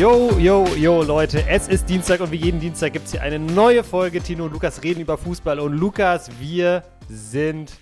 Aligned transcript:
Yo, 0.00 0.38
yo, 0.38 0.66
yo, 0.76 1.02
Leute, 1.02 1.46
es 1.46 1.68
ist 1.68 1.86
Dienstag 1.90 2.20
und 2.20 2.32
wie 2.32 2.36
jeden 2.36 2.58
Dienstag 2.58 2.94
gibt 2.94 3.04
es 3.04 3.12
hier 3.12 3.20
eine 3.20 3.38
neue 3.38 3.84
Folge. 3.84 4.22
Tino 4.22 4.46
und 4.46 4.52
Lukas 4.54 4.82
reden 4.82 5.00
über 5.00 5.18
Fußball 5.18 5.60
und 5.60 5.74
Lukas, 5.74 6.30
wir 6.40 6.84
sind 7.10 7.72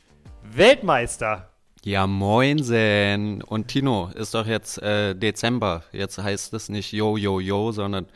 Weltmeister. 0.43 1.49
Ja, 1.85 2.09
moinsen. 2.09 3.41
Und 3.43 3.69
Tino, 3.69 4.11
ist 4.17 4.35
doch 4.35 4.49
jetzt 4.49 4.83
äh, 4.83 5.15
Dezember. 5.15 5.85
Jetzt 5.93 6.19
heißt 6.19 6.53
es 6.55 6.69
nicht 6.69 6.91
yo, 6.91 7.17
yo, 7.17 7.39
yo, 7.39 7.71
sondern 7.71 8.07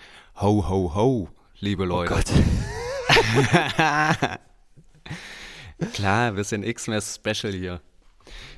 ho, 0.40 0.68
ho, 0.68 0.92
ho, 0.96 1.28
liebe 1.60 1.84
Leute. 1.84 2.12
Oh 2.12 2.16
Gott. 2.16 2.26
Klar, 5.94 6.34
wir 6.34 6.42
sind 6.42 6.64
X-Mess 6.64 7.20
Special 7.24 7.52
hier. 7.52 7.80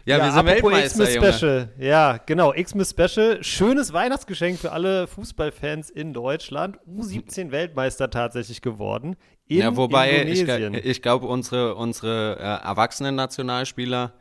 Ja, 0.04 0.18
Ja, 0.18 0.24
wir 0.24 0.32
sind 0.32 0.46
Weltmeister, 0.46 1.10
Junge. 1.10 1.32
Special. 1.32 1.68
Ja, 1.78 2.18
genau, 2.26 2.52
Xmas 2.52 2.90
Special. 2.90 3.42
Schönes 3.42 3.92
Weihnachtsgeschenk 3.92 4.58
für 4.58 4.72
alle 4.72 5.06
Fußballfans 5.06 5.88
in 5.90 6.12
Deutschland. 6.12 6.78
U17 6.86 7.50
Weltmeister 7.50 8.10
tatsächlich 8.10 8.60
geworden. 8.60 9.16
In 9.46 9.59
Ja, 9.60 9.76
wobei, 9.76 10.24
ich, 10.24 10.40
Indonesien. 10.40 10.74
ich 10.74 11.00
glaube, 11.00 11.26
unsere, 11.26 11.74
unsere 11.74 12.36
äh, 12.38 12.66
erwachsenen 12.66 13.14
Nationalspieler 13.14 14.12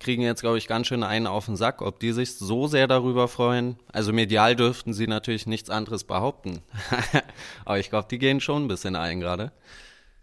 kriegen 0.00 0.22
jetzt, 0.22 0.40
glaube 0.42 0.58
ich, 0.58 0.66
ganz 0.66 0.88
schön 0.88 1.02
einen 1.02 1.26
auf 1.26 1.46
den 1.46 1.56
Sack, 1.56 1.80
ob 1.80 2.00
die 2.00 2.12
sich 2.12 2.34
so 2.36 2.66
sehr 2.66 2.86
darüber 2.86 3.28
freuen. 3.28 3.76
Also 3.92 4.12
medial 4.12 4.56
dürften 4.56 4.92
sie 4.92 5.06
natürlich 5.06 5.46
nichts 5.46 5.70
anderes 5.70 6.04
behaupten. 6.04 6.60
Aber 7.64 7.78
ich 7.78 7.88
glaube, 7.88 8.08
die 8.10 8.18
gehen 8.18 8.40
schon 8.40 8.64
ein 8.64 8.68
bisschen 8.68 8.96
ein 8.96 9.20
gerade. 9.20 9.52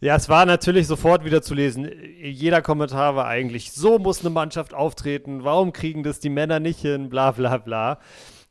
Ja, 0.01 0.15
es 0.15 0.29
war 0.29 0.45
natürlich 0.45 0.87
sofort 0.87 1.25
wieder 1.25 1.41
zu 1.41 1.53
lesen. 1.53 1.91
Jeder 2.21 2.61
Kommentar 2.61 3.17
war 3.17 3.27
eigentlich, 3.27 3.73
so 3.73 3.99
muss 3.99 4.21
eine 4.21 4.29
Mannschaft 4.29 4.73
auftreten, 4.73 5.43
warum 5.43 5.73
kriegen 5.73 6.03
das 6.03 6.21
die 6.21 6.29
Männer 6.29 6.61
nicht 6.61 6.79
hin, 6.79 7.09
bla 7.09 7.31
bla 7.31 7.57
bla. 7.57 7.99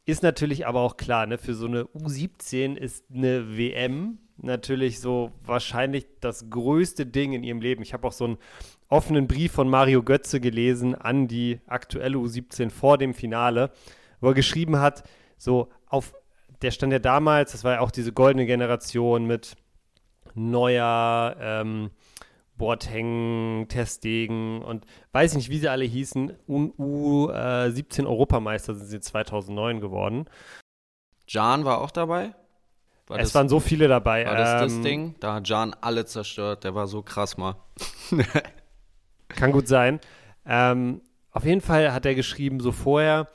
Ist 0.04 0.22
natürlich 0.22 0.66
aber 0.66 0.80
auch 0.80 0.98
klar, 0.98 1.26
ne, 1.26 1.38
für 1.38 1.54
so 1.54 1.66
eine 1.66 1.84
U17 1.84 2.76
ist 2.76 3.06
eine 3.10 3.56
WM 3.56 4.18
natürlich 4.36 5.00
so 5.00 5.32
wahrscheinlich 5.42 6.06
das 6.20 6.50
größte 6.50 7.06
Ding 7.06 7.32
in 7.32 7.42
ihrem 7.42 7.62
Leben. 7.62 7.82
Ich 7.82 7.94
habe 7.94 8.06
auch 8.06 8.12
so 8.12 8.26
einen 8.26 8.38
offenen 8.88 9.26
Brief 9.26 9.52
von 9.52 9.70
Mario 9.70 10.02
Götze 10.02 10.40
gelesen 10.40 10.94
an 10.94 11.28
die 11.28 11.60
aktuelle 11.66 12.18
U17 12.18 12.68
vor 12.68 12.98
dem 12.98 13.14
Finale, 13.14 13.70
wo 14.20 14.28
er 14.28 14.34
geschrieben 14.34 14.78
hat, 14.80 15.02
so 15.38 15.68
auf, 15.86 16.14
der 16.60 16.72
stand 16.72 16.92
ja 16.92 16.98
damals, 16.98 17.52
das 17.52 17.64
war 17.64 17.74
ja 17.74 17.80
auch 17.80 17.90
diese 17.90 18.12
goldene 18.12 18.44
Generation 18.44 19.24
mit 19.24 19.56
Neuer, 20.34 21.36
ähm, 21.40 21.90
Boateng, 22.56 23.66
Testegen 23.68 24.62
und 24.62 24.84
weiß 25.12 25.34
nicht, 25.34 25.48
wie 25.48 25.58
sie 25.58 25.68
alle 25.68 25.84
hießen. 25.84 26.32
U17 26.48 28.06
Europameister 28.06 28.74
sind 28.74 28.88
sie 28.88 29.00
2009 29.00 29.80
geworden. 29.80 30.26
Jan 31.28 31.64
war 31.64 31.80
auch 31.80 31.92
dabei. 31.92 32.34
War 33.06 33.18
es 33.18 33.28
das, 33.28 33.34
waren 33.34 33.48
so 33.48 33.60
viele 33.60 33.88
dabei. 33.88 34.26
war 34.26 34.36
das 34.36 34.62
das 34.62 34.72
ähm, 34.74 34.82
Ding? 34.82 35.14
Da 35.20 35.34
hat 35.34 35.48
Jan 35.48 35.74
alle 35.80 36.04
zerstört. 36.04 36.64
Der 36.64 36.74
war 36.74 36.86
so 36.88 37.02
krass 37.02 37.38
mal. 37.38 37.56
Kann 39.28 39.52
gut 39.52 39.68
sein. 39.68 40.00
Ähm, 40.44 41.00
auf 41.30 41.44
jeden 41.44 41.60
Fall 41.60 41.92
hat 41.92 42.04
er 42.04 42.14
geschrieben, 42.14 42.60
so 42.60 42.72
vorher 42.72 43.28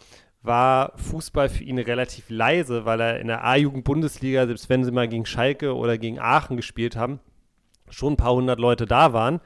war 0.44 0.92
Fußball 0.98 1.50
für 1.50 1.64
ihn 1.64 1.80
relativ 1.80 2.30
leise, 2.30 2.86
weil 2.86 3.00
er 3.00 3.20
in 3.20 3.28
der 3.28 3.46
A-Jugend-Bundesliga, 3.46 4.46
selbst 4.46 4.70
wenn 4.70 4.84
sie 4.84 4.92
mal 4.92 5.08
gegen 5.08 5.26
Schalke 5.26 5.76
oder 5.76 5.98
gegen 5.98 6.20
Aachen 6.20 6.58
gespielt 6.58 6.96
haben, 6.96 7.20
schon 7.90 8.14
ein 8.14 8.18
paar 8.18 8.34
hundert 8.34 8.60
Leute 8.60 8.86
da 8.86 9.14
waren. 9.14 9.40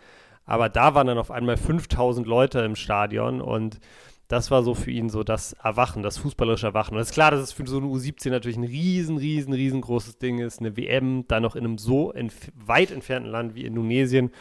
Aber 0.45 0.69
da 0.69 0.95
waren 0.95 1.07
dann 1.07 1.17
auf 1.17 1.29
einmal 1.29 1.57
5000 1.57 2.25
Leute 2.25 2.59
im 2.59 2.75
Stadion 2.75 3.41
und 3.41 3.79
das 4.27 4.51
war 4.51 4.63
so 4.63 4.73
für 4.73 4.91
ihn 4.91 5.09
so 5.09 5.23
das 5.23 5.53
Erwachen, 5.53 6.03
das 6.03 6.17
fußballerische 6.17 6.67
Erwachen. 6.67 6.95
Und 6.95 7.01
es 7.01 7.09
ist 7.09 7.13
klar, 7.13 7.31
dass 7.31 7.41
es 7.41 7.53
für 7.53 7.65
so 7.65 7.77
eine 7.77 7.87
U17 7.87 8.29
natürlich 8.29 8.57
ein 8.57 8.63
riesen, 8.63 9.17
riesen, 9.17 9.53
riesengroßes 9.53 10.17
Ding 10.17 10.39
ist. 10.39 10.59
Eine 10.59 10.75
WM, 10.75 11.25
dann 11.27 11.43
noch 11.43 11.55
in 11.55 11.63
einem 11.63 11.77
so 11.77 12.11
entf 12.11 12.51
weit 12.53 12.91
entfernten 12.91 13.31
Land 13.31 13.55
wie 13.55 13.65
Indonesien. 13.65 14.31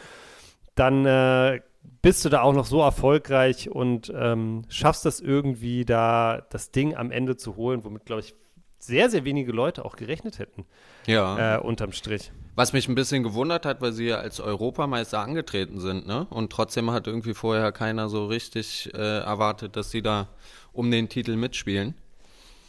Dann 0.75 1.05
äh, 1.05 1.61
bist 2.01 2.23
du 2.25 2.29
da 2.29 2.41
auch 2.41 2.53
noch 2.53 2.65
so 2.65 2.81
erfolgreich 2.81 3.69
und 3.69 4.11
ähm, 4.15 4.63
schaffst 4.69 5.05
das 5.05 5.19
irgendwie, 5.19 5.85
da 5.85 6.45
das 6.49 6.71
Ding 6.71 6.95
am 6.95 7.11
Ende 7.11 7.37
zu 7.37 7.55
holen, 7.55 7.83
womit, 7.83 8.05
glaube 8.05 8.21
ich, 8.21 8.35
sehr, 8.79 9.09
sehr 9.09 9.25
wenige 9.25 9.51
Leute 9.51 9.83
auch 9.85 9.95
gerechnet 9.95 10.39
hätten, 10.39 10.65
Ja. 11.07 11.55
äh, 11.55 11.59
unterm 11.59 11.91
Strich. 11.91 12.31
Was 12.55 12.73
mich 12.73 12.87
ein 12.87 12.95
bisschen 12.95 13.23
gewundert 13.23 13.65
hat, 13.65 13.81
weil 13.81 13.91
sie 13.91 14.05
ja 14.05 14.17
als 14.17 14.39
Europameister 14.39 15.19
angetreten 15.19 15.79
sind, 15.79 16.07
ne? 16.07 16.27
Und 16.29 16.51
trotzdem 16.51 16.91
hat 16.91 17.07
irgendwie 17.07 17.33
vorher 17.33 17.71
keiner 17.71 18.07
so 18.09 18.25
richtig 18.27 18.91
äh, 18.93 19.19
erwartet, 19.19 19.75
dass 19.75 19.91
sie 19.91 20.01
da 20.01 20.29
um 20.73 20.89
den 20.91 21.09
Titel 21.09 21.35
mitspielen. 21.35 21.95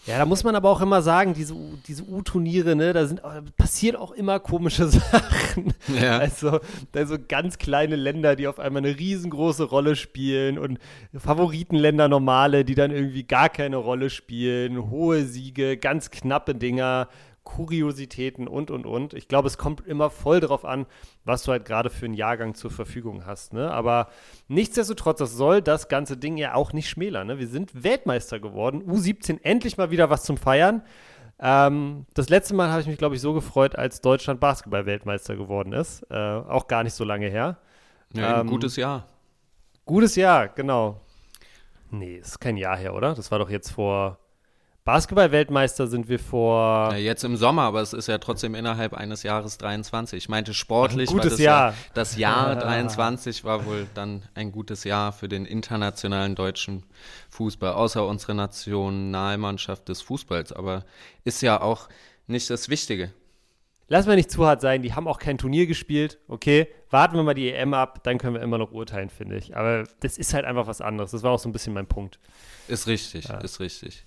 Ja, 0.09 0.17
da 0.17 0.25
muss 0.25 0.43
man 0.43 0.57
aber 0.57 0.71
auch 0.71 0.81
immer 0.81 1.03
sagen, 1.03 1.35
diese, 1.35 1.55
diese 1.87 2.03
U-Turniere, 2.03 2.75
ne, 2.75 2.95
da 2.95 3.05
sind, 3.05 3.19
äh, 3.19 3.43
passiert 3.59 3.95
auch 3.95 4.13
immer 4.13 4.41
komische 4.41 4.89
Sachen. 4.89 5.75
Ja. 6.01 6.17
Also, 6.17 6.61
da 6.93 7.05
so 7.05 7.19
ganz 7.29 7.59
kleine 7.59 7.95
Länder, 7.95 8.35
die 8.35 8.49
auf 8.49 8.59
einmal 8.59 8.83
eine 8.87 8.99
riesengroße 8.99 9.65
Rolle 9.65 9.97
spielen 9.97 10.59
und 10.59 10.79
Favoritenländer 11.15 12.09
normale, 12.09 12.65
die 12.65 12.75
dann 12.75 12.91
irgendwie 12.91 13.25
gar 13.25 13.51
keine 13.51 13.77
Rolle 13.77 14.09
spielen, 14.09 14.89
hohe 14.89 15.25
Siege, 15.25 15.77
ganz 15.77 16.11
knappe 16.11 16.55
Dinger, 16.55 17.09
Kuriositäten 17.49 18.47
und, 18.47 18.71
und, 18.71 18.87
und. 18.87 19.15
Ich 19.15 19.27
glaube, 19.27 19.49
es 19.49 19.59
kommt 19.59 19.87
immer 19.87 20.11
voll 20.11 20.41
darauf 20.41 20.65
an, 20.65 20.87
was 21.25 21.43
du 21.43 21.53
halt 21.53 21.65
gerade 21.65 21.91
für 21.91 22.05
einen 22.05 22.15
Jahrgang 22.15 22.55
zur 22.55 22.71
Verfügung 22.71 23.25
hast, 23.27 23.53
ne? 23.53 23.71
Aber 23.71 24.09
nichtsdestotrotz, 24.49 25.19
das 25.19 25.33
soll 25.33 25.63
das 25.63 25.89
ganze 25.89 26.17
Ding 26.17 26.37
ja 26.37 26.55
auch 26.55 26.73
nicht 26.73 26.89
schmälern, 26.89 27.27
ne? 27.27 27.39
Wir 27.39 27.49
sind 27.49 27.83
Weltmeister 27.83 28.39
geworden, 28.39 28.83
U17 28.83 29.41
endlich 29.43 29.77
mal 29.79 29.91
wieder 29.91 30.11
was 30.11 30.23
zum 30.25 30.37
Feiern. 30.37 30.83
Ähm, 31.41 32.05
das 32.15 32.29
letzte 32.29 32.55
Mal 32.55 32.71
habe 32.71 32.81
ich 32.83 32.87
mich, 32.87 32.99
glaube 32.99 33.15
ich, 33.15 33.21
so 33.21 33.33
gefreut, 33.33 33.77
als 33.77 34.01
Deutschland 34.01 34.41
Basketball-Weltmeister 34.41 35.37
geworden 35.37 35.73
ist. 35.73 36.03
Äh, 36.11 36.15
auch 36.17 36.67
gar 36.69 36.85
nicht 36.85 36.95
so 36.95 37.05
lange 37.05 37.29
her. 37.29 37.59
Ja, 38.13 38.35
ein 38.35 38.41
Ähm, 38.43 38.47
gutes 38.49 38.77
Jahr. 38.77 39.07
Gutes 39.85 40.17
Jahr, 40.17 40.49
genau. 40.49 41.01
Nee, 41.91 42.17
ist 42.17 42.41
kein 42.41 42.57
Jahr 42.57 42.77
her, 42.77 42.95
oder? 42.95 43.15
Das 43.15 43.31
war 43.31 43.39
doch 43.39 43.51
jetzt 43.51 43.71
vor. 43.71 44.19
Basketball-Weltmeister 44.89 45.87
sind 45.87 46.09
wir 46.09 46.19
vor. 46.19 46.93
Ja, 46.93 46.97
jetzt 46.97 47.23
im 47.23 47.37
Sommer, 47.37 47.65
aber 47.65 47.83
es 47.83 47.93
ist 47.93 48.09
ja 48.09 48.17
trotzdem 48.17 48.55
innerhalb 48.55 48.95
eines 48.95 49.23
Jahres 49.23 49.59
23. 49.59 50.17
Ich 50.17 50.29
meinte 50.31 50.55
sportlich, 50.55 51.11
ein 51.11 51.13
gutes 51.15 51.33
das 51.33 51.41
Jahr. 51.41 51.75
das 51.93 52.17
Jahr 52.17 52.47
Ah. 52.47 52.55
23 52.55 53.45
war 53.45 53.67
wohl 53.67 53.87
dann 53.93 54.23
ein 54.35 54.51
gutes 54.51 54.85
Jahr 54.85 55.13
für 55.13 55.29
den 55.29 55.45
internationalen 55.45 56.35
deutschen 56.35 56.85
Fußball, 57.29 57.75
außer 57.75 58.07
unsere 58.07 58.35
Nationalmannschaft 58.35 59.91
des 59.91 60.01
Fußballs. 60.01 60.55
Aber 60.55 60.87
ist 61.23 61.43
ja 61.43 61.61
auch 61.61 61.91
nicht 62.27 62.49
das 62.49 62.71
Wichtige. 62.71 63.13
Lass 63.89 64.07
mal 64.07 64.17
nicht 64.17 64.31
zu 64.31 64.47
hart 64.47 64.63
sein, 64.63 64.81
die 64.81 64.95
haben 64.95 65.07
auch 65.07 65.19
kein 65.19 65.37
Turnier 65.37 65.67
gespielt. 65.67 66.19
Okay, 66.29 66.67
warten 66.89 67.15
wir 67.15 67.25
mal 67.25 67.35
die 67.35 67.53
EM 67.53 67.75
ab, 67.75 68.03
dann 68.05 68.17
können 68.17 68.37
wir 68.37 68.43
immer 68.43 68.57
noch 68.57 68.73
urteilen, 68.73 69.11
finde 69.11 69.37
ich. 69.37 69.55
Aber 69.55 69.85
das 70.01 70.17
ist 70.17 70.33
halt 70.33 70.47
einfach 70.47 70.67
was 70.67 70.81
anderes. 70.81 71.11
Das 71.11 71.23
war 71.23 71.33
auch 71.33 71.39
so 71.39 71.47
ein 71.51 71.53
bisschen 71.53 71.75
mein 71.75 71.87
Punkt. 71.87 72.19
Ist 72.69 72.87
richtig, 72.87 73.29
ist 73.29 73.61
richtig. 73.61 74.07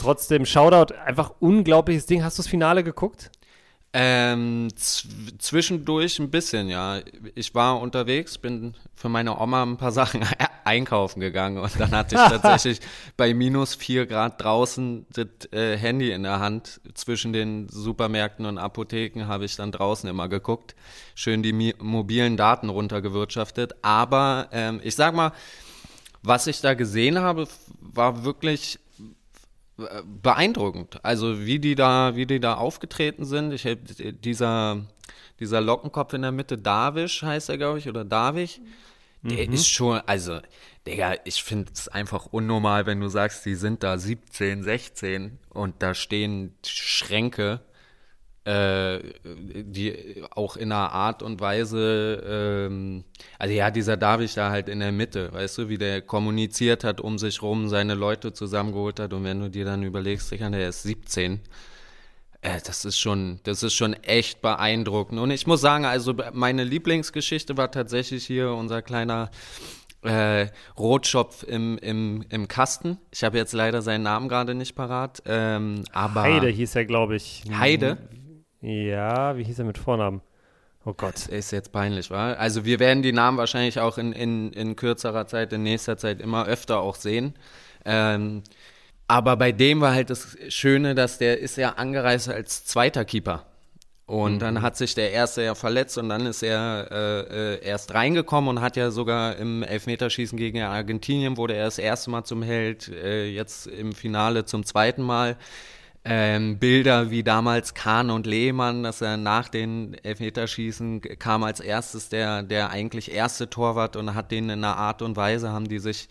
Trotzdem, 0.00 0.46
Shoutout, 0.46 0.94
einfach 0.94 1.32
unglaubliches 1.40 2.06
Ding. 2.06 2.24
Hast 2.24 2.38
du 2.38 2.42
das 2.42 2.48
Finale 2.48 2.84
geguckt? 2.84 3.30
Ähm, 3.96 4.70
zw 4.74 5.06
zwischendurch 5.38 6.18
ein 6.18 6.28
bisschen, 6.28 6.68
ja. 6.68 6.98
Ich 7.36 7.54
war 7.54 7.80
unterwegs, 7.80 8.38
bin 8.38 8.74
für 8.96 9.08
meine 9.08 9.38
Oma 9.38 9.62
ein 9.62 9.76
paar 9.76 9.92
Sachen 9.92 10.26
einkaufen 10.64 11.20
gegangen 11.20 11.58
und 11.58 11.78
dann 11.78 11.92
hatte 11.92 12.16
ich 12.16 12.20
tatsächlich 12.28 12.80
bei 13.16 13.32
minus 13.34 13.76
vier 13.76 14.06
Grad 14.06 14.42
draußen 14.42 15.06
das 15.12 15.26
äh, 15.52 15.76
Handy 15.76 16.10
in 16.10 16.24
der 16.24 16.40
Hand. 16.40 16.80
Zwischen 16.94 17.32
den 17.32 17.68
Supermärkten 17.68 18.46
und 18.46 18.58
Apotheken 18.58 19.28
habe 19.28 19.44
ich 19.44 19.54
dann 19.54 19.70
draußen 19.70 20.10
immer 20.10 20.28
geguckt. 20.28 20.74
Schön 21.14 21.44
die 21.44 21.52
mi 21.52 21.72
mobilen 21.78 22.36
Daten 22.36 22.70
runtergewirtschaftet. 22.70 23.76
Aber 23.82 24.48
ähm, 24.50 24.80
ich 24.82 24.96
sag 24.96 25.14
mal, 25.14 25.30
was 26.20 26.48
ich 26.48 26.60
da 26.60 26.74
gesehen 26.74 27.20
habe, 27.20 27.46
war 27.80 28.24
wirklich 28.24 28.80
beeindruckend. 29.76 31.04
Also 31.04 31.44
wie 31.44 31.58
die 31.58 31.74
da, 31.74 32.16
wie 32.16 32.26
die 32.26 32.40
da 32.40 32.54
aufgetreten 32.54 33.24
sind. 33.24 33.52
Ich 33.52 33.66
dieser, 34.22 34.84
dieser 35.40 35.60
Lockenkopf 35.60 36.12
in 36.12 36.22
der 36.22 36.32
Mitte, 36.32 36.58
Davish 36.58 37.22
heißt 37.22 37.48
er, 37.48 37.58
glaube 37.58 37.78
ich, 37.78 37.88
oder 37.88 38.04
Davich, 38.04 38.60
der 39.22 39.48
ist 39.48 39.70
schon, 39.70 40.02
also, 40.04 40.40
Digga, 40.86 41.14
ich 41.24 41.42
finde 41.42 41.72
es 41.74 41.88
einfach 41.88 42.26
unnormal, 42.26 42.84
wenn 42.84 43.00
du 43.00 43.08
sagst, 43.08 43.46
die 43.46 43.54
sind 43.54 43.82
da 43.82 43.96
17, 43.96 44.62
16 44.62 45.38
und 45.48 45.82
da 45.82 45.94
stehen 45.94 46.54
Schränke, 46.62 47.62
äh, 48.44 48.98
die 49.24 50.22
auch 50.34 50.56
in 50.56 50.70
einer 50.70 50.92
Art 50.92 51.22
und 51.22 51.40
Weise, 51.40 52.22
ähm, 52.26 53.04
also 53.38 53.54
ja, 53.54 53.70
dieser 53.70 53.96
David 53.96 54.36
da 54.36 54.50
halt 54.50 54.68
in 54.68 54.80
der 54.80 54.92
Mitte, 54.92 55.32
weißt 55.32 55.58
du, 55.58 55.68
wie 55.68 55.78
der 55.78 56.02
kommuniziert 56.02 56.84
hat 56.84 57.00
um 57.00 57.18
sich 57.18 57.40
rum, 57.40 57.68
seine 57.68 57.94
Leute 57.94 58.32
zusammengeholt 58.32 59.00
hat 59.00 59.14
und 59.14 59.24
wenn 59.24 59.40
du 59.40 59.48
dir 59.48 59.64
dann 59.64 59.82
überlegst, 59.82 60.30
Digga, 60.30 60.50
der 60.50 60.68
ist 60.68 60.82
17, 60.82 61.40
äh, 62.42 62.60
das 62.66 62.84
ist 62.84 62.98
schon, 62.98 63.40
das 63.44 63.62
ist 63.62 63.74
schon 63.74 63.94
echt 63.94 64.42
beeindruckend 64.42 65.18
und 65.20 65.30
ich 65.30 65.46
muss 65.46 65.62
sagen, 65.62 65.86
also 65.86 66.14
meine 66.34 66.64
Lieblingsgeschichte 66.64 67.56
war 67.56 67.70
tatsächlich 67.70 68.26
hier 68.26 68.50
unser 68.50 68.82
kleiner 68.82 69.30
äh, 70.02 70.48
Rotschopf 70.78 71.44
im, 71.44 71.78
im, 71.78 72.26
im 72.28 72.46
Kasten. 72.46 72.98
Ich 73.10 73.24
habe 73.24 73.38
jetzt 73.38 73.54
leider 73.54 73.80
seinen 73.80 74.02
Namen 74.02 74.28
gerade 74.28 74.54
nicht 74.54 74.74
parat. 74.74 75.22
Ähm, 75.24 75.84
aber 75.94 76.24
Heide 76.24 76.48
hieß 76.48 76.76
er, 76.76 76.84
glaube 76.84 77.16
ich. 77.16 77.42
Heide? 77.58 77.96
Ja, 78.64 79.36
wie 79.36 79.44
hieß 79.44 79.58
er 79.58 79.66
mit 79.66 79.76
Vornamen? 79.76 80.22
Oh 80.86 80.94
Gott. 80.94 81.26
Ist 81.26 81.50
jetzt 81.50 81.70
peinlich, 81.70 82.10
wa? 82.10 82.32
Also 82.32 82.64
wir 82.64 82.78
werden 82.78 83.02
die 83.02 83.12
Namen 83.12 83.36
wahrscheinlich 83.36 83.78
auch 83.78 83.98
in, 83.98 84.12
in, 84.12 84.52
in 84.52 84.74
kürzerer 84.74 85.26
Zeit, 85.26 85.52
in 85.52 85.62
nächster 85.62 85.98
Zeit 85.98 86.20
immer 86.20 86.46
öfter 86.46 86.80
auch 86.80 86.94
sehen. 86.94 87.34
Ähm, 87.84 88.42
aber 89.06 89.36
bei 89.36 89.52
dem 89.52 89.82
war 89.82 89.92
halt 89.92 90.08
das 90.08 90.38
Schöne, 90.48 90.94
dass 90.94 91.18
der 91.18 91.40
ist 91.40 91.58
ja 91.58 91.70
angereist 91.74 92.30
als 92.30 92.64
zweiter 92.64 93.04
Keeper. 93.04 93.44
Und 94.06 94.34
mhm. 94.34 94.38
dann 94.38 94.62
hat 94.62 94.78
sich 94.78 94.94
der 94.94 95.12
erste 95.12 95.42
ja 95.42 95.54
verletzt 95.54 95.98
und 95.98 96.08
dann 96.08 96.24
ist 96.24 96.42
er 96.42 96.88
äh, 96.90 97.54
äh, 97.54 97.64
erst 97.64 97.92
reingekommen 97.92 98.48
und 98.48 98.62
hat 98.62 98.76
ja 98.76 98.90
sogar 98.90 99.36
im 99.36 99.62
Elfmeterschießen 99.62 100.38
gegen 100.38 100.62
Argentinien 100.62 101.36
wurde 101.36 101.54
er 101.54 101.66
das 101.66 101.78
erste 101.78 102.10
Mal 102.10 102.24
zum 102.24 102.42
Held, 102.42 102.88
äh, 102.88 103.26
jetzt 103.26 103.66
im 103.66 103.92
Finale 103.92 104.46
zum 104.46 104.64
zweiten 104.64 105.02
Mal. 105.02 105.36
Ähm, 106.06 106.58
Bilder 106.58 107.10
wie 107.10 107.22
damals 107.22 107.72
Kahn 107.72 108.10
und 108.10 108.26
Lehmann, 108.26 108.82
dass 108.82 109.00
er 109.00 109.16
nach 109.16 109.48
den 109.48 109.94
Elfmeterschießen 109.94 111.00
kam 111.18 111.44
als 111.44 111.60
erstes 111.60 112.10
der, 112.10 112.42
der 112.42 112.68
eigentlich 112.70 113.10
erste 113.10 113.48
Torwart 113.48 113.96
und 113.96 114.14
hat 114.14 114.30
den 114.30 114.44
in 114.44 114.64
einer 114.64 114.76
Art 114.76 115.00
und 115.00 115.16
Weise, 115.16 115.50
haben 115.50 115.66
die 115.66 115.78
sich 115.78 116.10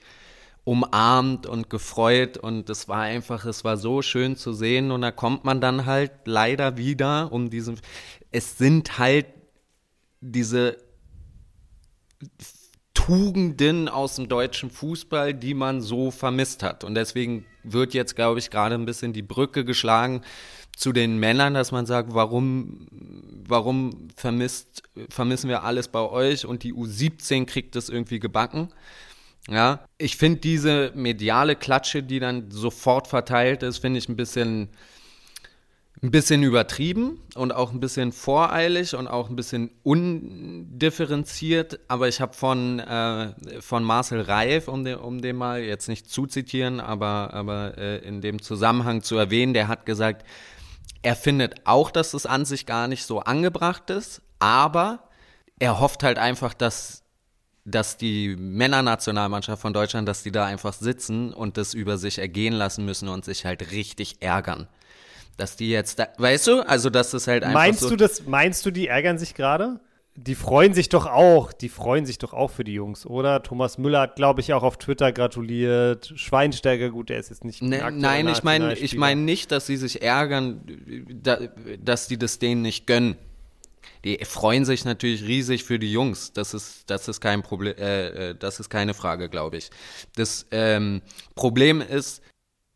umarmt 0.63 1.45
und 1.45 1.69
gefreut 1.69 2.37
und 2.37 2.69
es 2.69 2.87
war 2.87 3.01
einfach, 3.01 3.45
es 3.45 3.63
war 3.63 3.77
so 3.77 4.01
schön 4.01 4.35
zu 4.35 4.53
sehen 4.53 4.91
und 4.91 5.01
da 5.01 5.11
kommt 5.11 5.43
man 5.43 5.61
dann 5.61 5.85
halt 5.85 6.11
leider 6.25 6.77
wieder 6.77 7.31
um 7.31 7.49
diesen, 7.51 7.79
es 8.31 8.57
sind 8.57 8.97
halt 8.97 9.27
diese 10.21 10.77
Tugenden 13.05 13.89
aus 13.89 14.15
dem 14.15 14.29
deutschen 14.29 14.69
Fußball, 14.69 15.33
die 15.33 15.53
man 15.53 15.81
so 15.81 16.09
vermisst 16.09 16.63
hat 16.63 16.85
und 16.85 16.95
deswegen 16.95 17.45
wird 17.63 17.94
jetzt, 17.94 18.15
glaube 18.15 18.39
ich, 18.39 18.50
gerade 18.50 18.75
ein 18.75 18.85
bisschen 18.85 19.11
die 19.11 19.21
Brücke 19.21 19.65
geschlagen 19.65 20.21
zu 20.75 20.94
den 20.94 21.17
Männern, 21.17 21.53
dass 21.53 21.73
man 21.73 21.85
sagt, 21.85 22.13
warum, 22.13 22.88
warum 23.45 24.07
vermisst, 24.15 24.83
vermissen 25.09 25.50
wir 25.50 25.63
alles 25.63 25.89
bei 25.89 26.00
euch 26.00 26.45
und 26.45 26.63
die 26.63 26.73
U17 26.73 27.45
kriegt 27.45 27.75
es 27.75 27.89
irgendwie 27.89 28.19
gebacken. 28.19 28.69
Ja, 29.50 29.81
ich 29.97 30.15
finde 30.15 30.39
diese 30.39 30.94
mediale 30.95 31.57
Klatsche, 31.57 32.03
die 32.03 32.21
dann 32.21 32.51
sofort 32.51 33.07
verteilt 33.07 33.63
ist, 33.63 33.79
finde 33.79 34.00
ich 34.00 34.07
ein 34.07 34.15
bisschen, 34.15 34.69
ein 36.03 36.11
bisschen 36.11 36.44
übertrieben 36.44 37.21
und 37.33 37.53
auch 37.53 37.71
ein 37.71 37.79
bisschen 37.79 38.11
voreilig 38.11 38.94
und 38.94 39.07
auch 39.07 39.29
ein 39.29 39.38
bisschen 39.38 39.71
undifferenziert. 39.83 41.79
Aber 41.88 42.09
ich 42.09 42.19
habe 42.19 42.33
von, 42.33 42.79
äh, 42.79 43.33
von 43.61 43.85
Marcel 43.85 44.19
Reif, 44.19 44.67
um 44.67 44.83
den, 44.83 44.97
um 44.97 45.21
den 45.21 45.38
mal 45.38 45.61
jetzt 45.61 45.88
nicht 45.88 46.09
zu 46.09 46.25
zitieren, 46.27 46.81
aber, 46.81 47.33
aber 47.33 47.77
äh, 47.77 48.00
in 48.00 48.19
dem 48.19 48.41
Zusammenhang 48.41 49.01
zu 49.01 49.15
erwähnen, 49.15 49.53
der 49.53 49.69
hat 49.69 49.85
gesagt, 49.85 50.25
er 51.03 51.15
findet 51.15 51.65
auch, 51.65 51.89
dass 51.89 52.13
es 52.13 52.25
an 52.25 52.44
sich 52.44 52.65
gar 52.65 52.89
nicht 52.89 53.05
so 53.05 53.21
angebracht 53.21 53.89
ist, 53.89 54.21
aber 54.39 55.07
er 55.57 55.79
hofft 55.79 56.03
halt 56.03 56.17
einfach, 56.17 56.53
dass 56.53 57.00
dass 57.65 57.95
die 57.95 58.35
Männernationalmannschaft 58.35 59.61
von 59.61 59.71
Deutschland, 59.71 60.05
dass 60.05 60.21
die 60.21 60.33
da 60.33 60.44
einfach 60.45 60.73
sitzen 60.73 61.33
und 61.33 61.55
das 61.55 61.73
über 61.73 61.97
sich 61.97 62.19
ergehen 62.19 62.51
lassen 62.51 62.83
müssen 62.83 63.07
und 63.07 63.23
sich 63.23 63.45
halt 63.45 63.71
richtig 63.71 64.21
ärgern. 64.21 64.67
Dass 65.38 65.56
die 65.56 65.69
jetzt, 65.69 66.00
da, 66.00 66.07
weißt 66.18 66.47
du, 66.47 66.62
also 66.62 66.89
dass 66.89 67.13
es 67.13 67.27
halt 67.27 67.44
einfach 67.44 67.59
Meinst 67.59 67.80
so 67.81 67.89
du 67.89 67.95
das, 67.95 68.25
meinst 68.25 68.65
du, 68.65 68.71
die 68.71 68.88
ärgern 68.88 69.18
sich 69.18 69.33
gerade? 69.33 69.80
Die 70.15 70.35
freuen 70.35 70.75
sich 70.75 70.89
doch 70.89 71.07
auch, 71.07 71.51
die 71.53 71.69
freuen 71.69 72.06
sich 72.06 72.19
doch 72.19 72.33
auch 72.33 72.51
für 72.51 72.63
die 72.63 72.74
Jungs, 72.74 73.07
oder? 73.07 73.41
Thomas 73.41 73.80
Müller 73.80 74.01
hat, 74.01 74.15
glaube 74.15 74.41
ich, 74.41 74.53
auch 74.53 74.62
auf 74.62 74.77
Twitter 74.77 75.12
gratuliert. 75.12 76.13
Schweinsteiger, 76.15 76.91
gut, 76.91 77.09
der 77.09 77.18
ist 77.18 77.31
jetzt 77.31 77.44
nicht 77.44 77.63
ne, 77.63 77.91
Nein, 77.91 78.27
ich 78.27 78.44
meine 78.44 78.75
ich 78.75 78.95
mein 78.95 79.25
nicht, 79.25 79.51
dass 79.51 79.65
sie 79.65 79.75
sich 79.77 80.03
ärgern, 80.03 80.62
da, 81.09 81.39
dass 81.83 82.07
die 82.07 82.18
das 82.18 82.38
denen 82.38 82.62
nicht 82.62 82.86
gönnen 82.86 83.18
die 84.03 84.19
freuen 84.25 84.65
sich 84.65 84.83
natürlich 84.86 85.24
riesig 85.24 85.63
für 85.63 85.79
die 85.79 85.91
Jungs. 85.91 86.33
Das 86.33 86.53
ist, 86.53 86.89
das 86.89 87.07
ist 87.07 87.21
kein 87.21 87.41
Problem, 87.41 87.75
äh, 87.77 88.31
äh, 88.31 88.36
das 88.36 88.59
ist 88.59 88.69
keine 88.69 88.94
Frage, 88.94 89.29
glaube 89.29 89.57
ich. 89.57 89.69
Das 90.15 90.45
ähm, 90.51 91.01
Problem 91.36 91.81
ist, 91.81 92.21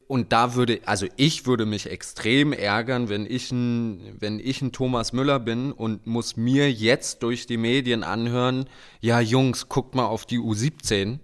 und 0.07 0.31
da 0.31 0.55
würde, 0.55 0.79
also 0.85 1.05
ich 1.17 1.45
würde 1.45 1.65
mich 1.65 1.89
extrem 1.91 2.53
ärgern, 2.53 3.09
wenn 3.09 3.25
ich 3.25 3.51
ein, 3.51 4.15
wenn 4.19 4.39
ich 4.39 4.61
ein 4.61 4.71
Thomas 4.71 5.11
Müller 5.11 5.39
bin 5.39 5.71
und 5.71 6.07
muss 6.07 6.37
mir 6.37 6.71
jetzt 6.71 7.23
durch 7.23 7.45
die 7.45 7.57
Medien 7.57 8.03
anhören, 8.03 8.65
ja 9.01 9.19
Jungs, 9.19 9.67
guckt 9.67 9.95
mal 9.95 10.05
auf 10.05 10.25
die 10.25 10.39
U17. 10.39 11.19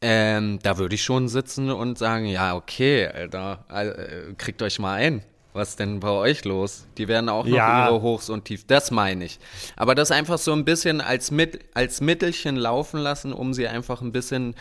Ähm, 0.00 0.58
da 0.62 0.78
würde 0.78 0.94
ich 0.94 1.02
schon 1.02 1.28
sitzen 1.28 1.70
und 1.70 1.98
sagen, 1.98 2.26
ja, 2.26 2.54
okay, 2.54 3.08
Alter, 3.08 3.64
äh, 3.68 4.34
kriegt 4.34 4.62
euch 4.62 4.78
mal 4.78 4.94
ein. 4.94 5.22
Was 5.54 5.74
denn 5.74 5.98
bei 5.98 6.10
euch 6.10 6.44
los? 6.44 6.86
Die 6.98 7.08
werden 7.08 7.28
auch 7.28 7.44
noch 7.44 7.56
ja. 7.56 7.88
ihre 7.88 8.00
Hochs 8.02 8.28
und 8.28 8.44
Tief. 8.44 8.64
Das 8.66 8.92
meine 8.92 9.24
ich. 9.24 9.40
Aber 9.74 9.96
das 9.96 10.12
einfach 10.12 10.38
so 10.38 10.52
ein 10.52 10.64
bisschen 10.64 11.00
als, 11.00 11.30
mit, 11.32 11.64
als 11.74 12.00
Mittelchen 12.00 12.54
laufen 12.54 13.00
lassen, 13.00 13.32
um 13.32 13.54
sie 13.54 13.66
einfach 13.66 14.02
ein 14.02 14.12
bisschen 14.12 14.54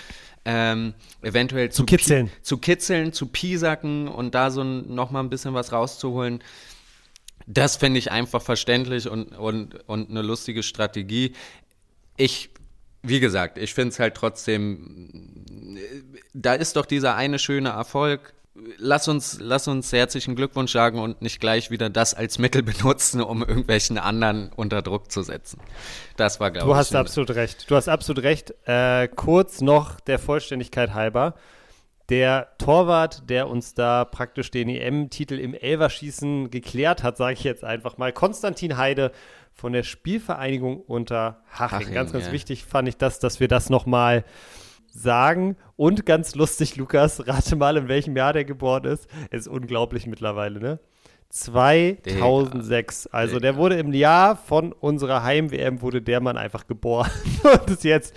ähm, 0.49 0.93
eventuell 1.21 1.69
zu, 1.71 1.81
zu 1.81 1.85
kitzeln. 1.85 2.31
zu 2.41 2.57
kitzeln, 2.57 3.11
zu 3.11 3.25
piesacken 3.25 4.07
und 4.07 4.33
da 4.33 4.49
so 4.49 4.63
noch 4.63 5.11
mal 5.11 5.19
ein 5.19 5.29
bisschen 5.29 5.53
was 5.53 5.73
rauszuholen. 5.73 6.41
Das 7.45 7.75
finde 7.75 7.99
ich 7.99 8.11
einfach 8.11 8.41
verständlich 8.41 9.09
und, 9.09 9.37
und, 9.37 9.87
und 9.89 10.09
eine 10.09 10.21
lustige 10.21 10.63
Strategie. 10.63 11.33
Ich, 12.15 12.49
wie 13.03 13.19
gesagt, 13.19 13.57
ich 13.57 13.73
finde 13.73 13.89
es 13.89 13.99
halt 13.99 14.15
trotzdem, 14.15 15.77
da 16.33 16.53
ist 16.53 16.77
doch 16.77 16.85
dieser 16.85 17.15
eine 17.15 17.39
schöne 17.39 17.69
Erfolg 17.69 18.33
lass 18.77 19.07
uns, 19.07 19.39
lass 19.39 19.67
uns 19.67 19.91
herzlichen 19.91 20.35
Glückwunsch 20.35 20.71
sagen 20.71 20.99
und 20.99 21.21
nicht 21.21 21.39
gleich 21.39 21.71
wieder 21.71 21.89
das 21.89 22.13
als 22.13 22.39
Mittel 22.39 22.63
benutzen, 22.63 23.21
um 23.21 23.41
irgendwelchen 23.41 23.97
anderen 23.97 24.51
unter 24.55 24.81
Druck 24.81 25.11
zu 25.11 25.21
setzen. 25.21 25.59
Das 26.15 26.39
war, 26.39 26.51
glaube 26.51 26.67
ich. 26.67 26.73
Du 26.73 26.77
hast 26.77 26.95
absolut 26.95 27.31
recht. 27.31 27.69
Du 27.69 27.75
hast 27.75 27.87
absolut 27.87 28.23
recht. 28.23 28.53
Äh, 28.65 29.07
kurz 29.07 29.61
noch 29.61 29.99
der 29.99 30.19
Vollständigkeit 30.19 30.93
halber. 30.93 31.35
Der 32.09 32.47
Torwart, 32.57 33.29
der 33.29 33.49
uns 33.49 33.73
da 33.73 34.05
praktisch 34.05 34.49
den 34.49 34.69
EM-Titel 34.69 35.35
im 35.39 35.53
Elverschießen 35.53 36.49
geklärt 36.49 37.03
hat, 37.03 37.17
sage 37.17 37.33
ich 37.33 37.43
jetzt 37.43 37.65
einfach 37.65 37.97
mal, 37.97 38.13
Konstantin 38.13 38.77
Heide 38.77 39.11
von 39.53 39.73
der 39.73 39.83
Spielvereinigung 39.83 40.79
unter 40.79 41.41
Haching. 41.51 41.79
Haching 41.79 41.93
ganz, 41.93 42.13
ganz 42.13 42.27
ja. 42.27 42.31
wichtig 42.31 42.63
fand 42.63 42.87
ich 42.87 42.95
das, 42.95 43.19
dass 43.19 43.39
wir 43.41 43.49
das 43.49 43.69
nochmal 43.69 44.21
mal 44.21 44.25
sagen. 44.97 45.55
Und 45.75 46.05
ganz 46.05 46.35
lustig, 46.35 46.75
Lukas, 46.75 47.27
rate 47.27 47.55
mal, 47.55 47.77
in 47.77 47.87
welchem 47.87 48.15
Jahr 48.15 48.33
der 48.33 48.45
geboren 48.45 48.85
ist. 48.85 49.07
Ist 49.31 49.47
unglaublich 49.47 50.07
mittlerweile, 50.07 50.59
ne? 50.59 50.79
2006. 51.29 53.03
Digga. 53.03 53.17
Also 53.17 53.39
der 53.39 53.57
wurde 53.57 53.77
im 53.77 53.93
Jahr 53.93 54.35
von 54.35 54.71
unserer 54.71 55.23
Heim-WM 55.23 55.81
wurde 55.81 56.01
der 56.01 56.21
Mann 56.21 56.37
einfach 56.37 56.67
geboren 56.67 57.11
und 57.43 57.69
ist 57.69 57.83
jetzt 57.83 58.15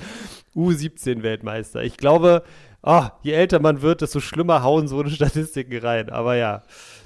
U17-Weltmeister. 0.54 1.82
Ich 1.82 1.96
glaube, 1.96 2.44
oh, 2.82 3.04
je 3.22 3.32
älter 3.32 3.60
man 3.60 3.82
wird, 3.82 4.00
desto 4.00 4.20
schlimmer 4.20 4.62
hauen 4.62 4.88
so 4.88 5.00
eine 5.00 5.10
Statistiken 5.10 5.78
rein. 5.78 6.08
Aber 6.10 6.36
ja, 6.36 6.62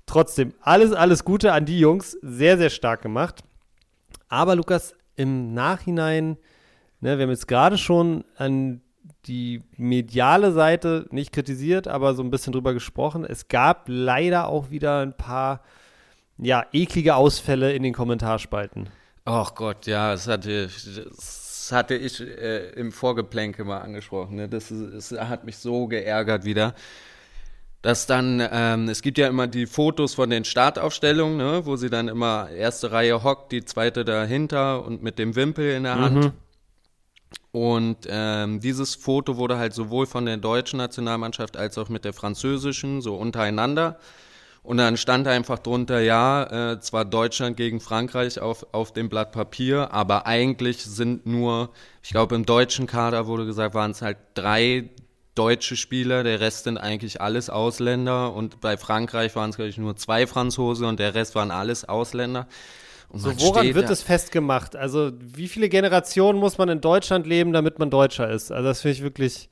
trotzdem, 0.06 0.52
alles, 0.60 0.92
alles 0.92 1.24
Gute 1.24 1.52
an 1.52 1.64
die 1.64 1.78
Jungs. 1.78 2.12
Sehr, 2.22 2.58
sehr 2.58 2.70
stark 2.70 3.02
gemacht. 3.02 3.42
Aber 4.28 4.56
Lukas, 4.56 4.94
im 5.16 5.54
Nachhinein, 5.54 6.36
ne, 7.00 7.18
wir 7.18 7.24
haben 7.24 7.30
jetzt 7.30 7.48
gerade 7.48 7.78
schon 7.78 8.24
an 8.36 8.82
die 9.26 9.62
mediale 9.76 10.52
Seite 10.52 11.06
nicht 11.10 11.32
kritisiert, 11.32 11.88
aber 11.88 12.14
so 12.14 12.22
ein 12.22 12.30
bisschen 12.30 12.52
drüber 12.52 12.74
gesprochen. 12.74 13.24
Es 13.24 13.48
gab 13.48 13.84
leider 13.86 14.48
auch 14.48 14.70
wieder 14.70 15.00
ein 15.00 15.16
paar, 15.16 15.62
ja, 16.38 16.66
eklige 16.72 17.16
Ausfälle 17.16 17.72
in 17.72 17.82
den 17.82 17.92
Kommentarspalten. 17.92 18.88
Ach 19.24 19.54
Gott, 19.54 19.86
ja, 19.86 20.12
das 20.12 20.28
hatte, 20.28 20.66
das 20.66 21.70
hatte 21.72 21.94
ich 21.94 22.20
äh, 22.20 22.70
im 22.72 22.92
Vorgeplänke 22.92 23.64
mal 23.64 23.78
angesprochen. 23.78 24.36
Ne? 24.36 24.48
Das, 24.48 24.68
das 24.68 25.12
hat 25.12 25.44
mich 25.44 25.56
so 25.58 25.86
geärgert 25.86 26.44
wieder 26.44 26.74
dass 27.84 28.06
dann, 28.06 28.42
ähm, 28.50 28.88
es 28.88 29.02
gibt 29.02 29.18
ja 29.18 29.28
immer 29.28 29.46
die 29.46 29.66
Fotos 29.66 30.14
von 30.14 30.30
den 30.30 30.46
Startaufstellungen, 30.46 31.36
ne, 31.36 31.66
wo 31.66 31.76
sie 31.76 31.90
dann 31.90 32.08
immer 32.08 32.48
erste 32.48 32.92
Reihe 32.92 33.22
hockt, 33.22 33.52
die 33.52 33.62
zweite 33.62 34.06
dahinter 34.06 34.82
und 34.86 35.02
mit 35.02 35.18
dem 35.18 35.36
Wimpel 35.36 35.72
in 35.72 35.82
der 35.82 35.96
Hand. 35.96 36.16
Mhm. 36.16 36.32
Und 37.54 37.98
ähm, 38.08 38.58
dieses 38.58 38.96
Foto 38.96 39.36
wurde 39.36 39.58
halt 39.58 39.74
sowohl 39.74 40.06
von 40.06 40.26
der 40.26 40.38
deutschen 40.38 40.78
Nationalmannschaft 40.78 41.56
als 41.56 41.78
auch 41.78 41.88
mit 41.88 42.04
der 42.04 42.12
französischen 42.12 43.00
so 43.00 43.14
untereinander. 43.14 43.96
Und 44.64 44.78
dann 44.78 44.96
stand 44.96 45.28
einfach 45.28 45.60
drunter, 45.60 46.00
ja, 46.00 46.72
äh, 46.72 46.80
zwar 46.80 47.04
Deutschland 47.04 47.56
gegen 47.56 47.78
Frankreich 47.78 48.40
auf, 48.40 48.66
auf 48.72 48.92
dem 48.92 49.08
Blatt 49.08 49.30
Papier, 49.30 49.92
aber 49.92 50.26
eigentlich 50.26 50.82
sind 50.82 51.26
nur, 51.26 51.70
ich 52.02 52.10
glaube 52.10 52.34
im 52.34 52.44
deutschen 52.44 52.88
Kader 52.88 53.28
wurde 53.28 53.46
gesagt, 53.46 53.76
waren 53.76 53.92
es 53.92 54.02
halt 54.02 54.16
drei 54.34 54.90
deutsche 55.36 55.76
Spieler, 55.76 56.24
der 56.24 56.40
Rest 56.40 56.64
sind 56.64 56.76
eigentlich 56.76 57.20
alles 57.20 57.50
Ausländer 57.50 58.34
und 58.34 58.60
bei 58.62 58.76
Frankreich 58.76 59.36
waren 59.36 59.50
es, 59.50 59.56
glaube 59.56 59.68
ich, 59.68 59.78
nur 59.78 59.94
zwei 59.94 60.26
Franzose 60.26 60.88
und 60.88 60.98
der 60.98 61.14
Rest 61.14 61.36
waren 61.36 61.52
alles 61.52 61.88
Ausländer. 61.88 62.48
So, 63.14 63.30
woran 63.40 63.74
wird 63.74 63.90
es 63.90 64.02
festgemacht? 64.02 64.76
Also, 64.76 65.12
wie 65.20 65.48
viele 65.48 65.68
Generationen 65.68 66.38
muss 66.38 66.58
man 66.58 66.68
in 66.68 66.80
Deutschland 66.80 67.26
leben, 67.26 67.52
damit 67.52 67.78
man 67.78 67.90
Deutscher 67.90 68.30
ist? 68.30 68.50
Also, 68.50 68.68
das 68.68 68.80
finde 68.80 68.96
ich 68.96 69.02
wirklich. 69.02 69.48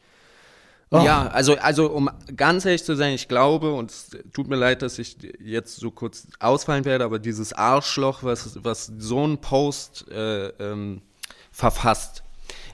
Oh. 0.90 0.98
Ja, 0.98 1.28
also, 1.28 1.56
also 1.56 1.90
um 1.90 2.10
ganz 2.36 2.66
ehrlich 2.66 2.84
zu 2.84 2.94
sein, 2.96 3.14
ich 3.14 3.26
glaube, 3.26 3.72
und 3.72 3.90
es 3.90 4.10
tut 4.34 4.48
mir 4.48 4.56
leid, 4.56 4.82
dass 4.82 4.98
ich 4.98 5.16
jetzt 5.42 5.76
so 5.76 5.90
kurz 5.90 6.26
ausfallen 6.38 6.84
werde, 6.84 7.04
aber 7.04 7.18
dieses 7.18 7.54
Arschloch, 7.54 8.22
was, 8.22 8.62
was 8.62 8.92
so 8.98 9.26
ein 9.26 9.38
Post 9.38 10.04
äh, 10.10 10.48
ähm, 10.48 11.00
verfasst, 11.50 12.22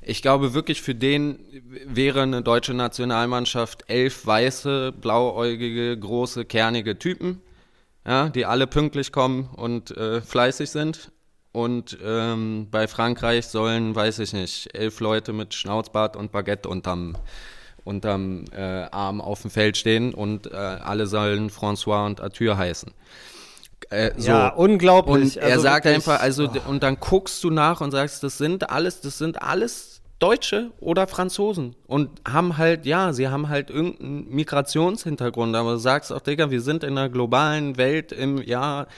ich 0.03 0.23
glaube 0.23 0.55
wirklich, 0.55 0.83
für 0.83 0.95
den 0.95 1.39
wäre 1.87 2.23
eine 2.23 2.43
deutsche 2.43 2.75
Nationalmannschaft 2.75 3.85
elf 3.89 4.27
weiße, 4.27 4.93
blauäugige, 4.93 5.97
große, 5.97 6.45
kernige 6.45 6.99
Typen, 6.99 7.43
ja, 8.09 8.31
die 8.31 8.47
alle 8.47 8.67
pünktlich 8.67 9.13
kommen 9.13 9.51
und 9.55 9.95
äh, 9.97 10.23
fleißig 10.23 10.71
sind. 10.71 11.13
Und 11.53 11.99
ähm, 12.03 12.69
bei 12.71 12.89
Frankreich 12.89 13.47
sollen, 13.47 13.95
weiß 13.95 14.19
ich 14.21 14.33
nicht, 14.33 14.75
elf 14.75 15.01
Leute 15.01 15.33
mit 15.33 15.55
Schnauzbart 15.55 16.17
und 16.17 16.33
Baguette 16.33 16.69
unterm 16.69 17.17
unterm 17.85 18.45
äh, 18.53 18.87
Arm 18.91 19.21
auf 19.21 19.43
dem 19.43 19.51
Feld 19.51 19.79
stehen 19.79 20.13
und 20.13 20.47
äh, 20.47 20.55
alle 20.55 21.07
sollen 21.07 21.49
François 21.49 22.05
und 22.05 22.21
Arthur 22.21 22.59
heißen. 22.59 22.93
Äh, 23.89 24.11
so. 24.17 24.29
Ja, 24.29 24.49
unglaublich. 24.49 25.37
Und 25.37 25.43
er 25.43 25.53
also 25.53 25.63
sagt 25.63 25.87
wirklich, 25.87 25.97
einfach, 25.97 26.21
also, 26.21 26.49
oh. 26.49 26.69
und 26.69 26.83
dann 26.83 27.01
guckst 27.01 27.43
du 27.45 27.51
nach 27.51 27.81
und 27.81 27.91
sagst, 27.93 28.23
das 28.23 28.37
sind 28.37 28.69
alles, 28.69 29.01
das 29.01 29.17
sind 29.17 29.41
alles 29.41 29.98
Deutsche 30.19 30.73
oder 30.81 31.07
Franzosen 31.07 31.77
und 31.87 32.11
haben 32.27 32.57
halt, 32.57 32.87
ja, 32.87 33.13
sie 33.13 33.29
haben 33.29 33.49
halt 33.49 33.71
irgendeinen 33.71 34.29
Migrationshintergrund, 34.31 35.55
aber 35.55 35.73
du 35.73 35.79
sagst 35.79 36.13
auch, 36.13 36.21
Digga, 36.21 36.51
wir 36.51 36.61
sind 36.61 36.83
in 36.83 36.99
einer 36.99 37.09
globalen 37.09 37.77
Welt 37.77 38.11
im 38.11 38.43
Jahr 38.43 38.89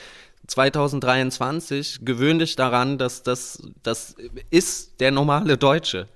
2023, 0.47 2.01
gewöhn 2.03 2.39
dich 2.39 2.57
daran, 2.57 2.97
dass 2.99 3.23
das, 3.23 3.63
das 3.83 4.17
ist 4.51 5.01
der 5.01 5.11
normale 5.11 5.59
Deutsche 5.59 6.09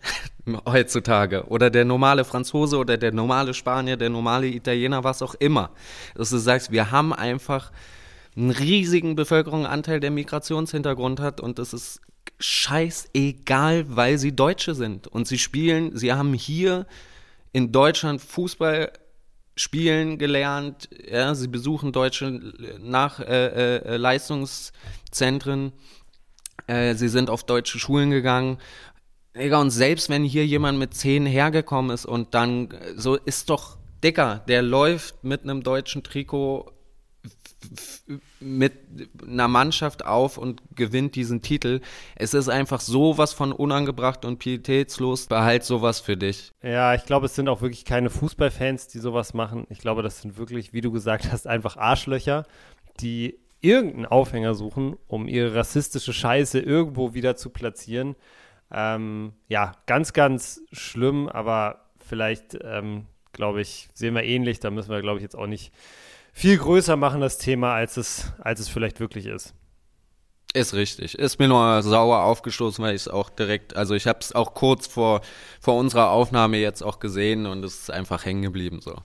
heutzutage 0.67 1.45
oder 1.49 1.71
der 1.71 1.85
normale 1.85 2.25
Franzose 2.25 2.79
oder 2.79 2.97
der 2.97 3.13
normale 3.13 3.55
Spanier, 3.55 3.97
der 3.97 4.11
normale 4.11 4.47
Italiener, 4.47 5.05
was 5.05 5.23
auch 5.23 5.35
immer. 5.35 5.71
Dass 6.15 6.31
du 6.31 6.39
sagst, 6.39 6.73
wir 6.73 6.91
haben 6.91 7.13
einfach 7.13 7.71
einen 8.37 8.51
riesigen 8.51 9.15
Bevölkerungsanteil, 9.15 10.01
der 10.01 10.11
Migrationshintergrund 10.11 11.21
hat 11.21 11.41
und 11.41 11.59
das 11.59 11.73
ist 11.73 12.01
scheißegal, 12.39 13.97
weil 13.97 14.19
sie 14.19 14.35
Deutsche 14.35 14.75
sind. 14.75 15.07
Und 15.07 15.29
sie 15.29 15.39
spielen, 15.39 15.97
sie 15.97 16.13
haben 16.13 16.35
hier 16.35 16.87
in 17.53 17.73
Deutschland 17.73 18.21
Fußball 18.21 18.93
spielen 19.57 20.19
gelernt, 20.19 20.89
ja, 21.09 21.35
sie 21.35 21.49
besuchen 21.49 21.93
deutsche 21.93 22.41
nach 22.81 23.21
äh, 23.21 23.77
äh, 23.77 23.97
Leistungszentren, 23.97 25.73
äh, 26.67 26.95
sie 26.95 27.09
sind 27.09 27.31
auf 27.31 27.45
deutsche 27.45 27.79
Schulen 27.79 28.11
gegangen. 28.11 28.59
Digga, 29.37 29.61
und 29.61 29.71
selbst 29.71 30.09
wenn 30.11 30.25
hier 30.25 30.47
jemand 30.47 30.79
mit 30.79 30.95
zehn 30.95 31.27
hergekommen 31.27 31.93
ist 31.93 32.07
und 32.07 32.35
dann 32.35 32.69
so 32.97 33.17
ist 33.17 33.51
doch 33.51 33.79
Dicker, 34.03 34.43
der 34.49 34.63
läuft 34.63 35.25
mit 35.25 35.43
einem 35.43 35.63
deutschen 35.63 36.03
Trikot 36.03 36.74
mit 38.41 38.73
einer 39.27 39.49
Mannschaft 39.49 40.05
auf 40.05 40.39
und 40.39 40.63
gewinnt 40.75 41.15
diesen 41.15 41.41
Titel. 41.41 41.81
Es 42.17 42.35
ist 42.35 42.49
einfach 42.49 42.81
sowas 42.81 43.33
von 43.33 43.53
unangebracht 43.53 44.25
und 44.25 44.39
pietätslos. 44.39 45.27
Behalt 45.27 45.65
sowas 45.65 46.01
für 46.01 46.17
dich. 46.17 46.53
Ja, 46.63 46.95
ich 46.95 47.05
glaube, 47.05 47.27
es 47.27 47.35
sind 47.35 47.49
auch 47.49 47.63
wirklich 47.63 47.85
keine 47.85 48.11
Fußballfans, 48.11 48.89
die 48.89 48.99
sowas 48.99 49.35
machen. 49.35 49.67
Ich 49.71 49.79
glaube, 49.79 50.03
das 50.03 50.21
sind 50.21 50.37
wirklich, 50.37 50.73
wie 50.73 50.81
du 50.81 50.93
gesagt 50.93 51.31
hast, 51.33 51.47
einfach 51.47 51.77
Arschlöcher, 51.77 52.45
die 53.01 53.39
irgendeinen 53.61 54.07
Aufhänger 54.07 54.55
suchen, 54.55 54.97
um 55.09 55.27
ihre 55.27 55.55
rassistische 55.55 56.13
Scheiße 56.13 56.61
irgendwo 56.61 57.15
wieder 57.15 57.37
zu 57.37 57.49
platzieren. 57.49 58.15
Ähm, 58.71 59.33
ja, 59.49 59.73
ganz, 59.87 60.13
ganz 60.13 60.61
schlimm, 60.73 61.29
aber 61.29 61.87
vielleicht, 61.99 62.59
ähm, 62.63 63.07
glaube 63.33 63.63
ich, 63.63 63.89
sehen 63.95 64.15
wir 64.15 64.25
ähnlich. 64.25 64.61
Da 64.61 64.71
müssen 64.71 64.91
wir, 64.91 65.01
glaube 65.01 65.19
ich, 65.19 65.23
jetzt 65.23 65.37
auch 65.37 65.47
nicht 65.47 65.73
viel 66.35 66.59
größer 66.59 66.97
machen, 66.97 67.21
das 67.21 67.39
Thema, 67.39 67.75
als 67.75 67.97
es, 67.97 68.33
als 68.41 68.61
es 68.61 68.69
vielleicht 68.69 69.01
wirklich 69.01 69.27
ist. 69.27 69.55
Ist 70.53 70.75
richtig. 70.75 71.17
Ist 71.19 71.39
mir 71.39 71.49
nur 71.49 71.83
sauer 71.83 72.23
aufgestoßen, 72.25 72.85
weil 72.85 72.95
ich 72.95 73.03
es 73.03 73.09
auch 73.09 73.31
direkt, 73.31 73.75
also 73.77 73.95
ich 73.95 74.07
habe 74.07 74.19
es 74.21 74.35
auch 74.35 74.55
kurz 74.55 74.87
vor, 74.87 75.21
vor 75.61 75.77
unserer 75.79 76.11
Aufnahme 76.11 76.59
jetzt 76.59 76.83
auch 76.83 76.99
gesehen 76.99 77.47
und 77.47 77.65
es 77.65 77.81
ist 77.81 77.91
einfach 77.91 78.25
hängen 78.25 78.43
geblieben 78.43 78.81
so. 78.81 78.97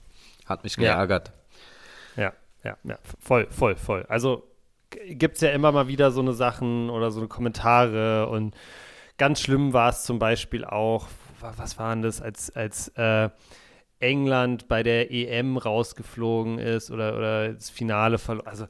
Hat 0.44 0.64
mich 0.64 0.76
geärgert. 0.76 1.32
Ja, 2.16 2.22
ja, 2.22 2.32
ja, 2.64 2.76
ja. 2.84 2.98
voll, 3.20 3.46
voll, 3.50 3.76
voll. 3.76 4.04
Also 4.08 4.44
gibt 4.90 5.36
es 5.36 5.40
ja 5.40 5.50
immer 5.50 5.72
mal 5.72 5.88
wieder 5.88 6.10
so 6.10 6.20
eine 6.20 6.34
Sachen 6.34 6.90
oder 6.90 7.10
so 7.10 7.20
eine 7.20 7.28
Kommentare 7.28 8.28
und 8.28 8.56
ganz 9.18 9.40
schlimm 9.40 9.72
war 9.72 9.90
es 9.90 10.02
zum 10.02 10.18
Beispiel 10.18 10.64
auch, 10.64 11.06
was 11.40 11.78
waren 11.78 12.02
das, 12.02 12.20
als, 12.20 12.50
als 12.50 12.88
äh, 12.96 13.28
England 14.00 14.66
bei 14.66 14.82
der 14.82 15.12
EM 15.12 15.56
rausgeflogen 15.56 16.58
ist 16.58 16.90
oder, 16.90 17.16
oder 17.16 17.52
das 17.52 17.70
Finale 17.70 18.18
verloren. 18.18 18.46
Also 18.46 18.66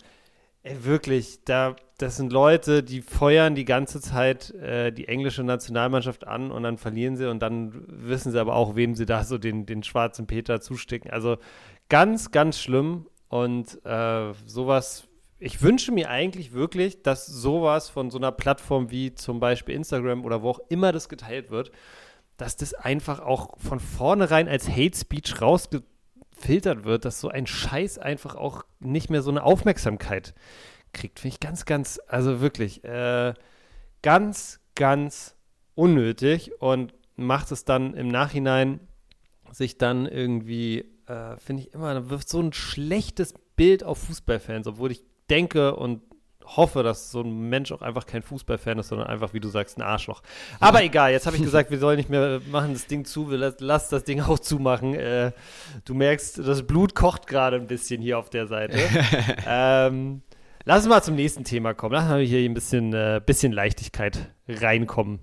ey, 0.63 0.85
wirklich, 0.85 1.45
da, 1.45 1.77
das 1.99 2.17
sind 2.17 2.33
Leute, 2.33 2.83
die 2.83 3.01
feuern 3.01 3.55
die 3.55 3.65
ganze 3.65 4.01
Zeit 4.01 4.51
äh, 4.55 4.93
die 4.93 5.09
englische 5.09 5.45
Nationalmannschaft 5.45 6.27
an 6.27 6.51
und 6.51 6.63
dann 6.65 6.79
verlieren 6.79 7.17
sie 7.17 7.29
und 7.29 7.41
dann 7.41 7.85
wissen 7.87 8.33
sie 8.33 8.41
aber 8.41 8.55
auch, 8.55 8.77
wem 8.77 8.95
sie 8.95 9.07
da 9.07 9.25
so 9.25 9.39
den, 9.39 9.67
den 9.67 9.83
schwarzen 9.83 10.27
Peter 10.27 10.61
zustecken. 10.61 11.11
Also 11.11 11.39
ganz, 11.89 12.31
ganz 12.31 12.59
schlimm 12.59 13.07
und 13.29 13.85
äh, 13.85 14.33
sowas. 14.47 15.07
Ich 15.43 15.63
wünsche 15.63 15.91
mir 15.91 16.11
eigentlich 16.11 16.53
wirklich, 16.53 17.03
dass 17.03 17.25
sowas 17.25 17.89
von 17.89 18.11
so 18.11 18.19
einer 18.19 18.31
Plattform 18.31 18.91
wie 18.91 19.15
zum 19.15 19.41
Beispiel 19.41 19.75
Instagram 19.75 20.27
oder 20.27 20.43
wo 20.43 20.51
auch 20.51 20.61
immer 20.69 20.93
das 20.93 21.09
geteilt 21.09 21.51
wird, 21.51 21.71
dass 22.41 22.57
das 22.57 22.73
einfach 22.73 23.21
auch 23.21 23.59
von 23.59 23.81
vornherein 23.81 24.49
als 24.49 24.69
Hate 24.69 24.97
Speech 24.97 25.43
rausgefiltert 25.43 26.85
wird, 26.85 27.05
dass 27.05 27.21
so 27.21 27.29
ein 27.29 27.47
Scheiß 27.47 27.99
einfach 27.99 28.35
auch 28.35 28.65
nicht 28.79 29.11
mehr 29.11 29.21
so 29.21 29.31
eine 29.31 29.43
Aufmerksamkeit 29.43 30.35
kriegt. 30.95 31.21
Finde 31.21 31.35
ich 31.35 31.41
ganz, 31.41 31.67
ganz, 31.67 32.01
also 32.07 32.41
wirklich, 32.41 32.83
äh, 32.83 33.35
ganz, 34.01 34.61
ganz 34.75 35.35
unnötig 35.75 36.53
und 36.61 36.95
macht 37.17 37.53
es 37.53 37.67
dann 37.67 37.93
im 37.93 38.09
Nachhinein 38.09 38.81
sich 39.53 39.77
dann 39.77 40.07
irgendwie, 40.07 40.87
äh, 41.07 41.37
finde 41.37 41.65
ich 41.65 41.75
immer, 41.75 42.09
wirft 42.09 42.31
so 42.31 42.41
ein 42.41 42.55
schlechtes 42.55 43.35
Bild 43.57 43.85
auf 43.85 43.99
Fußballfans, 43.99 44.67
obwohl 44.67 44.93
ich 44.93 45.03
denke 45.29 45.77
und 45.77 46.01
hoffe, 46.57 46.83
dass 46.83 47.11
so 47.11 47.21
ein 47.23 47.49
Mensch 47.49 47.73
auch 47.73 47.83
einfach 47.83 48.07
kein 48.07 48.23
Fußballfan 48.23 48.79
ist, 48.79 48.89
sondern 48.89 49.09
einfach, 49.09 49.33
wie 49.33 49.41
du 49.41 49.49
sagst, 49.49 49.79
ein 49.79 49.83
Arschloch. 49.83 50.23
Aber 50.59 50.83
egal, 50.83 51.13
jetzt 51.13 51.27
habe 51.27 51.37
ich 51.37 51.43
gesagt, 51.43 51.71
wir 51.71 51.79
sollen 51.79 51.97
nicht 51.97 52.11
mehr 52.11 52.41
machen 52.51 52.73
das 52.73 52.87
Ding 52.87 53.05
zu, 53.05 53.31
wir 53.31 53.39
lass, 53.39 53.57
lass 53.61 53.89
das 53.89 54.05
Ding 54.05 54.21
auch 54.21 54.39
zumachen. 54.39 54.95
Äh, 54.95 55.33
du 55.85 55.95
merkst, 55.95 56.39
das 56.39 56.67
Blut 56.67 56.95
kocht 56.95 57.27
gerade 57.27 57.57
ein 57.57 57.67
bisschen 57.67 58.03
hier 58.03 58.19
auf 58.19 58.31
der 58.31 58.47
Seite. 58.47 58.79
ähm, 59.47 60.23
lass 60.65 60.79
uns 60.81 60.89
mal 60.89 61.03
zum 61.03 61.15
nächsten 61.15 61.45
Thema 61.45 61.75
kommen. 61.75 61.95
Lass 61.95 62.09
mal 62.09 62.21
hier 62.21 62.49
ein 62.49 62.55
bisschen, 62.55 62.93
äh, 62.93 63.21
bisschen 63.25 63.53
Leichtigkeit 63.53 64.31
reinkommen. 64.49 65.21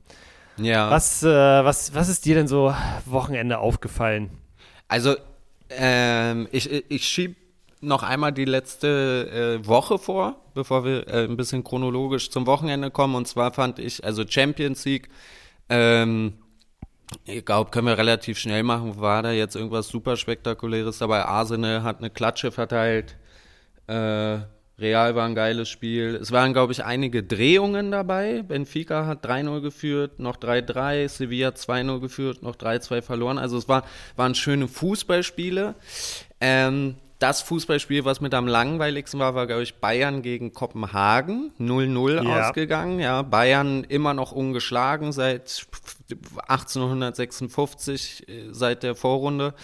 Ja. 0.57 0.89
Was, 0.89 1.23
äh, 1.23 1.27
was, 1.27 1.93
was 1.93 2.09
ist 2.09 2.25
dir 2.25 2.35
denn 2.35 2.47
so 2.47 2.73
Wochenende 3.05 3.59
aufgefallen? 3.59 4.31
Also, 4.87 5.15
ähm, 5.69 6.47
ich, 6.51 6.71
ich 6.71 7.05
schiebe 7.05 7.35
noch 7.81 8.03
einmal 8.03 8.31
die 8.31 8.45
letzte 8.45 9.59
äh, 9.61 9.67
Woche 9.67 9.97
vor, 9.97 10.35
bevor 10.53 10.83
wir 10.83 11.07
äh, 11.07 11.25
ein 11.25 11.37
bisschen 11.37 11.63
chronologisch 11.63 12.29
zum 12.29 12.47
Wochenende 12.47 12.91
kommen. 12.91 13.15
Und 13.15 13.27
zwar 13.27 13.53
fand 13.53 13.79
ich, 13.79 14.03
also 14.03 14.23
Champions 14.27 14.85
League, 14.85 15.09
ähm, 15.69 16.33
ich 17.25 17.45
glaube, 17.45 17.71
können 17.71 17.87
wir 17.87 17.97
relativ 17.97 18.37
schnell 18.37 18.63
machen. 18.63 18.99
War 18.99 19.23
da 19.23 19.31
jetzt 19.31 19.55
irgendwas 19.55 19.87
super 19.87 20.17
Spektakuläres 20.17 20.97
dabei? 20.97 21.23
Arsenal 21.23 21.83
hat 21.83 21.99
eine 21.99 22.09
Klatsche 22.09 22.51
verteilt. 22.51 23.15
Äh, 23.87 24.39
Real 24.79 25.15
war 25.15 25.25
ein 25.25 25.33
geiles 25.33 25.69
Spiel. 25.69 26.15
Es 26.21 26.31
waren, 26.31 26.53
glaube 26.53 26.71
ich, 26.71 26.83
einige 26.83 27.23
Drehungen 27.23 27.89
dabei. 27.91 28.43
Benfica 28.43 29.07
hat 29.07 29.25
3-0 29.25 29.61
geführt, 29.61 30.19
noch 30.19 30.37
3-3. 30.37 31.07
Sevilla 31.07 31.49
2-0 31.49 31.99
geführt, 31.99 32.43
noch 32.43 32.55
3-2 32.55 33.01
verloren. 33.01 33.39
Also 33.39 33.57
es 33.57 33.67
war, 33.67 33.83
waren 34.15 34.35
schöne 34.35 34.67
Fußballspiele. 34.67 35.73
Ähm, 36.41 36.95
das 37.19 37.41
Fußballspiel, 37.41 38.05
was 38.05 38.21
mit 38.21 38.33
am 38.33 38.47
langweiligsten 38.47 39.19
war, 39.19 39.33
war, 39.33 39.47
glaube 39.47 39.63
ich, 39.63 39.75
Bayern 39.75 40.21
gegen 40.21 40.53
Kopenhagen. 40.53 41.51
0-0 41.59 42.23
ja. 42.23 42.47
ausgegangen. 42.47 42.99
Ja, 42.99 43.23
Bayern 43.23 43.83
immer 43.83 44.13
noch 44.13 44.31
ungeschlagen 44.31 45.11
seit 45.11 45.65
1856, 46.47 48.29
äh, 48.29 48.47
seit 48.51 48.83
der 48.83 48.95
Vorrunde. 48.95 49.55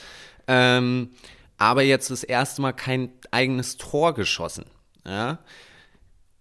Ähm, 0.47 1.11
aber 1.57 1.83
jetzt 1.83 2.09
das 2.09 2.23
erste 2.23 2.61
Mal 2.61 2.73
kein 2.73 3.11
eigenes 3.31 3.77
Tor 3.77 4.13
geschossen. 4.13 4.65
Ja. 5.05 5.39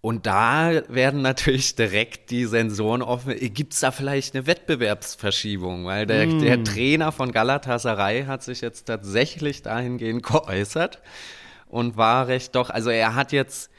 Und 0.05 0.25
da 0.25 0.81
werden 0.89 1.21
natürlich 1.21 1.75
direkt 1.75 2.29
die 2.29 2.43
Sensoren 2.43 3.01
offen. 3.01 3.39
Gibt 3.53 3.71
es 3.71 3.79
da 3.79 3.91
vielleicht 3.91 4.35
eine 4.35 4.45
Wettbewerbsverschiebung? 4.45 5.85
Weil 5.85 6.05
der, 6.05 6.27
mm. 6.27 6.39
der, 6.39 6.61
Trainer 6.65 7.13
von 7.13 7.31
Galatasaray 7.31 8.25
hat 8.25 8.43
sich 8.43 8.59
jetzt 8.59 8.87
tatsächlich 8.87 9.61
dahingehend 9.61 10.21
geäußert 10.23 11.01
und 11.69 11.95
war 11.95 12.27
recht 12.27 12.53
doch, 12.53 12.69
also 12.69 12.89
er 12.89 13.15
hat 13.15 13.31
jetzt 13.31 13.71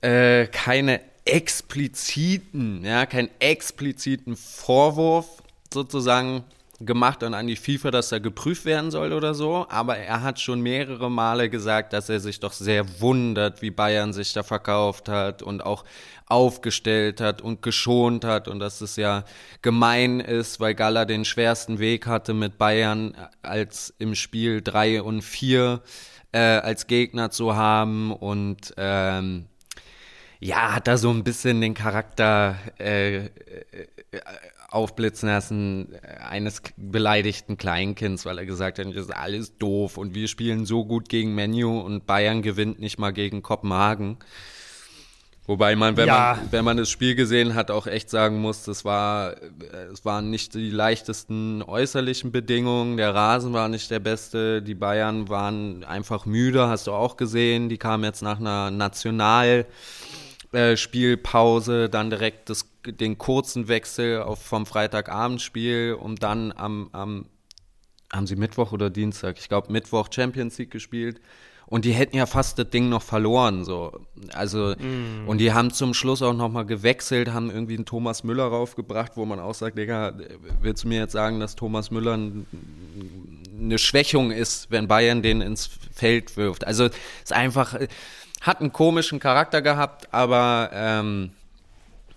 äh, 0.00 0.48
keine 0.48 1.00
expliziten, 1.24 2.84
ja, 2.84 3.06
keinen 3.06 3.30
expliziten 3.38 4.34
Vorwurf 4.34 5.40
sozusagen 5.72 6.42
gemacht 6.84 7.22
und 7.22 7.34
an 7.34 7.46
die 7.46 7.56
FIFA, 7.56 7.90
dass 7.90 8.12
er 8.12 8.20
geprüft 8.20 8.64
werden 8.64 8.90
soll 8.90 9.12
oder 9.12 9.34
so. 9.34 9.66
Aber 9.68 9.96
er 9.96 10.22
hat 10.22 10.40
schon 10.40 10.60
mehrere 10.60 11.10
Male 11.10 11.50
gesagt, 11.50 11.92
dass 11.92 12.08
er 12.08 12.20
sich 12.20 12.40
doch 12.40 12.52
sehr 12.52 13.00
wundert, 13.00 13.62
wie 13.62 13.70
Bayern 13.70 14.12
sich 14.12 14.32
da 14.32 14.42
verkauft 14.42 15.08
hat 15.08 15.42
und 15.42 15.64
auch 15.64 15.84
aufgestellt 16.26 17.20
hat 17.20 17.42
und 17.42 17.62
geschont 17.62 18.24
hat 18.24 18.48
und 18.48 18.58
dass 18.58 18.80
es 18.80 18.96
ja 18.96 19.24
gemein 19.60 20.20
ist, 20.20 20.60
weil 20.60 20.74
Gala 20.74 21.04
den 21.04 21.24
schwersten 21.24 21.78
Weg 21.78 22.06
hatte 22.06 22.32
mit 22.32 22.56
Bayern 22.56 23.14
als 23.42 23.92
im 23.98 24.14
Spiel 24.14 24.62
drei 24.62 25.02
und 25.02 25.22
vier 25.22 25.82
äh, 26.32 26.38
als 26.38 26.86
Gegner 26.86 27.30
zu 27.30 27.54
haben 27.54 28.12
und 28.12 28.72
ähm, 28.78 29.46
ja, 30.40 30.74
hat 30.74 30.88
da 30.88 30.96
so 30.96 31.10
ein 31.10 31.22
bisschen 31.22 31.60
den 31.60 31.74
Charakter 31.74 32.56
äh, 32.80 33.26
äh, 33.26 33.28
aufblitzen 34.72 35.28
lassen 35.28 35.94
eines 36.20 36.62
beleidigten 36.76 37.56
Kleinkinds, 37.56 38.24
weil 38.24 38.38
er 38.38 38.46
gesagt 38.46 38.78
hat, 38.78 38.86
das 38.86 39.06
ist 39.06 39.16
alles 39.16 39.58
doof 39.58 39.98
und 39.98 40.14
wir 40.14 40.28
spielen 40.28 40.66
so 40.66 40.84
gut 40.84 41.08
gegen 41.08 41.34
Menu 41.34 41.80
und 41.80 42.06
Bayern 42.06 42.42
gewinnt 42.42 42.80
nicht 42.80 42.98
mal 42.98 43.12
gegen 43.12 43.42
Kopenhagen. 43.42 44.18
Wobei 45.44 45.74
man, 45.74 45.96
wenn 45.96 46.06
ja. 46.06 46.38
man, 46.38 46.52
wenn 46.52 46.64
man 46.64 46.76
das 46.76 46.88
Spiel 46.88 47.16
gesehen 47.16 47.56
hat, 47.56 47.72
auch 47.72 47.88
echt 47.88 48.08
sagen 48.10 48.40
muss, 48.40 48.62
das 48.62 48.84
war, 48.84 49.34
es 49.92 50.04
waren 50.04 50.30
nicht 50.30 50.54
die 50.54 50.70
leichtesten 50.70 51.62
äußerlichen 51.62 52.30
Bedingungen. 52.30 52.96
Der 52.96 53.12
Rasen 53.12 53.52
war 53.52 53.68
nicht 53.68 53.90
der 53.90 53.98
beste. 53.98 54.62
Die 54.62 54.76
Bayern 54.76 55.28
waren 55.28 55.82
einfach 55.82 56.26
müde, 56.26 56.68
hast 56.68 56.86
du 56.86 56.92
auch 56.92 57.16
gesehen. 57.16 57.68
Die 57.68 57.76
kamen 57.76 58.04
jetzt 58.04 58.22
nach 58.22 58.38
einer 58.38 58.70
National, 58.70 59.66
äh, 60.52 60.76
Spielpause, 60.76 61.88
dann 61.88 62.10
direkt 62.10 62.50
das, 62.50 62.66
den 62.86 63.18
kurzen 63.18 63.68
Wechsel 63.68 64.22
auf, 64.22 64.42
vom 64.42 64.66
Freitagabendspiel, 64.66 65.96
um 65.98 66.16
dann 66.16 66.52
am, 66.52 66.90
am, 66.92 67.26
haben 68.12 68.26
sie 68.26 68.36
Mittwoch 68.36 68.72
oder 68.72 68.90
Dienstag, 68.90 69.38
ich 69.38 69.48
glaube 69.48 69.72
Mittwoch 69.72 70.08
Champions 70.10 70.58
League 70.58 70.70
gespielt. 70.70 71.20
Und 71.66 71.86
die 71.86 71.92
hätten 71.92 72.16
ja 72.16 72.26
fast 72.26 72.58
das 72.58 72.68
Ding 72.68 72.90
noch 72.90 73.00
verloren, 73.00 73.64
so. 73.64 73.98
Also, 74.34 74.74
mm. 74.78 75.26
und 75.26 75.38
die 75.38 75.54
haben 75.54 75.70
zum 75.70 75.94
Schluss 75.94 76.20
auch 76.20 76.34
nochmal 76.34 76.66
gewechselt, 76.66 77.32
haben 77.32 77.50
irgendwie 77.50 77.76
einen 77.76 77.86
Thomas 77.86 78.24
Müller 78.24 78.44
raufgebracht, 78.44 79.12
wo 79.16 79.24
man 79.24 79.40
auch 79.40 79.54
sagt, 79.54 79.78
Digga, 79.78 80.12
willst 80.60 80.84
du 80.84 80.88
mir 80.88 80.98
jetzt 80.98 81.12
sagen, 81.12 81.40
dass 81.40 81.56
Thomas 81.56 81.90
Müller 81.90 82.12
eine 83.58 83.78
Schwächung 83.78 84.32
ist, 84.32 84.70
wenn 84.70 84.86
Bayern 84.86 85.22
den 85.22 85.40
ins 85.40 85.70
Feld 85.94 86.36
wirft? 86.36 86.66
Also, 86.66 86.84
es 86.84 86.92
ist 87.24 87.32
einfach, 87.32 87.74
hat 88.42 88.60
einen 88.60 88.72
komischen 88.72 89.20
Charakter 89.20 89.62
gehabt, 89.62 90.12
aber 90.12 90.70
ähm, 90.74 91.30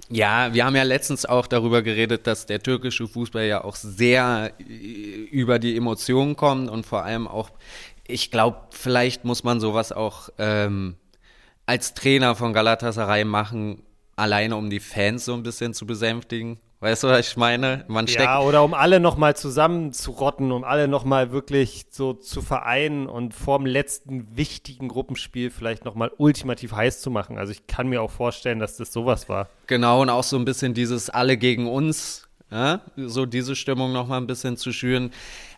ja, 0.09 0.53
wir 0.53 0.65
haben 0.65 0.75
ja 0.75 0.83
letztens 0.83 1.25
auch 1.25 1.47
darüber 1.47 1.81
geredet, 1.81 2.27
dass 2.27 2.45
der 2.45 2.61
türkische 2.61 3.07
Fußball 3.07 3.45
ja 3.45 3.63
auch 3.63 3.75
sehr 3.75 4.51
äh, 4.59 4.63
über 4.63 5.59
die 5.59 5.77
Emotionen 5.77 6.35
kommt 6.35 6.69
und 6.69 6.85
vor 6.85 7.03
allem 7.03 7.27
auch, 7.27 7.51
ich 8.07 8.31
glaube, 8.31 8.57
vielleicht 8.71 9.23
muss 9.23 9.43
man 9.43 9.59
sowas 9.59 9.91
auch 9.91 10.29
ähm, 10.37 10.95
als 11.65 11.93
Trainer 11.93 12.35
von 12.35 12.53
Galatasaray 12.53 13.23
machen, 13.23 13.83
alleine 14.15 14.55
um 14.55 14.69
die 14.69 14.79
Fans 14.79 15.25
so 15.25 15.33
ein 15.33 15.43
bisschen 15.43 15.73
zu 15.73 15.85
besänftigen. 15.85 16.59
Weißt 16.85 17.03
du, 17.03 17.07
was 17.07 17.31
ich 17.31 17.35
meine? 17.35 17.83
Man 17.87 18.07
steckt 18.07 18.25
ja, 18.25 18.39
oder 18.41 18.63
um 18.63 18.75
alle 18.75 18.99
nochmal 18.99 19.35
zusammenzurotten, 19.35 20.51
um 20.51 20.63
alle 20.63 20.87
nochmal 20.87 21.31
wirklich 21.31 21.87
so 21.89 22.13
zu 22.13 22.43
vereinen 22.43 23.07
und 23.07 23.33
vorm 23.33 23.65
letzten 23.65 24.37
wichtigen 24.37 24.87
Gruppenspiel 24.87 25.49
vielleicht 25.49 25.83
nochmal 25.83 26.11
ultimativ 26.17 26.73
heiß 26.73 27.01
zu 27.01 27.09
machen. 27.09 27.39
Also 27.39 27.53
ich 27.53 27.65
kann 27.65 27.87
mir 27.87 28.03
auch 28.03 28.11
vorstellen, 28.11 28.59
dass 28.59 28.77
das 28.77 28.93
sowas 28.93 29.27
war. 29.29 29.49
Genau, 29.65 30.03
und 30.03 30.11
auch 30.11 30.23
so 30.23 30.37
ein 30.37 30.45
bisschen 30.45 30.75
dieses 30.75 31.09
alle 31.09 31.37
gegen 31.37 31.67
uns, 31.67 32.27
ja? 32.51 32.81
so 32.95 33.25
diese 33.25 33.55
Stimmung 33.55 33.91
nochmal 33.91 34.21
ein 34.21 34.27
bisschen 34.27 34.55
zu 34.55 34.71
schüren. 34.71 35.09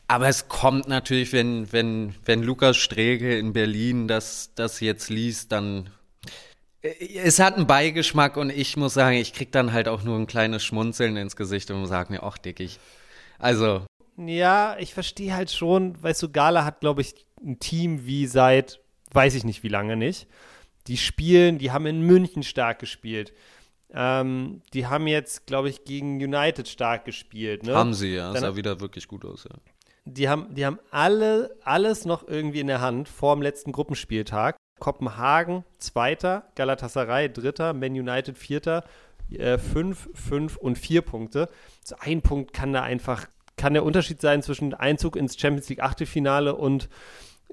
Aber 0.07 0.29
es 0.29 0.47
kommt 0.47 0.87
natürlich, 0.87 1.33
wenn, 1.33 1.73
wenn, 1.73 2.15
wenn 2.23 2.41
Lukas 2.41 2.77
Strege 2.77 3.37
in 3.37 3.51
Berlin 3.51 4.07
das, 4.07 4.53
das 4.55 4.79
jetzt 4.79 5.09
liest, 5.09 5.51
dann 5.51 5.89
es 6.99 7.39
hat 7.39 7.55
einen 7.55 7.67
Beigeschmack 7.67 8.37
und 8.37 8.49
ich 8.49 8.77
muss 8.77 8.93
sagen, 8.93 9.17
ich 9.17 9.33
krieg 9.33 9.51
dann 9.51 9.73
halt 9.73 9.87
auch 9.87 10.03
nur 10.03 10.17
ein 10.17 10.27
kleines 10.27 10.63
Schmunzeln 10.63 11.17
ins 11.17 11.35
Gesicht 11.35 11.71
und 11.71 11.85
sag 11.85 12.09
mir, 12.09 12.23
ach, 12.23 12.37
dickig. 12.37 12.79
Also. 13.39 13.85
Ja, 14.17 14.77
ich 14.79 14.93
verstehe 14.93 15.35
halt 15.35 15.51
schon, 15.51 16.01
weißt 16.01 16.23
du, 16.23 16.29
Gala 16.29 16.65
hat, 16.65 16.79
glaube 16.79 17.01
ich, 17.01 17.13
ein 17.43 17.59
Team 17.59 18.05
wie 18.05 18.25
seit, 18.25 18.79
weiß 19.11 19.35
ich 19.35 19.43
nicht 19.43 19.63
wie 19.63 19.67
lange 19.67 19.95
nicht. 19.95 20.27
Die 20.87 20.97
spielen, 20.97 21.57
die 21.57 21.71
haben 21.71 21.85
in 21.85 22.01
München 22.01 22.43
stark 22.43 22.79
gespielt. 22.79 23.33
Ähm, 23.93 24.61
die 24.73 24.87
haben 24.87 25.07
jetzt, 25.07 25.45
glaube 25.45 25.69
ich, 25.69 25.85
gegen 25.85 26.21
United 26.21 26.67
stark 26.67 27.05
gespielt. 27.05 27.63
Ne? 27.63 27.75
Haben 27.75 27.93
sie, 27.93 28.15
ja. 28.15 28.33
Dann, 28.33 28.41
sah 28.41 28.55
wieder 28.55 28.79
wirklich 28.79 29.07
gut 29.07 29.23
aus, 29.23 29.45
ja. 29.45 29.55
Die 30.05 30.29
haben, 30.29 30.55
die 30.55 30.65
haben 30.65 30.79
alle, 30.89 31.55
alles 31.63 32.05
noch 32.05 32.27
irgendwie 32.27 32.61
in 32.61 32.67
der 32.67 32.81
Hand 32.81 33.09
vor 33.09 33.35
dem 33.35 33.41
letzten 33.41 33.71
Gruppenspieltag. 33.71 34.55
Kopenhagen 34.79 35.63
Zweiter, 35.77 36.43
Galatasaray 36.55 37.29
Dritter, 37.31 37.73
Man 37.73 37.93
United 37.93 38.37
Vierter, 38.37 38.83
äh, 39.31 39.57
fünf, 39.57 40.09
fünf 40.13 40.57
und 40.57 40.77
vier 40.77 41.01
Punkte. 41.01 41.49
So 41.83 41.95
ein 41.99 42.21
Punkt 42.21 42.53
kann 42.53 42.73
da 42.73 42.83
einfach, 42.83 43.27
kann 43.57 43.73
der 43.73 43.83
Unterschied 43.83 44.21
sein 44.21 44.41
zwischen 44.43 44.73
Einzug 44.73 45.15
ins 45.15 45.39
Champions 45.39 45.69
League 45.69 45.83
Achtelfinale 45.83 46.55
und 46.55 46.89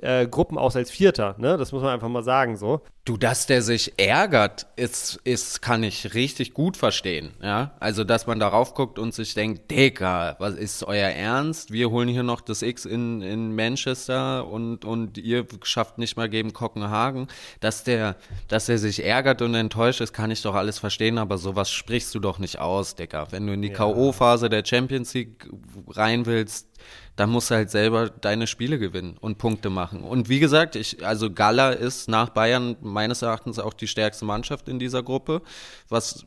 äh, 0.00 0.26
Gruppen 0.26 0.58
aus 0.58 0.76
als 0.76 0.90
Vierter, 0.90 1.36
ne? 1.38 1.56
Das 1.56 1.72
muss 1.72 1.82
man 1.82 1.92
einfach 1.92 2.08
mal 2.08 2.24
sagen 2.24 2.56
so. 2.56 2.82
Du, 3.04 3.16
dass 3.18 3.46
der 3.46 3.60
sich 3.60 3.92
ärgert, 3.98 4.66
ist, 4.76 5.20
ist, 5.24 5.60
kann 5.60 5.82
ich 5.82 6.14
richtig 6.14 6.54
gut 6.54 6.76
verstehen, 6.76 7.32
ja. 7.42 7.72
Also, 7.78 8.02
dass 8.02 8.26
man 8.26 8.40
darauf 8.40 8.74
guckt 8.74 8.98
und 8.98 9.14
sich 9.14 9.34
denkt, 9.34 9.70
Digga, 9.70 10.36
was 10.38 10.54
ist 10.54 10.84
euer 10.84 11.10
Ernst? 11.10 11.70
Wir 11.70 11.90
holen 11.90 12.08
hier 12.08 12.22
noch 12.22 12.40
das 12.40 12.62
X 12.62 12.86
in, 12.86 13.20
in 13.22 13.54
Manchester 13.54 14.46
und, 14.46 14.84
und 14.84 15.18
ihr 15.18 15.46
schafft 15.62 15.98
nicht 15.98 16.16
mal 16.16 16.28
gegen 16.28 16.52
Kopenhagen. 16.52 17.28
Dass 17.60 17.84
der, 17.84 18.16
dass 18.48 18.66
der 18.66 18.78
sich 18.78 19.04
ärgert 19.04 19.42
und 19.42 19.54
enttäuscht 19.54 20.00
ist, 20.00 20.12
kann 20.12 20.30
ich 20.30 20.42
doch 20.42 20.54
alles 20.54 20.78
verstehen, 20.78 21.18
aber 21.18 21.38
sowas 21.38 21.70
sprichst 21.70 22.14
du 22.14 22.20
doch 22.20 22.38
nicht 22.38 22.58
aus, 22.58 22.94
Digga. 22.94 23.28
Wenn 23.30 23.46
du 23.46 23.52
in 23.52 23.62
die 23.62 23.68
ja. 23.68 23.74
K.O.-Phase 23.74 24.48
der 24.48 24.64
Champions 24.64 25.14
League 25.14 25.48
rein 25.88 26.26
willst, 26.26 26.73
dann 27.16 27.30
musst 27.30 27.50
du 27.50 27.54
halt 27.54 27.70
selber 27.70 28.10
deine 28.10 28.46
Spiele 28.46 28.78
gewinnen 28.78 29.16
und 29.20 29.38
Punkte 29.38 29.70
machen. 29.70 30.02
Und 30.02 30.28
wie 30.28 30.40
gesagt, 30.40 30.74
ich, 30.76 31.04
also 31.06 31.32
Gala 31.32 31.70
ist 31.70 32.08
nach 32.08 32.30
Bayern 32.30 32.76
meines 32.80 33.22
Erachtens 33.22 33.58
auch 33.58 33.72
die 33.72 33.86
stärkste 33.86 34.24
Mannschaft 34.24 34.68
in 34.68 34.78
dieser 34.78 35.02
Gruppe, 35.02 35.42
was 35.88 36.24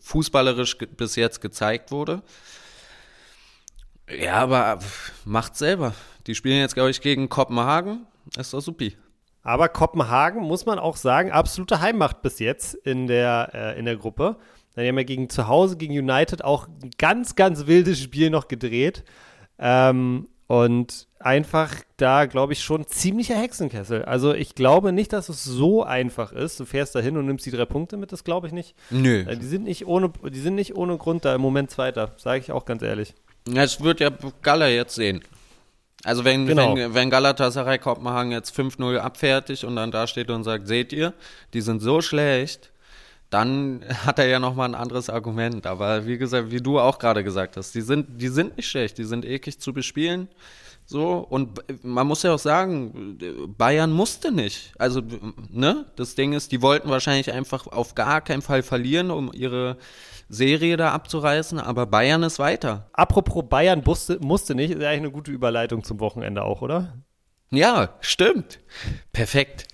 fußballerisch 0.00 0.78
bis 0.78 1.16
jetzt 1.16 1.40
gezeigt 1.40 1.90
wurde. 1.90 2.22
Ja, 4.08 4.34
aber 4.34 4.78
macht 5.24 5.56
selber. 5.56 5.94
Die 6.26 6.34
spielen 6.34 6.60
jetzt, 6.60 6.74
glaube 6.74 6.90
ich, 6.90 7.00
gegen 7.00 7.28
Kopenhagen. 7.28 8.06
Ist 8.36 8.52
doch 8.52 8.60
supi. 8.60 8.96
Aber 9.42 9.68
Kopenhagen, 9.68 10.42
muss 10.42 10.64
man 10.64 10.78
auch 10.78 10.96
sagen, 10.96 11.30
absolute 11.30 11.80
Heimmacht 11.80 12.22
bis 12.22 12.38
jetzt 12.38 12.74
in 12.74 13.06
der, 13.06 13.50
äh, 13.52 13.78
in 13.78 13.84
der 13.84 13.96
Gruppe. 13.96 14.36
Dann 14.74 14.86
haben 14.86 14.96
wir 14.96 15.04
gegen 15.04 15.28
zu 15.28 15.46
Hause, 15.48 15.76
gegen 15.76 15.92
United 15.92 16.42
auch 16.42 16.66
ein 16.66 16.90
ganz, 16.98 17.36
ganz 17.36 17.66
wildes 17.66 18.00
Spiel 18.00 18.30
noch 18.30 18.48
gedreht. 18.48 19.04
Ähm, 19.58 20.28
und 20.46 21.08
einfach 21.18 21.74
da, 21.96 22.26
glaube 22.26 22.52
ich, 22.52 22.62
schon 22.62 22.86
ziemlicher 22.86 23.34
Hexenkessel. 23.34 24.04
Also 24.04 24.34
ich 24.34 24.54
glaube 24.54 24.92
nicht, 24.92 25.12
dass 25.12 25.28
es 25.28 25.42
so 25.42 25.82
einfach 25.82 26.32
ist. 26.32 26.60
Du 26.60 26.66
fährst 26.66 26.94
da 26.94 27.00
hin 27.00 27.16
und 27.16 27.26
nimmst 27.26 27.46
die 27.46 27.50
drei 27.50 27.64
Punkte 27.64 27.96
mit, 27.96 28.12
das 28.12 28.24
glaube 28.24 28.46
ich 28.46 28.52
nicht. 28.52 28.74
Nö. 28.90 29.24
Äh, 29.26 29.36
die 29.36 29.46
sind 29.46 29.64
nicht 29.64 29.86
ohne, 29.86 30.12
die 30.30 30.40
sind 30.40 30.54
nicht 30.54 30.76
ohne 30.76 30.98
Grund 30.98 31.24
da 31.24 31.34
im 31.34 31.40
Moment 31.40 31.70
Zweiter, 31.70 32.12
sage 32.18 32.40
ich 32.40 32.52
auch 32.52 32.66
ganz 32.66 32.82
ehrlich. 32.82 33.14
Das 33.46 33.82
wird 33.82 34.00
ja 34.00 34.10
Gala 34.42 34.68
jetzt 34.68 34.94
sehen. 34.94 35.22
Also 36.04 36.24
wenn, 36.24 36.46
genau. 36.46 36.76
wenn, 36.76 36.92
wenn 36.92 37.10
Galatasaray 37.10 37.78
Kopenhagen 37.78 38.30
jetzt 38.30 38.56
5-0 38.58 38.98
abfertigt 38.98 39.64
und 39.64 39.76
dann 39.76 39.90
da 39.90 40.06
steht 40.06 40.30
und 40.30 40.44
sagt, 40.44 40.68
seht 40.68 40.92
ihr, 40.92 41.14
die 41.54 41.62
sind 41.62 41.80
so 41.80 42.02
schlecht, 42.02 42.70
dann 43.34 43.84
hat 44.06 44.18
er 44.18 44.26
ja 44.26 44.38
nochmal 44.38 44.68
ein 44.68 44.74
anderes 44.74 45.10
Argument. 45.10 45.66
Aber 45.66 46.06
wie 46.06 46.16
gesagt, 46.16 46.50
wie 46.50 46.62
du 46.62 46.78
auch 46.78 46.98
gerade 46.98 47.24
gesagt 47.24 47.56
hast, 47.56 47.74
die 47.74 47.80
sind, 47.80 48.20
die 48.20 48.28
sind 48.28 48.56
nicht 48.56 48.68
schlecht, 48.68 48.96
die 48.96 49.04
sind 49.04 49.24
eklig 49.24 49.58
zu 49.58 49.72
bespielen. 49.72 50.28
So, 50.86 51.16
und 51.18 51.60
man 51.82 52.06
muss 52.06 52.22
ja 52.22 52.34
auch 52.34 52.38
sagen, 52.38 53.18
Bayern 53.56 53.90
musste 53.90 54.30
nicht. 54.30 54.74
Also, 54.78 55.00
ne, 55.50 55.86
das 55.96 56.14
Ding 56.14 56.34
ist, 56.34 56.52
die 56.52 56.60
wollten 56.60 56.90
wahrscheinlich 56.90 57.32
einfach 57.32 57.66
auf 57.66 57.94
gar 57.94 58.20
keinen 58.20 58.42
Fall 58.42 58.62
verlieren, 58.62 59.10
um 59.10 59.32
ihre 59.32 59.78
Serie 60.28 60.76
da 60.76 60.92
abzureißen, 60.92 61.58
aber 61.58 61.86
Bayern 61.86 62.22
ist 62.22 62.38
weiter. 62.38 62.90
Apropos 62.92 63.44
Bayern 63.48 63.82
musste, 63.84 64.18
musste 64.20 64.54
nicht, 64.54 64.70
ist 64.70 64.76
eigentlich 64.76 64.98
eine 64.98 65.10
gute 65.10 65.30
Überleitung 65.30 65.84
zum 65.84 66.00
Wochenende 66.00 66.42
auch, 66.42 66.60
oder? 66.60 66.98
Ja, 67.50 67.94
stimmt. 68.00 68.58
Perfekt. 69.12 69.66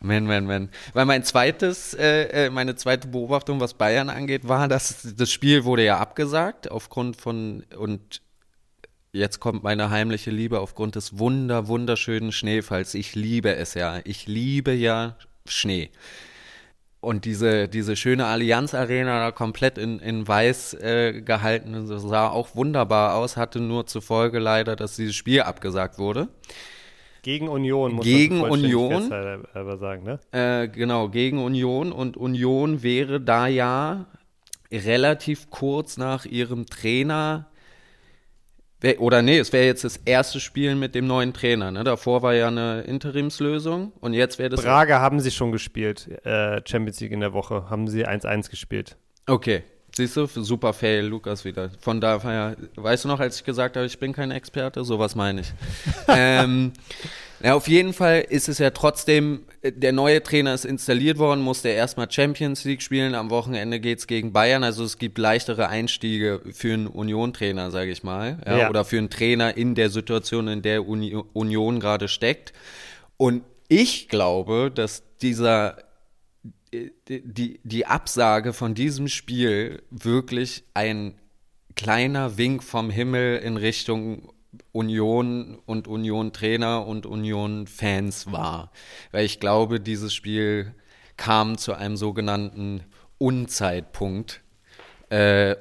Man, 0.00 0.26
man, 0.26 0.46
man. 0.46 0.68
Weil 0.92 1.06
mein 1.06 1.24
zweites, 1.24 1.92
äh, 1.94 2.46
äh, 2.46 2.50
meine 2.50 2.76
zweite 2.76 3.08
Beobachtung, 3.08 3.58
was 3.60 3.74
Bayern 3.74 4.10
angeht, 4.10 4.46
war, 4.46 4.68
dass 4.68 5.14
das 5.16 5.30
Spiel 5.30 5.64
wurde 5.64 5.84
ja 5.84 5.98
abgesagt 5.98 6.70
aufgrund 6.70 7.16
von 7.16 7.64
und 7.76 8.22
jetzt 9.12 9.40
kommt 9.40 9.64
meine 9.64 9.90
heimliche 9.90 10.30
Liebe 10.30 10.60
aufgrund 10.60 10.94
des 10.94 11.18
wunder 11.18 11.66
wunderschönen 11.66 12.30
Schneefalls. 12.30 12.94
Ich 12.94 13.16
liebe 13.16 13.56
es 13.56 13.74
ja. 13.74 14.00
Ich 14.04 14.26
liebe 14.28 14.72
ja 14.72 15.16
Schnee. 15.46 15.90
und 17.00 17.24
diese, 17.24 17.68
diese 17.68 17.96
schöne 17.96 18.26
Allianz 18.26 18.74
Arena 18.74 19.20
da 19.20 19.30
komplett 19.30 19.78
in, 19.78 19.98
in 20.00 20.26
weiß 20.26 20.74
äh, 20.74 21.22
gehalten, 21.22 21.86
sah 21.86 22.28
auch 22.28 22.54
wunderbar 22.56 23.14
aus, 23.14 23.36
hatte 23.36 23.60
nur 23.60 23.86
zur 23.86 24.02
Folge 24.02 24.38
leider, 24.38 24.76
dass 24.76 24.96
dieses 24.96 25.14
Spiel 25.14 25.42
abgesagt 25.42 25.98
wurde. 25.98 26.28
Gegen 27.28 27.48
Union, 27.50 27.92
muss 27.92 28.06
gegen 28.06 28.38
man 28.38 28.50
Union, 28.52 29.12
aber 29.12 29.76
sagen, 29.76 30.02
ne? 30.02 30.18
Äh, 30.32 30.66
genau, 30.68 31.10
gegen 31.10 31.44
Union 31.44 31.92
und 31.92 32.16
Union 32.16 32.82
wäre 32.82 33.20
da 33.20 33.46
ja 33.46 34.06
relativ 34.72 35.50
kurz 35.50 35.98
nach 35.98 36.24
ihrem 36.24 36.64
Trainer 36.64 37.50
oder 38.96 39.20
nee, 39.20 39.38
es 39.38 39.52
wäre 39.52 39.66
jetzt 39.66 39.84
das 39.84 39.98
erste 39.98 40.40
Spiel 40.40 40.74
mit 40.74 40.94
dem 40.94 41.06
neuen 41.06 41.34
Trainer. 41.34 41.70
Ne? 41.70 41.84
Davor 41.84 42.22
war 42.22 42.32
ja 42.32 42.48
eine 42.48 42.80
Interimslösung 42.80 43.92
und 44.00 44.14
jetzt 44.14 44.38
wäre 44.38 44.48
das. 44.48 44.62
Braga 44.62 45.00
haben 45.00 45.20
sie 45.20 45.30
schon 45.30 45.52
gespielt, 45.52 46.08
äh, 46.24 46.62
Champions 46.64 46.98
League 47.00 47.12
in 47.12 47.20
der 47.20 47.34
Woche. 47.34 47.68
Haben 47.68 47.88
sie 47.88 48.06
1-1 48.06 48.48
gespielt. 48.48 48.96
Okay. 49.26 49.64
Siehst 49.98 50.16
du, 50.16 50.26
super 50.28 50.74
fail, 50.74 51.04
Lukas 51.06 51.44
wieder. 51.44 51.70
Von 51.80 52.00
daher, 52.00 52.56
weißt 52.76 53.02
du 53.02 53.08
noch, 53.08 53.18
als 53.18 53.38
ich 53.38 53.44
gesagt 53.44 53.74
habe, 53.74 53.84
ich 53.84 53.98
bin 53.98 54.12
kein 54.12 54.30
Experte, 54.30 54.84
sowas 54.84 55.16
meine 55.16 55.40
ich. 55.40 55.52
ähm, 56.06 56.72
ja, 57.42 57.54
auf 57.54 57.66
jeden 57.66 57.92
Fall 57.92 58.20
ist 58.20 58.48
es 58.48 58.58
ja 58.58 58.70
trotzdem, 58.70 59.40
der 59.64 59.90
neue 59.90 60.22
Trainer 60.22 60.54
ist 60.54 60.66
installiert 60.66 61.18
worden, 61.18 61.40
musste 61.40 61.70
erstmal 61.70 62.08
Champions 62.08 62.62
League 62.62 62.80
spielen, 62.80 63.16
am 63.16 63.30
Wochenende 63.30 63.80
geht 63.80 63.98
es 63.98 64.06
gegen 64.06 64.32
Bayern, 64.32 64.62
also 64.62 64.84
es 64.84 64.98
gibt 64.98 65.18
leichtere 65.18 65.68
Einstiege 65.68 66.42
für 66.52 66.74
einen 66.74 66.86
Union-Trainer, 66.86 67.72
sage 67.72 67.90
ich 67.90 68.04
mal, 68.04 68.38
ja, 68.46 68.56
ja. 68.56 68.70
oder 68.70 68.84
für 68.84 68.98
einen 68.98 69.10
Trainer 69.10 69.56
in 69.56 69.74
der 69.74 69.90
Situation, 69.90 70.46
in 70.46 70.62
der 70.62 70.86
Uni 70.86 71.16
Union 71.32 71.80
gerade 71.80 72.06
steckt. 72.06 72.52
Und 73.16 73.42
ich 73.66 74.08
glaube, 74.08 74.70
dass 74.72 75.02
dieser 75.20 75.87
die, 76.72 77.60
die 77.62 77.86
Absage 77.86 78.52
von 78.52 78.74
diesem 78.74 79.08
Spiel 79.08 79.82
wirklich 79.90 80.64
ein 80.74 81.14
kleiner 81.76 82.36
Wink 82.38 82.62
vom 82.62 82.90
Himmel 82.90 83.38
in 83.38 83.56
Richtung 83.56 84.32
Union 84.72 85.58
und 85.66 85.88
Union-Trainer 85.88 86.86
und 86.86 87.06
Union-Fans 87.06 88.32
war. 88.32 88.70
Weil 89.12 89.24
ich 89.24 89.40
glaube, 89.40 89.80
dieses 89.80 90.14
Spiel 90.14 90.74
kam 91.16 91.58
zu 91.58 91.74
einem 91.74 91.96
sogenannten 91.96 92.84
Unzeitpunkt. 93.18 94.40
Äh, 95.10 95.56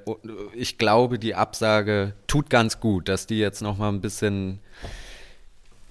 ich 0.53 0.77
glaube, 0.77 1.19
die 1.19 1.35
Absage 1.35 2.13
tut 2.27 2.49
ganz 2.49 2.79
gut, 2.79 3.09
dass 3.09 3.27
die 3.27 3.39
jetzt 3.39 3.61
noch 3.61 3.77
mal 3.77 3.89
ein 3.89 4.01
bisschen 4.01 4.59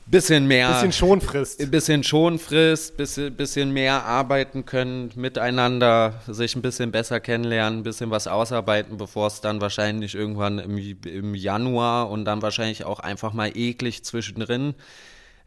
bisschen 0.07 0.47
mehr. 0.47 0.73
Bisschen 0.73 0.93
Schonfrist. 0.93 1.71
Bisschen 1.71 2.05
Schonfrist, 2.05 2.97
bisschen, 2.97 3.35
bisschen 3.35 3.73
mehr 3.73 4.05
arbeiten 4.05 4.65
können, 4.65 5.11
miteinander 5.17 6.21
sich 6.27 6.57
ein 6.57 6.63
bisschen 6.63 6.93
besser 6.93 7.21
kennenlernen, 7.21 7.81
ein 7.81 7.83
bisschen 7.83 8.11
was 8.11 8.27
ausarbeiten, 8.27 8.97
bevor 8.97 9.27
es 9.27 9.41
dann 9.41 9.61
wahrscheinlich 9.61 10.15
irgendwann 10.15 10.59
im, 10.59 10.79
im 10.79 11.35
Januar 11.35 12.11
und 12.11 12.25
dann 12.25 12.43
wahrscheinlich 12.43 12.85
auch 12.85 13.01
einfach 13.01 13.33
mal 13.33 13.51
eklig 13.55 14.05
zwischendrin. 14.05 14.75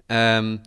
Ähm, 0.09 0.61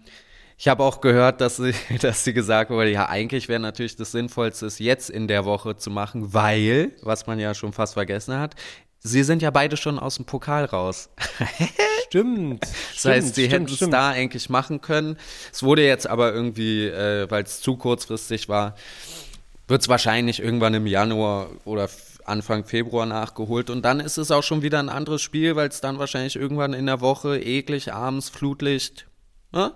ich 0.58 0.68
habe 0.68 0.84
auch 0.84 1.00
gehört, 1.00 1.40
dass 1.40 1.56
sie, 1.56 1.74
dass 2.00 2.24
sie 2.24 2.32
gesagt 2.32 2.70
wurde, 2.70 2.90
ja, 2.90 3.08
eigentlich 3.08 3.48
wäre 3.48 3.60
natürlich 3.60 3.96
das 3.96 4.12
Sinnvollste, 4.12 4.66
es 4.66 4.78
jetzt 4.78 5.10
in 5.10 5.26
der 5.26 5.44
Woche 5.44 5.76
zu 5.76 5.90
machen, 5.90 6.32
weil, 6.32 6.92
was 7.02 7.26
man 7.26 7.38
ja 7.38 7.52
schon 7.52 7.72
fast 7.72 7.94
vergessen 7.94 8.38
hat, 8.38 8.54
sie 9.02 9.22
sind 9.24 9.42
ja 9.42 9.50
beide 9.50 9.76
schon 9.76 9.98
aus 9.98 10.16
dem 10.16 10.24
Pokal 10.24 10.64
raus. 10.64 11.10
Stimmt. 12.06 12.62
Das 12.94 13.04
heißt, 13.04 13.34
sie 13.34 13.48
hätten 13.48 13.66
es 13.66 13.78
da 13.78 14.10
eigentlich 14.10 14.48
machen 14.48 14.80
können. 14.80 15.16
Es 15.52 15.62
wurde 15.62 15.84
jetzt 15.84 16.06
aber 16.06 16.32
irgendwie, 16.32 16.86
äh, 16.86 17.30
weil 17.30 17.42
es 17.42 17.60
zu 17.60 17.76
kurzfristig 17.76 18.48
war, 18.48 18.76
wird 19.66 19.82
es 19.82 19.88
wahrscheinlich 19.88 20.40
irgendwann 20.40 20.74
im 20.74 20.86
Januar 20.86 21.48
oder 21.64 21.88
Anfang 22.24 22.64
Februar 22.64 23.06
nachgeholt. 23.06 23.70
Und 23.70 23.82
dann 23.82 23.98
ist 23.98 24.18
es 24.18 24.30
auch 24.30 24.42
schon 24.42 24.62
wieder 24.62 24.78
ein 24.78 24.88
anderes 24.88 25.22
Spiel, 25.22 25.56
weil 25.56 25.68
es 25.68 25.80
dann 25.80 25.98
wahrscheinlich 25.98 26.36
irgendwann 26.36 26.72
in 26.72 26.86
der 26.86 27.00
Woche 27.00 27.40
eklig, 27.40 27.92
abends, 27.92 28.28
Flutlicht. 28.28 29.06
Ne? 29.52 29.72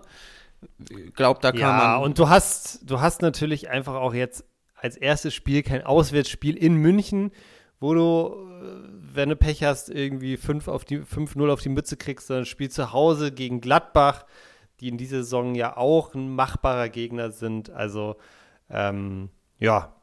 Glaubt, 1.15 1.43
da 1.43 1.53
kann 1.53 1.61
ja, 1.61 1.69
man. 1.69 1.81
Ja, 1.81 1.97
und 1.97 2.19
du 2.19 2.29
hast, 2.29 2.81
du 2.89 3.01
hast 3.01 3.23
natürlich 3.23 3.71
einfach 3.71 3.95
auch 3.95 4.15
jetzt 4.15 4.45
als 4.75 4.97
erstes 4.97 5.35
Spiel 5.35 5.62
kein 5.62 5.85
Auswärtsspiel 5.85 6.57
in 6.57 6.77
München 6.77 7.33
wo 7.81 7.95
du, 7.95 8.35
äh, 8.62 8.96
wenn 9.16 9.29
du 9.29 9.37
Pech 9.37 9.64
hast, 9.64 9.88
irgendwie 9.88 10.37
5 10.37 10.68
auf 10.68 10.85
die 10.85 11.00
5-0 11.00 11.52
auf 11.52 11.61
die 11.61 11.68
Mütze 11.68 11.96
kriegst, 11.96 12.29
sondern 12.29 12.46
spielst 12.46 12.76
zu 12.76 12.92
Hause 12.92 13.33
gegen 13.33 13.61
Gladbach, 13.61 14.24
die 14.81 14.88
in 14.88 14.98
dieser 14.98 15.18
Saison 15.18 15.55
ja 15.55 15.76
auch 15.76 16.14
ein 16.14 16.35
machbarer 16.35 16.88
Gegner 16.88 17.31
sind. 17.31 17.70
Also 17.70 18.16
ähm, 18.70 19.31
ja, 19.59 19.94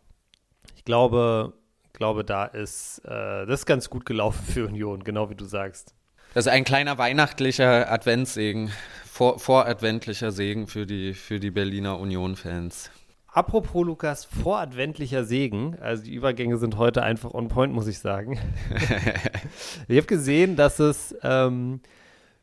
ich 0.75 0.85
glaube, 0.85 1.53
glaube, 1.93 2.25
da 2.25 2.45
ist 2.45 2.99
äh, 3.05 3.45
das 3.45 3.61
ist 3.61 3.65
ganz 3.65 3.89
gut 3.89 4.05
gelaufen 4.05 4.43
für 4.47 4.67
Union, 4.67 5.03
genau 5.03 5.29
wie 5.29 5.35
du 5.35 5.45
sagst. 5.45 5.93
Das 6.33 6.47
ist 6.47 6.51
ein 6.51 6.63
kleiner 6.63 6.97
weihnachtlicher 6.97 7.91
Adventssegen, 7.91 8.71
vor, 9.05 9.37
voradventlicher 9.37 10.31
Segen 10.31 10.65
für 10.65 10.87
die, 10.87 11.13
für 11.13 11.39
die 11.39 11.51
Berliner 11.51 11.99
Union-Fans. 11.99 12.89
Apropos 13.33 13.83
Lukas, 13.83 14.25
voradventlicher 14.25 15.23
Segen. 15.23 15.75
Also 15.81 16.03
die 16.03 16.13
Übergänge 16.13 16.57
sind 16.57 16.77
heute 16.77 17.01
einfach 17.01 17.33
on 17.33 17.47
point, 17.47 17.73
muss 17.73 17.87
ich 17.87 17.97
sagen. 17.97 18.39
ich 19.87 19.97
habe 19.97 20.05
gesehen, 20.05 20.55
dass 20.55 20.77
es 20.77 21.15
ähm, 21.23 21.81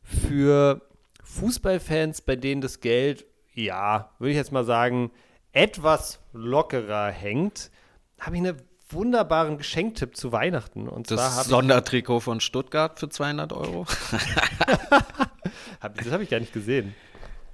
für 0.03 0.81
Fußballfans, 1.23 2.23
bei 2.23 2.35
denen 2.35 2.61
das 2.61 2.81
Geld, 2.81 3.25
ja, 3.55 4.11
würde 4.19 4.33
ich 4.33 4.37
jetzt 4.37 4.51
mal 4.51 4.65
sagen, 4.65 5.13
etwas 5.53 6.19
lockerer 6.33 7.13
hängt, 7.13 7.71
habe 8.19 8.35
ich 8.35 8.43
einen 8.43 8.61
wunderbaren 8.89 9.59
Geschenktipp 9.59 10.17
zu 10.17 10.33
Weihnachten. 10.33 10.89
Und 10.89 11.09
das 11.13 11.45
Sondertrikot 11.45 12.19
von 12.19 12.41
Stuttgart 12.41 12.99
für 12.99 13.09
200 13.09 13.53
Euro. 13.53 13.87
das 15.81 16.11
habe 16.11 16.25
ich 16.25 16.31
gar 16.31 16.41
nicht 16.41 16.53
gesehen. 16.53 16.97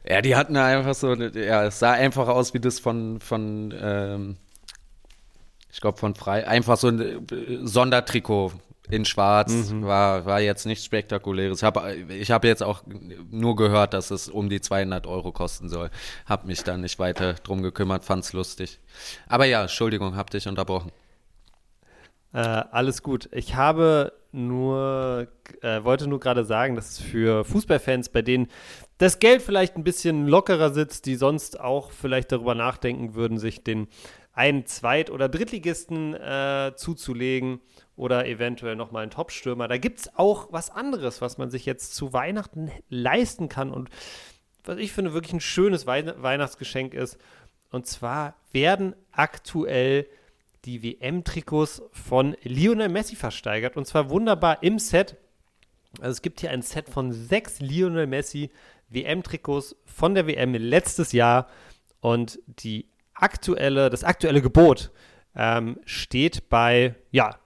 Ja, 0.08 0.22
die 0.22 0.36
hatten 0.36 0.56
einfach 0.56 0.94
so, 0.94 1.14
ja, 1.14 1.64
es 1.64 1.78
sah 1.78 1.92
einfach 1.92 2.28
aus 2.28 2.54
wie 2.54 2.60
das 2.60 2.78
von, 2.78 3.20
von 3.20 3.74
ähm, 3.78 4.36
ich 5.72 5.80
glaube 5.80 5.98
von 5.98 6.14
Frei, 6.14 6.46
einfach 6.46 6.76
so 6.76 6.88
ein 6.88 7.00
äh, 7.00 7.58
Sondertrikot 7.62 8.52
in 8.88 9.04
Schwarz, 9.04 9.52
mhm. 9.52 9.84
war, 9.84 10.24
war 10.24 10.40
jetzt 10.40 10.64
nichts 10.64 10.84
Spektakuläres. 10.84 11.58
Ich 11.58 11.64
habe 11.64 11.96
ich 12.08 12.30
hab 12.30 12.44
jetzt 12.44 12.62
auch 12.62 12.82
nur 13.30 13.56
gehört, 13.56 13.94
dass 13.94 14.10
es 14.10 14.28
um 14.28 14.48
die 14.48 14.60
200 14.60 15.06
Euro 15.06 15.32
kosten 15.32 15.68
soll. 15.68 15.90
Hab 16.24 16.44
mich 16.44 16.62
dann 16.62 16.82
nicht 16.82 16.98
weiter 16.98 17.34
drum 17.34 17.62
gekümmert, 17.62 18.04
fand's 18.04 18.32
lustig. 18.32 18.78
Aber 19.28 19.44
ja, 19.44 19.62
Entschuldigung, 19.62 20.16
hab 20.16 20.30
dich 20.30 20.46
unterbrochen. 20.46 20.92
Äh, 22.36 22.64
alles 22.70 23.02
gut. 23.02 23.30
Ich 23.32 23.54
habe 23.54 24.12
nur, 24.30 25.26
äh, 25.62 25.82
wollte 25.84 26.06
nur 26.06 26.20
gerade 26.20 26.44
sagen, 26.44 26.74
dass 26.74 26.90
es 26.90 27.00
für 27.00 27.46
Fußballfans, 27.46 28.10
bei 28.10 28.20
denen 28.20 28.48
das 28.98 29.20
Geld 29.20 29.40
vielleicht 29.40 29.74
ein 29.76 29.84
bisschen 29.84 30.26
lockerer 30.26 30.68
sitzt, 30.68 31.06
die 31.06 31.14
sonst 31.14 31.58
auch 31.58 31.90
vielleicht 31.92 32.32
darüber 32.32 32.54
nachdenken 32.54 33.14
würden, 33.14 33.38
sich 33.38 33.64
den 33.64 33.88
einen 34.34 34.66
Zweit- 34.66 35.08
oder 35.10 35.30
Drittligisten 35.30 36.12
äh, 36.12 36.72
zuzulegen 36.76 37.60
oder 37.96 38.26
eventuell 38.26 38.76
nochmal 38.76 39.04
einen 39.04 39.12
Topstürmer. 39.12 39.66
Da 39.66 39.78
gibt 39.78 40.00
es 40.00 40.18
auch 40.18 40.52
was 40.52 40.68
anderes, 40.68 41.22
was 41.22 41.38
man 41.38 41.48
sich 41.48 41.64
jetzt 41.64 41.94
zu 41.94 42.12
Weihnachten 42.12 42.70
leisten 42.90 43.48
kann 43.48 43.70
und 43.70 43.88
was 44.62 44.76
ich 44.76 44.92
finde 44.92 45.14
wirklich 45.14 45.32
ein 45.32 45.40
schönes 45.40 45.86
Wei 45.86 46.04
Weihnachtsgeschenk 46.22 46.92
ist. 46.92 47.16
Und 47.70 47.86
zwar 47.86 48.34
werden 48.52 48.94
aktuell 49.10 50.06
die 50.66 50.82
WM-Trikots 50.82 51.82
von 51.92 52.36
Lionel 52.42 52.88
Messi 52.88 53.16
versteigert 53.16 53.76
und 53.76 53.86
zwar 53.86 54.10
wunderbar 54.10 54.62
im 54.62 54.78
Set. 54.78 55.16
Also 56.00 56.10
es 56.10 56.22
gibt 56.22 56.40
hier 56.40 56.50
ein 56.50 56.62
Set 56.62 56.88
von 56.88 57.12
sechs 57.12 57.60
Lionel 57.60 58.06
Messi 58.06 58.50
WM-Trikots 58.88 59.76
von 59.84 60.14
der 60.14 60.26
WM 60.26 60.54
letztes 60.54 61.12
Jahr 61.12 61.48
und 62.00 62.38
die 62.46 62.86
aktuelle, 63.14 63.90
das 63.90 64.04
aktuelle 64.04 64.42
Gebot 64.42 64.90
ähm, 65.34 65.78
steht 65.84 66.48
bei, 66.48 66.94
ja, 67.10 67.38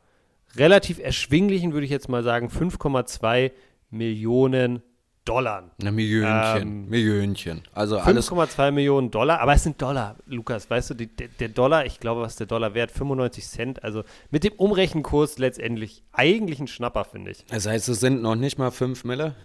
relativ 0.57 0.99
erschwinglichen, 0.99 1.73
würde 1.73 1.85
ich 1.85 1.93
jetzt 1.93 2.09
mal 2.09 2.23
sagen, 2.23 2.49
5,2 2.49 3.53
Millionen 3.91 4.83
Dollar. 5.31 5.71
Na, 5.79 5.93
Millionchen, 5.93 6.63
ähm, 6.63 6.89
Millionchen. 6.89 7.63
Also 7.73 8.01
5,2 8.01 8.73
Millionen 8.73 9.13
Dollar, 9.13 9.41
aber 9.41 9.55
es 9.55 9.63
sind 9.63 9.81
Dollar, 9.81 10.17
Lukas, 10.27 10.69
weißt 10.69 10.91
du, 10.91 10.95
die, 10.95 11.07
der, 11.07 11.49
Dollar, 11.51 11.87
ich 11.87 12.01
glaube, 12.01 12.23
was 12.23 12.33
ist 12.33 12.41
der 12.41 12.49
Dollar 12.49 12.75
wert? 12.75 12.91
95 12.91 13.47
Cent, 13.47 13.85
also 13.85 14.03
mit 14.33 14.43
dem 14.43 14.55
Umrechenkurs 14.55 15.39
letztendlich 15.39 16.03
eigentlich 16.13 16.59
ein 16.59 16.67
Schnapper, 16.67 17.05
finde 17.05 17.31
ich. 17.31 17.45
Das 17.47 17.67
heißt, 17.67 17.89
es 17.89 18.01
sind 18.01 18.23
noch 18.23 18.35
nicht 18.35 18.59
mal 18.59 18.73
5 18.73 19.05
Mille? 19.05 19.37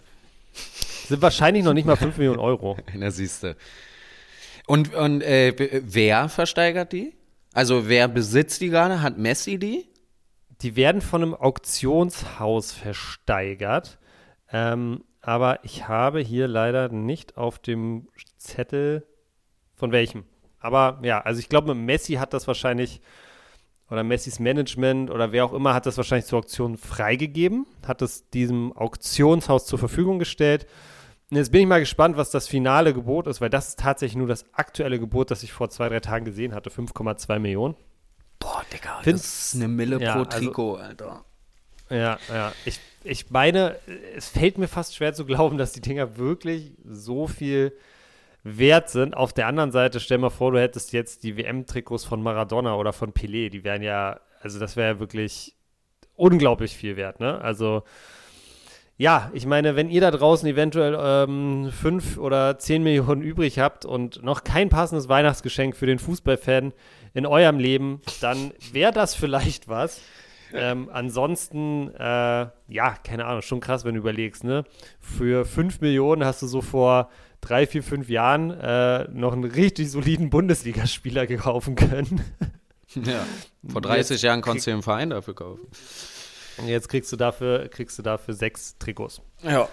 Sind 1.08 1.22
wahrscheinlich 1.22 1.64
noch 1.64 1.74
nicht 1.74 1.86
mal 1.86 1.98
5 1.98 2.18
Millionen 2.18 2.40
Euro. 2.40 2.78
Na, 2.96 3.12
siehste. 3.12 3.56
Und, 4.66 4.96
und 4.96 5.22
äh, 5.22 5.82
wer 5.86 6.30
versteigert 6.30 6.94
die? 6.94 7.14
Also 7.54 7.88
wer 7.88 8.08
besitzt 8.08 8.60
die 8.62 8.70
gerade? 8.70 9.04
Hat 9.04 9.20
Messi 9.20 9.60
die? 9.60 9.88
Die 10.62 10.76
werden 10.76 11.02
von 11.02 11.22
einem 11.22 11.36
Auktionshaus 11.36 12.72
versteigert. 12.72 14.00
Ähm, 14.52 15.04
aber 15.26 15.64
ich 15.64 15.88
habe 15.88 16.20
hier 16.20 16.48
leider 16.48 16.90
nicht 16.90 17.36
auf 17.36 17.58
dem 17.58 18.08
Zettel 18.38 19.06
von 19.74 19.92
welchem. 19.92 20.24
Aber 20.60 21.00
ja, 21.02 21.20
also 21.22 21.40
ich 21.40 21.50
glaube, 21.50 21.74
Messi 21.74 22.14
hat 22.14 22.34
das 22.34 22.48
wahrscheinlich 22.48 23.02
oder 23.90 24.04
Messis 24.04 24.40
Management 24.40 25.10
oder 25.12 25.32
wer 25.32 25.46
auch 25.46 25.54
immer 25.54 25.74
hat 25.74 25.86
das 25.86 25.98
wahrscheinlich 25.98 26.26
zur 26.26 26.40
Auktion 26.40 26.78
freigegeben, 26.78 27.66
hat 27.88 28.02
es 28.02 28.30
diesem 28.30 28.74
Auktionshaus 28.74 29.66
zur 29.66 29.78
Verfügung 29.80 30.18
gestellt. 30.20 30.66
Und 31.32 31.38
jetzt 31.38 31.52
bin 31.52 31.62
ich 31.62 31.68
mal 31.68 31.80
gespannt, 31.80 32.18
was 32.18 32.30
das 32.30 32.48
finale 32.48 32.94
Gebot 32.94 33.28
ist, 33.28 33.42
weil 33.42 33.50
das 33.50 33.70
ist 33.70 33.80
tatsächlich 33.80 34.18
nur 34.18 34.28
das 34.28 34.46
aktuelle 34.54 35.00
Gebot, 35.00 35.32
das 35.32 35.44
ich 35.44 35.54
vor 35.54 35.70
zwei, 35.70 35.90
drei 35.90 36.00
Tagen 36.00 36.26
gesehen 36.26 36.54
hatte, 36.54 36.70
5,2 36.70 37.40
Millionen. 37.40 37.76
Boah, 38.40 38.64
Digga, 38.72 39.00
Find- 39.02 39.16
das 39.20 39.46
ist 39.54 39.56
eine 39.56 39.68
Mille 39.68 40.00
Ja, 40.02 40.14
pro 40.14 40.24
also- 40.24 40.38
Trikot, 40.40 40.76
Alter. 40.78 41.26
Ja, 41.90 42.18
ja. 42.30 42.52
Ich, 42.66 42.80
ich 43.04 43.30
meine, 43.30 43.76
es 44.16 44.30
fällt 44.30 44.58
mir 44.58 44.68
fast 44.68 44.96
schwer 44.96 45.14
zu 45.14 45.26
glauben, 45.26 45.58
dass 45.58 45.74
die 45.74 45.82
Dinger 45.82 46.18
wirklich 46.18 46.72
so 46.84 47.28
viel 47.28 47.74
wert 48.44 48.90
sind. 48.90 49.18
Auf 49.18 49.34
der 49.34 49.48
anderen 49.48 49.72
Seite, 49.72 50.00
stell 50.00 50.20
mal 50.20 50.30
vor, 50.30 50.52
du 50.52 50.60
hättest 50.60 50.94
jetzt 50.94 51.24
die 51.24 51.38
WM-Trikots 51.38 52.06
von 52.06 52.22
Maradona 52.22 52.76
oder 52.76 52.94
von 52.94 53.12
Pelé. 53.12 53.50
Die 53.50 53.64
wären 53.64 53.82
ja, 53.82 54.20
also 54.42 54.60
das 54.60 54.76
wäre 54.76 54.94
ja 54.94 55.00
wirklich 55.00 55.56
unglaublich 56.16 56.76
viel 56.76 56.96
wert, 56.96 57.20
ne? 57.20 57.42
Also, 57.42 57.84
ja, 58.98 59.30
ich 59.34 59.46
meine, 59.46 59.76
wenn 59.76 59.90
ihr 59.90 60.00
da 60.00 60.12
draußen 60.12 60.48
eventuell 60.48 60.98
ähm, 60.98 61.70
fünf 61.72 62.18
oder 62.18 62.58
zehn 62.60 62.82
Millionen 62.82 63.22
übrig 63.22 63.60
habt 63.60 63.84
und 63.84 64.24
noch 64.24 64.46
kein 64.46 64.70
passendes 64.70 65.10
Weihnachtsgeschenk 65.10 65.76
für 65.76 65.86
den 65.86 66.00
Fußballfan 66.00 66.72
in 67.14 67.26
eurem 67.26 67.60
Leben, 67.60 68.02
dann 68.22 68.54
wäre 68.72 68.94
das 68.94 69.14
vielleicht 69.14 69.68
was. 69.68 70.00
Ähm, 70.58 70.90
ansonsten, 70.92 71.90
äh, 71.96 72.00
ja, 72.68 72.96
keine 73.04 73.26
Ahnung, 73.26 73.42
schon 73.42 73.60
krass, 73.60 73.86
wenn 73.86 73.94
du 73.96 74.00
überlegst, 74.00 74.44
ne? 74.44 74.64
Für 75.00 75.46
5 75.46 75.82
Millionen 75.82 76.26
hast 76.26 76.42
du 76.42 76.48
so 76.48 76.62
vor 76.62 77.10
drei, 77.42 77.68
vier, 77.68 77.84
fünf 77.84 78.10
Jahren 78.10 78.52
äh, 78.52 79.08
noch 79.12 79.34
einen 79.34 79.44
richtig 79.44 79.92
soliden 79.92 80.30
Bundesligaspieler 80.30 81.28
gekaufen 81.28 81.76
können. 81.76 82.22
Ja. 83.04 83.26
Vor 83.68 83.82
30 83.82 84.22
Jahren 84.22 84.40
konntest 84.42 84.68
du 84.68 84.72
dir 84.72 84.76
einen 84.76 84.84
Verein 84.84 85.10
dafür 85.10 85.36
kaufen. 85.36 85.68
Und 86.58 86.68
jetzt 86.70 86.88
kriegst 86.88 87.12
du 87.12 87.18
dafür, 87.18 87.68
kriegst 87.68 87.98
du 88.00 88.04
dafür 88.04 88.34
sechs 88.34 88.78
Trikots. 88.78 89.22
Ja. 89.44 89.68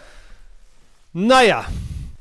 Naja, 1.13 1.67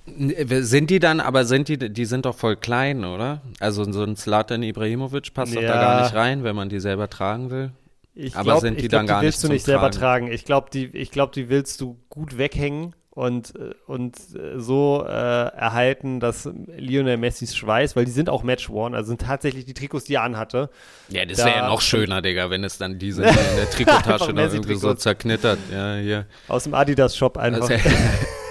Sind 0.06 0.89
die 0.89 1.00
dann, 1.00 1.19
aber 1.19 1.45
sind 1.45 1.69
die, 1.69 1.78
die 1.91 2.06
sind 2.06 2.26
doch 2.26 2.36
voll 2.36 2.56
klein, 2.56 3.06
oder? 3.06 3.41
Also 3.60 3.89
so 3.91 4.04
ein 4.04 4.15
Zlatan 4.15 4.62
Ibrahimovic 4.62 5.34
passt 5.34 5.56
doch 5.56 5.62
da 5.62 5.67
Ja. 5.67 5.82
gar 5.82 6.04
nicht 6.04 6.13
rein, 6.13 6.43
wenn 6.43 6.56
man 6.56 6.69
die 6.69 6.80
selber 6.80 7.10
tragen 7.10 7.50
will. 7.50 7.71
Ich 8.13 8.36
Aber 8.36 8.43
glaube, 8.43 8.62
sind 8.62 8.80
die 8.80 8.84
ich 8.86 8.89
glaub, 8.89 9.00
dann 9.00 9.06
die 9.06 9.10
gar 9.10 9.21
willst 9.21 9.39
nicht 9.39 9.50
du 9.50 9.54
nicht 9.54 9.65
selber 9.65 9.91
Tragen? 9.91 10.26
tragen. 10.28 10.32
Ich 10.32 10.45
glaube, 10.45 10.69
die, 10.71 10.86
ich 10.88 11.12
glaub, 11.12 11.32
die 11.32 11.50
willst 11.50 11.80
du 11.82 11.97
gut 12.10 12.38
weghängen 12.38 12.93
und, 13.10 13.54
äh, 13.56 13.74
und 13.88 14.15
äh, 14.36 14.58
so 14.60 15.04
äh, 15.06 15.12
erhalten, 15.12 16.19
dass 16.19 16.50
Lionel 16.78 17.17
Messis 17.17 17.56
Schweiß, 17.56 17.95
weil 17.95 18.06
die 18.06 18.12
sind 18.12 18.30
auch 18.30 18.43
match-worn, 18.43 18.95
also 18.95 19.10
sind 19.10 19.21
tatsächlich 19.21 19.65
die 19.65 19.74
Trikots, 19.74 20.06
die 20.06 20.13
er 20.15 20.24
anhatte. 20.24 20.69
Ja, 21.10 21.26
das 21.26 21.38
Da- 21.39 21.45
wäre 21.45 21.58
ja 21.58 21.67
noch 21.67 21.82
schöner, 21.82 22.21
Digga, 22.21 22.50
wenn 22.50 22.63
es 22.63 22.78
dann 22.78 23.00
die 23.00 23.12
sind, 23.12 23.26
die 23.26 23.30
in 23.52 23.56
der 23.58 23.69
Trikottasche 23.71 24.32
noch 24.34 24.43
irgendwie 24.54 24.76
so 24.76 24.93
zerknittert. 24.93 25.60
Ja, 25.74 25.95
hier. 25.95 26.26
Aus 26.47 26.63
dem 26.63 26.74
Adidas-Shop 26.74 27.38
einfach. 27.38 27.69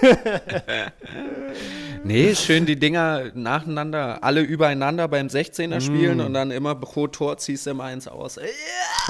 Nee, 2.03 2.33
schön 2.35 2.65
die 2.65 2.77
Dinger 2.79 3.31
nacheinander, 3.35 4.23
alle 4.23 4.41
übereinander 4.41 5.07
beim 5.07 5.27
16er 5.27 5.79
spielen 5.81 6.17
Mm. 6.17 6.21
und 6.21 6.33
dann 6.33 6.51
immer 6.51 6.73
pro 6.75 7.07
Tor 7.07 7.37
ziehst 7.37 7.65
du 7.67 7.71
immer 7.71 7.83
eins 7.85 8.07
aus. 8.07 8.39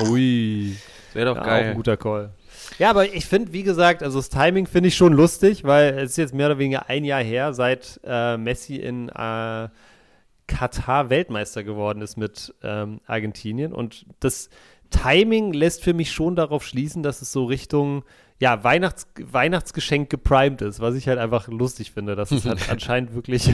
Ui. 0.09 0.75
Wäre 1.13 1.25
doch 1.27 1.35
Ja, 1.37 1.41
auch 1.41 1.45
geil. 1.45 1.63
ein 1.69 1.75
guter 1.75 1.95
Call. 1.97 2.31
Ja, 2.79 2.89
aber 2.89 3.13
ich 3.13 3.25
finde, 3.25 3.53
wie 3.53 3.63
gesagt, 3.63 4.03
also 4.03 4.19
das 4.19 4.29
Timing 4.29 4.67
finde 4.67 4.89
ich 4.89 4.95
schon 4.95 5.13
lustig, 5.13 5.63
weil 5.63 5.97
es 5.99 6.11
ist 6.11 6.17
jetzt 6.17 6.33
mehr 6.33 6.47
oder 6.47 6.57
weniger 6.59 6.89
ein 6.89 7.05
Jahr 7.05 7.23
her, 7.23 7.53
seit 7.53 7.99
äh, 8.03 8.37
Messi 8.37 8.75
in 8.77 9.09
äh, 9.09 9.69
Katar 10.47 11.09
Weltmeister 11.09 11.63
geworden 11.63 12.01
ist 12.01 12.17
mit 12.17 12.53
ähm, 12.61 12.99
Argentinien. 13.07 13.71
Und 13.73 14.05
das 14.19 14.49
Timing 14.89 15.53
lässt 15.53 15.83
für 15.83 15.93
mich 15.93 16.11
schon 16.11 16.35
darauf 16.35 16.65
schließen, 16.65 17.03
dass 17.03 17.21
es 17.21 17.31
so 17.31 17.45
Richtung 17.45 18.03
ja, 18.41 18.63
Weihnachts 18.63 19.05
Weihnachtsgeschenk 19.19 20.09
geprimed 20.09 20.63
ist, 20.63 20.79
was 20.79 20.95
ich 20.95 21.07
halt 21.07 21.19
einfach 21.19 21.47
lustig 21.47 21.91
finde, 21.91 22.15
dass 22.15 22.31
es 22.31 22.43
halt 22.45 22.69
anscheinend 22.71 23.13
wirklich 23.13 23.53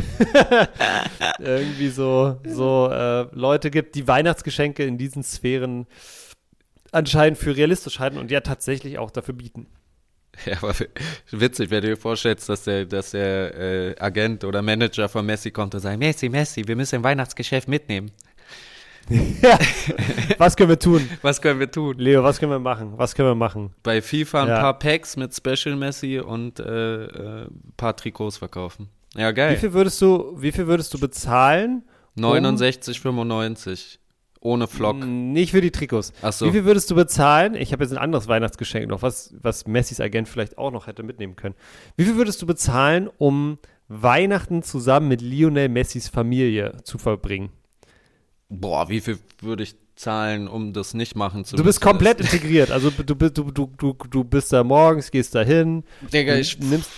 irgendwie 1.40 1.90
so, 1.90 2.40
so 2.48 2.90
äh, 2.90 3.28
Leute 3.34 3.70
gibt, 3.70 3.96
die 3.96 4.08
Weihnachtsgeschenke 4.08 4.86
in 4.86 4.98
diesen 4.98 5.24
Sphären 5.24 5.88
anscheinend 6.94 7.38
für 7.38 7.54
realistisch 7.54 8.00
halten 8.00 8.18
und 8.18 8.32
ja 8.32 8.40
tatsächlich 8.40 8.98
auch 8.98 9.12
dafür 9.12 9.34
bieten. 9.34 9.68
Ja, 10.46 10.56
aber 10.62 10.74
witzig, 11.32 11.70
wenn 11.70 11.82
du 11.82 11.90
dir 11.90 11.98
vorstellst, 11.98 12.48
dass 12.48 12.64
der, 12.64 12.86
dass 12.86 13.12
der 13.12 13.56
äh, 13.56 13.96
Agent 14.00 14.46
oder 14.46 14.62
Manager 14.62 15.10
von 15.10 15.26
Messi 15.26 15.52
kommt 15.52 15.76
und 15.76 15.82
sagt, 15.82 16.00
Messi, 16.00 16.30
Messi, 16.30 16.66
wir 16.66 16.78
müssen 16.78 16.96
ein 16.96 17.04
Weihnachtsgeschäft 17.04 17.68
mitnehmen. 17.68 18.12
Was 20.38 20.56
können 20.58 20.70
wir 20.70 20.80
tun? 20.80 21.08
Was 21.22 21.42
können 21.42 21.60
wir 21.60 21.72
tun? 21.72 21.96
Leo, 21.98 22.24
was 22.24 22.40
können 22.40 22.52
wir 22.52 22.60
machen? 22.60 22.94
Was 22.98 23.16
können 23.16 23.30
wir 23.30 23.36
machen? 23.36 23.72
Bei 23.84 24.02
FIFA 24.02 24.44
ein 24.44 24.48
Ja. 24.50 24.60
paar 24.60 24.80
Packs 24.80 25.16
mit 25.16 25.34
Special 25.34 25.76
Messi 25.76 26.20
und 26.20 26.60
äh, 26.60 27.06
äh, 27.06 27.46
ein 27.46 27.74
paar 27.78 27.96
Trikots 27.96 28.38
verkaufen. 28.38 28.90
Ja, 29.16 29.30
Wie 29.30 29.34
geil. 29.36 29.58
viel 29.58 29.74
würdest 29.74 30.02
du, 30.02 30.36
wie 30.38 30.52
viel 30.52 30.68
würdest 30.68 30.94
du 30.94 31.00
bezahlen? 31.00 31.84
69,95. 32.18 34.00
Ohne 34.40 34.68
Flock. 34.68 34.98
Nicht 35.04 35.52
für 35.52 35.62
die 35.62 35.72
Trikots. 35.72 36.14
Ach 36.22 36.32
so. 36.32 36.46
Wie 36.46 36.52
viel 36.52 36.66
würdest 36.66 36.90
du 36.92 36.96
bezahlen? 36.96 37.56
Ich 37.56 37.72
habe 37.74 37.84
jetzt 37.84 37.92
ein 37.92 37.98
anderes 37.98 38.28
Weihnachtsgeschenk 38.28 38.88
noch, 38.88 39.02
was, 39.02 39.34
was 39.42 39.66
Messis 39.68 40.00
Agent 40.00 40.30
vielleicht 40.30 40.58
auch 40.58 40.72
noch 40.72 40.86
hätte 40.88 41.02
mitnehmen 41.04 41.36
können. 41.36 41.56
Wie 41.96 42.04
viel 42.06 42.16
würdest 42.18 42.42
du 42.42 42.46
bezahlen, 42.46 43.10
um 43.18 43.58
Weihnachten 43.88 44.62
zusammen 44.64 45.08
mit 45.08 45.22
Lionel 45.22 45.70
Messis 45.70 46.08
Familie 46.08 46.78
zu 46.84 46.98
verbringen? 46.98 47.50
Boah, 48.50 48.90
wie 48.90 49.02
viel 49.02 49.20
würde 49.42 49.64
ich 49.64 49.76
zahlen, 49.96 50.48
um 50.48 50.74
das 50.74 50.94
nicht 50.94 51.16
machen 51.16 51.44
zu 51.44 51.56
Du 51.56 51.64
bist 51.64 51.80
müssen? 51.80 51.90
komplett 51.90 52.20
integriert. 52.22 52.72
Also 52.72 52.90
du, 52.92 53.04
du, 53.16 53.30
du, 53.30 53.52
du, 53.52 53.94
du 53.94 54.24
bist 54.24 54.54
da 54.54 54.64
morgens, 54.64 55.12
gehst 55.12 55.36
da 55.36 55.42
hin, 55.42 55.84
Digga, 56.14 56.36
ich, 56.36 56.58
nimmst, 56.60 56.90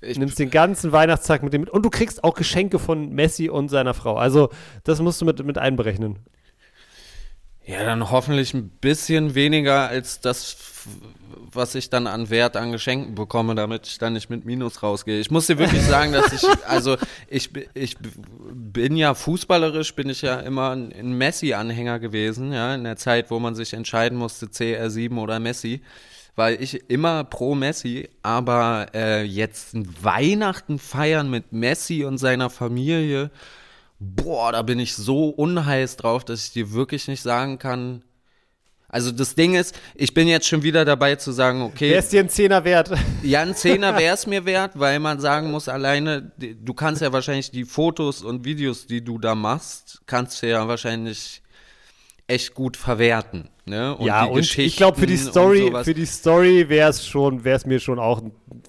ich, 0.00 0.18
nimmst 0.18 0.38
den 0.38 0.50
ganzen 0.50 0.92
Weihnachtstag 0.92 1.42
mit 1.42 1.52
dem 1.52 1.62
mit 1.62 1.70
und 1.70 1.82
du 1.84 1.90
kriegst 1.90 2.22
auch 2.24 2.34
Geschenke 2.34 2.78
von 2.78 3.10
Messi 3.10 3.48
und 3.48 3.68
seiner 3.68 3.92
Frau. 3.94 4.16
Also 4.16 4.50
das 4.84 5.00
musst 5.00 5.20
du 5.20 5.24
mit, 5.24 5.44
mit 5.44 5.58
einberechnen. 5.58 6.20
Ja, 7.66 7.84
dann 7.84 8.10
hoffentlich 8.10 8.54
ein 8.54 8.70
bisschen 8.70 9.34
weniger 9.34 9.88
als 9.88 10.20
das, 10.20 10.56
was 11.52 11.74
ich 11.74 11.90
dann 11.90 12.06
an 12.06 12.30
Wert 12.30 12.56
an 12.56 12.72
Geschenken 12.72 13.14
bekomme, 13.14 13.54
damit 13.54 13.86
ich 13.86 13.98
dann 13.98 14.12
nicht 14.12 14.30
mit 14.30 14.44
Minus 14.44 14.82
rausgehe. 14.82 15.20
Ich 15.20 15.30
muss 15.30 15.46
dir 15.46 15.58
wirklich 15.58 15.82
sagen, 15.82 16.12
dass 16.12 16.32
ich, 16.32 16.42
also 16.66 16.96
ich, 17.28 17.50
ich 17.74 17.96
bin 18.52 18.96
ja 18.96 19.14
fußballerisch, 19.14 19.94
bin 19.94 20.08
ich 20.08 20.22
ja 20.22 20.40
immer 20.40 20.70
ein 20.70 21.12
Messi-Anhänger 21.12 21.98
gewesen, 21.98 22.52
ja, 22.52 22.74
in 22.74 22.84
der 22.84 22.96
Zeit, 22.96 23.30
wo 23.30 23.38
man 23.38 23.54
sich 23.54 23.72
entscheiden 23.72 24.18
musste, 24.18 24.46
CR7 24.46 25.16
oder 25.18 25.40
Messi. 25.40 25.82
Weil 26.36 26.62
ich 26.62 26.88
immer 26.88 27.24
pro 27.24 27.56
Messi, 27.56 28.08
aber 28.22 28.86
äh, 28.94 29.24
jetzt 29.24 29.74
ein 29.74 29.88
Weihnachten 30.00 30.78
feiern 30.78 31.28
mit 31.30 31.52
Messi 31.52 32.04
und 32.04 32.18
seiner 32.18 32.48
Familie, 32.48 33.32
Boah, 34.00 34.52
da 34.52 34.62
bin 34.62 34.78
ich 34.78 34.94
so 34.94 35.28
unheiß 35.28 35.96
drauf, 35.96 36.24
dass 36.24 36.44
ich 36.44 36.52
dir 36.52 36.72
wirklich 36.72 37.08
nicht 37.08 37.20
sagen 37.20 37.58
kann. 37.58 38.04
Also 38.90 39.12
das 39.12 39.34
Ding 39.34 39.54
ist, 39.54 39.78
ich 39.94 40.14
bin 40.14 40.28
jetzt 40.28 40.48
schon 40.48 40.62
wieder 40.62 40.84
dabei 40.86 41.16
zu 41.16 41.30
sagen, 41.30 41.60
okay, 41.60 41.90
Wer 41.90 41.98
ist 41.98 42.12
dir 42.12 42.20
ein 42.20 42.30
Zehner 42.30 42.64
wert? 42.64 42.90
ja, 43.22 43.42
ein 43.42 43.54
Zehner 43.54 43.96
wäre 43.98 44.14
es 44.14 44.26
mir 44.26 44.46
wert, 44.46 44.72
weil 44.76 44.98
man 44.98 45.20
sagen 45.20 45.50
muss, 45.50 45.68
alleine, 45.68 46.32
du 46.38 46.72
kannst 46.72 47.02
ja 47.02 47.12
wahrscheinlich 47.12 47.50
die 47.50 47.64
Fotos 47.64 48.22
und 48.22 48.46
Videos, 48.46 48.86
die 48.86 49.04
du 49.04 49.18
da 49.18 49.34
machst, 49.34 50.00
kannst 50.06 50.42
du 50.42 50.48
ja 50.48 50.66
wahrscheinlich 50.66 51.42
echt 52.26 52.54
gut 52.54 52.76
verwerten. 52.78 53.48
Ne? 53.66 53.96
ja, 54.00 54.24
die 54.24 54.32
und 54.32 54.58
ich 54.58 54.76
glaube 54.76 54.98
für 54.98 55.06
die 55.06 55.14
und 55.14 55.30
Story, 55.30 55.72
für 55.82 55.94
die 55.94 56.06
Story 56.06 56.68
wäre 56.70 56.88
es 56.88 57.04
schon, 57.06 57.44
wäre 57.44 57.56
es 57.56 57.66
mir 57.66 57.80
schon 57.80 57.98
auch 57.98 58.22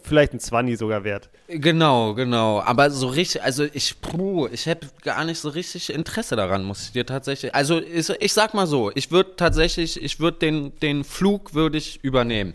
vielleicht 0.04 0.34
ein 0.34 0.42
20 0.42 0.78
sogar 0.78 1.06
wert. 1.06 1.30
Genau, 1.52 2.14
genau. 2.14 2.62
Aber 2.62 2.92
so 2.92 3.08
richtig, 3.08 3.42
also 3.42 3.66
ich, 3.74 4.00
puh, 4.02 4.48
ich 4.52 4.68
habe 4.68 4.82
gar 5.02 5.26
nicht 5.26 5.40
so 5.40 5.50
richtig 5.50 5.92
Interesse 5.92 6.36
daran, 6.36 6.64
muss 6.64 6.84
ich 6.84 6.92
dir 6.92 7.08
tatsächlich. 7.08 7.56
Also 7.56 7.82
ich, 7.82 8.08
ich 8.08 8.34
sag 8.34 8.54
mal 8.54 8.68
so, 8.68 8.92
ich 8.94 9.10
würde 9.10 9.36
tatsächlich, 9.36 10.02
ich 10.02 10.20
würde 10.20 10.38
den, 10.38 10.78
den 10.80 11.04
Flug 11.04 11.56
würde 11.56 11.80
ich 11.80 12.04
übernehmen. 12.04 12.54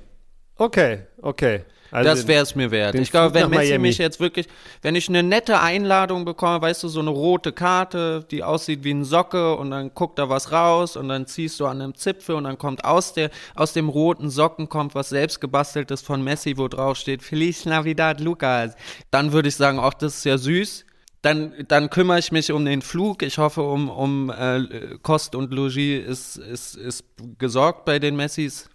Okay, 0.57 1.01
okay. 1.21 1.65
Also 1.95 2.11
das 2.11 2.27
wäre 2.27 2.43
es 2.43 2.57
mir 2.57 2.73
wert. 2.73 2.97
Ich 2.97 3.13
glaube, 3.13 3.35
wenn 3.35 3.51
Messi 3.51 3.79
mich 3.79 3.99
jetzt 3.99 4.19
wirklich, 4.19 4.49
wenn 4.83 4.97
ich 4.97 5.09
eine 5.09 5.23
nette 5.23 5.61
Einladung 5.61 6.25
bekomme, 6.25 6.61
weißt 6.61 6.83
du, 6.83 6.89
so 6.89 6.99
eine 6.99 7.11
rote 7.11 7.53
Karte, 7.53 8.27
die 8.33 8.43
aussieht 8.43 8.83
wie 8.83 8.91
ein 8.91 9.05
Socke 9.05 9.55
und 9.55 9.71
dann 9.71 9.95
guckt 9.95 10.19
da 10.19 10.29
was 10.29 10.51
raus 10.51 10.97
und 10.97 11.09
dann 11.09 11.29
ziehst 11.29 11.61
du 11.61 11.67
an 11.67 11.81
einem 11.81 11.95
Zipfel 11.95 12.35
und 12.35 12.45
dann 12.45 12.59
kommt 12.59 12.85
aus 12.85 13.13
der, 13.13 13.31
aus 13.55 13.75
dem 13.75 13.89
roten 13.89 14.29
Socken 14.29 14.69
kommt 14.69 14.97
was 14.97 15.11
selbst 15.11 15.41
gebasteltes 15.41 16.03
von 16.03 16.25
Messi, 16.25 16.59
wo 16.59 16.67
drauf 16.67 16.97
steht, 16.97 17.23
Feliz 17.23 17.65
Navidad, 17.65 18.19
Lucas. 18.19 18.75
Dann 19.13 19.33
würde 19.33 19.49
ich 19.49 19.55
sagen, 19.55 19.79
ach, 19.79 19.95
das 19.95 20.17
ist 20.17 20.25
ja 20.25 20.37
süß. 20.37 20.85
Dann, 21.23 21.55
dann 21.69 21.91
kümmere 21.91 22.19
ich 22.19 22.33
mich 22.33 22.51
um 22.51 22.65
den 22.65 22.83
Flug. 22.83 23.23
Ich 23.23 23.39
hoffe, 23.39 23.63
um, 23.63 23.89
um 23.89 24.31
äh, 24.31 24.99
Kost 25.01 25.37
und 25.37 25.53
Logis 25.55 26.05
ist, 26.05 26.37
ist, 26.39 26.75
ist 26.75 27.05
gesorgt 27.39 27.85
bei 27.85 28.01
den 28.01 28.17
Messis. 28.17 28.69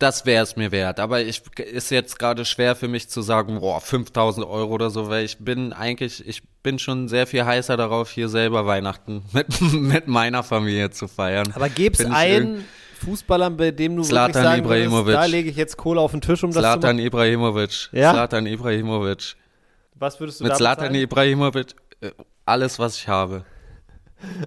Das 0.00 0.24
wäre 0.24 0.42
es 0.42 0.56
mir 0.56 0.72
wert. 0.72 0.98
Aber 0.98 1.20
ich 1.20 1.42
ist 1.58 1.90
jetzt 1.90 2.18
gerade 2.18 2.44
schwer 2.44 2.74
für 2.74 2.88
mich 2.88 3.08
zu 3.08 3.22
sagen, 3.22 3.60
boah, 3.60 3.80
5000 3.80 4.46
Euro 4.46 4.72
oder 4.72 4.90
so, 4.90 5.08
weil 5.08 5.24
ich 5.24 5.38
bin 5.38 5.72
eigentlich, 5.72 6.26
ich 6.26 6.42
bin 6.62 6.78
schon 6.78 7.08
sehr 7.08 7.26
viel 7.26 7.44
heißer 7.44 7.76
darauf, 7.76 8.10
hier 8.10 8.28
selber 8.28 8.66
Weihnachten 8.66 9.22
mit, 9.32 9.60
mit 9.72 10.08
meiner 10.08 10.42
Familie 10.42 10.90
zu 10.90 11.06
feiern. 11.06 11.52
Aber 11.54 11.68
gäbe 11.68 11.94
es 12.02 12.10
einen 12.10 12.64
Fußballer, 13.04 13.50
bei 13.50 13.70
dem 13.70 13.96
du 13.96 14.02
Zlatan 14.02 14.34
wirklich 14.34 14.44
sagen 14.44 14.64
Ibrahimovic. 14.64 15.06
würdest, 15.06 15.22
da 15.22 15.26
lege 15.26 15.50
ich 15.50 15.56
jetzt 15.56 15.76
Kohle 15.76 16.00
auf 16.00 16.12
den 16.12 16.22
Tisch, 16.22 16.42
um 16.42 16.50
das 16.50 16.60
Zlatan 16.60 16.80
zu 16.80 16.86
machen? 16.88 16.98
Ibrahimovic. 17.06 17.88
Ja? 17.92 18.12
Zlatan 18.12 18.46
Ibrahimovic. 18.46 19.36
Was 19.94 20.18
würdest 20.18 20.40
du 20.40 20.44
Mit 20.44 20.52
da 20.52 20.56
Zlatan 20.56 20.88
bezahlen? 20.88 21.02
Ibrahimovic 21.02 21.74
äh, 22.00 22.10
alles, 22.46 22.78
was 22.78 22.96
ich 22.96 23.06
habe. 23.06 23.44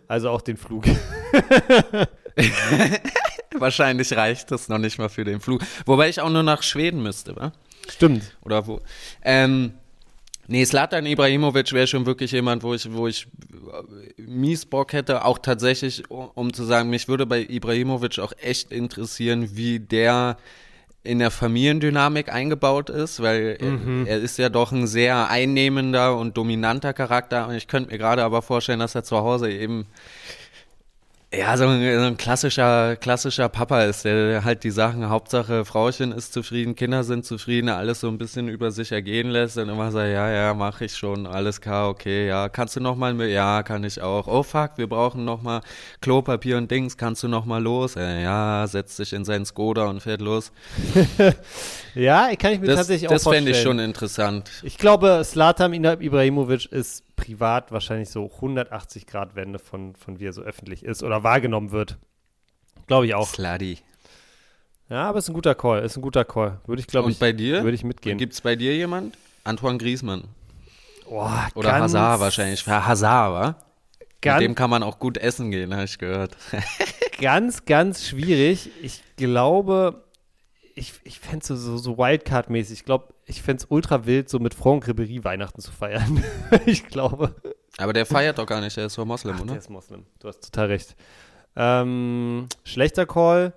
Also 0.07 0.29
auch 0.29 0.41
den 0.41 0.57
Flug. 0.57 0.85
Wahrscheinlich 3.59 4.15
reicht 4.15 4.51
das 4.51 4.69
noch 4.69 4.77
nicht 4.77 4.97
mal 4.97 5.09
für 5.09 5.23
den 5.23 5.39
Flug. 5.39 5.61
Wobei 5.85 6.09
ich 6.09 6.21
auch 6.21 6.29
nur 6.29 6.43
nach 6.43 6.63
Schweden 6.63 7.03
müsste, 7.03 7.35
wa? 7.35 7.51
Stimmt. 7.89 8.35
Oder 8.41 8.67
wo? 8.67 8.79
Ähm, 9.23 9.73
nee, 10.47 10.65
Slatan 10.65 11.05
Ibrahimovic 11.05 11.73
wäre 11.73 11.87
schon 11.87 12.05
wirklich 12.05 12.31
jemand, 12.31 12.63
wo 12.63 12.73
ich, 12.73 12.91
wo 12.91 13.07
ich 13.07 13.27
äh, 13.27 14.21
mies 14.21 14.65
Bock 14.65 14.93
hätte, 14.93 15.25
auch 15.25 15.37
tatsächlich, 15.37 16.09
um, 16.09 16.53
zu 16.53 16.63
sagen, 16.63 16.89
mich 16.89 17.07
würde 17.07 17.25
bei 17.25 17.41
Ibrahimovic 17.41 18.19
auch 18.19 18.33
echt 18.41 18.71
interessieren, 18.71 19.55
wie 19.55 19.79
der 19.79 20.37
in 21.05 21.19
der 21.19 21.31
Familiendynamik 21.31 22.31
eingebaut 22.31 22.89
ist, 22.89 23.21
weil 23.21 23.57
er, 23.59 24.07
er 24.07 24.19
ist 24.19 24.37
ja 24.37 24.47
doch 24.47 24.71
ein 24.71 24.87
sehr 24.87 25.29
einnehmender 25.29 26.17
und 26.17 26.37
dominanter 26.37 26.93
Charakter 26.93 27.47
und 27.49 27.55
ich 27.55 27.67
könnte 27.67 27.91
mir 27.91 27.97
gerade 27.97 28.23
aber 28.23 28.41
vorstellen, 28.41 28.79
dass 28.79 28.95
er 28.95 29.03
zu 29.03 29.17
Hause 29.17 29.51
eben 29.51 29.85
ja, 31.35 31.57
so 31.57 31.65
ein, 31.67 31.81
so 31.81 32.05
ein 32.05 32.17
klassischer, 32.17 32.95
klassischer 32.95 33.49
Papa 33.49 33.83
ist, 33.83 34.05
der 34.05 34.43
halt 34.43 34.63
die 34.63 34.71
Sachen, 34.71 35.09
Hauptsache 35.09 35.65
Frauchen 35.65 36.11
ist 36.11 36.31
zufrieden, 36.31 36.75
Kinder 36.75 37.03
sind 37.03 37.25
zufrieden, 37.25 37.69
alles 37.69 38.01
so 38.01 38.07
ein 38.07 38.17
bisschen 38.17 38.47
über 38.47 38.71
sich 38.71 38.91
ergehen 38.91 39.29
lässt 39.29 39.57
und 39.57 39.67
immer 39.69 39.91
sagt, 39.91 40.11
ja, 40.11 40.29
ja, 40.31 40.53
mach 40.53 40.81
ich 40.81 40.95
schon, 40.95 41.25
alles 41.25 41.59
klar, 41.59 41.89
okay, 41.89 42.27
ja, 42.27 42.49
kannst 42.49 42.75
du 42.75 42.79
noch 42.81 42.95
mal, 42.95 43.13
mit? 43.13 43.31
ja, 43.31 43.63
kann 43.63 43.83
ich 43.83 44.01
auch, 44.01 44.27
oh 44.27 44.43
fuck, 44.43 44.71
wir 44.77 44.87
brauchen 44.87 45.25
noch 45.25 45.41
mal 45.41 45.61
Klopapier 46.01 46.57
und 46.57 46.69
Dings, 46.69 46.97
kannst 46.97 47.23
du 47.23 47.27
noch 47.27 47.45
mal 47.45 47.61
los? 47.61 47.95
Äh, 47.95 48.21
ja, 48.23 48.65
setzt 48.67 48.97
sich 48.97 49.13
in 49.13 49.25
seinen 49.25 49.45
Skoda 49.45 49.85
und 49.85 50.01
fährt 50.01 50.21
los. 50.21 50.51
Ja, 51.95 52.35
kann 52.35 52.53
ich 52.53 52.59
mir 52.59 52.67
Das, 52.67 52.77
tatsächlich 52.77 53.09
das 53.09 53.27
auch 53.27 53.31
fände 53.31 53.51
vorstellen. 53.51 53.55
ich 53.55 53.61
schon 53.61 53.79
interessant. 53.79 54.49
Ich 54.63 54.77
glaube, 54.77 55.21
Slatan 55.23 55.73
Ibrahimovic 55.73 56.71
ist 56.71 57.03
privat 57.15 57.71
wahrscheinlich 57.71 58.09
so 58.09 58.31
180 58.35 59.07
Grad 59.07 59.35
Wende 59.35 59.59
von, 59.59 59.95
von 59.95 60.19
wie 60.19 60.25
er 60.25 60.33
so 60.33 60.41
öffentlich 60.41 60.83
ist 60.83 61.03
oder 61.03 61.23
wahrgenommen 61.23 61.71
wird. 61.71 61.97
Glaube 62.87 63.05
ich 63.05 63.15
auch. 63.15 63.27
Sluddy. 63.27 63.79
Ja, 64.89 65.09
aber 65.09 65.19
ist 65.19 65.29
ein 65.29 65.33
guter 65.33 65.55
Call. 65.55 65.83
Ist 65.83 65.97
ein 65.97 66.01
guter 66.01 66.25
Call. 66.25 66.59
Würde 66.65 66.81
ich, 66.81 66.87
glaube 66.87 67.09
ich, 67.09 67.19
bei 67.19 67.31
dir? 67.31 67.63
würde 67.63 67.75
ich 67.75 67.83
mitgehen. 67.83 68.17
Gibt 68.17 68.33
es 68.33 68.41
bei 68.41 68.55
dir 68.55 68.75
jemand? 68.75 69.17
Antoine 69.43 69.77
Griezmann. 69.77 70.25
Oh, 71.05 71.29
Oder 71.55 71.73
Hazard 71.73 72.19
wahrscheinlich. 72.19 72.65
Hazard, 72.67 73.33
wa? 73.33 73.47
Mit 73.99 74.21
Ganz, 74.21 74.39
dem 74.39 74.55
kann 74.55 74.69
man 74.69 74.83
auch 74.83 74.99
gut 74.99 75.17
essen 75.17 75.51
gehen, 75.51 75.73
habe 75.73 75.83
ich 75.83 75.97
gehört. 75.97 76.37
ganz, 77.21 77.65
ganz 77.65 78.07
schwierig. 78.07 78.69
Ich 78.81 79.01
glaube, 79.17 80.05
ich, 80.75 80.93
ich 81.03 81.19
fände 81.19 81.39
es 81.39 81.47
so, 81.47 81.55
so, 81.55 81.77
so 81.77 81.97
Wildcard-mäßig. 81.97 82.73
Ich 82.73 82.85
glaube, 82.85 83.12
ich 83.25 83.41
fände 83.41 83.63
es 83.63 83.67
ultra 83.69 84.05
wild, 84.05 84.29
so 84.29 84.39
mit 84.39 84.53
Franck 84.53 84.87
Ribéry 84.87 85.23
Weihnachten 85.23 85.61
zu 85.61 85.71
feiern. 85.71 86.23
ich 86.65 86.85
glaube. 86.87 87.35
Aber 87.77 87.93
der 87.93 88.05
feiert 88.05 88.37
doch 88.37 88.45
gar 88.45 88.61
nicht, 88.61 88.75
der 88.77 88.85
ist 88.87 88.97
doch 88.97 89.05
Moslem, 89.05 89.35
Ach, 89.37 89.41
oder? 89.41 89.53
der 89.53 89.59
ist 89.59 89.69
Moslem. 89.69 90.05
Du 90.19 90.27
hast 90.27 90.41
total 90.41 90.67
recht. 90.67 90.95
Ähm, 91.55 92.47
schlechter 92.63 93.05
Call. 93.05 93.53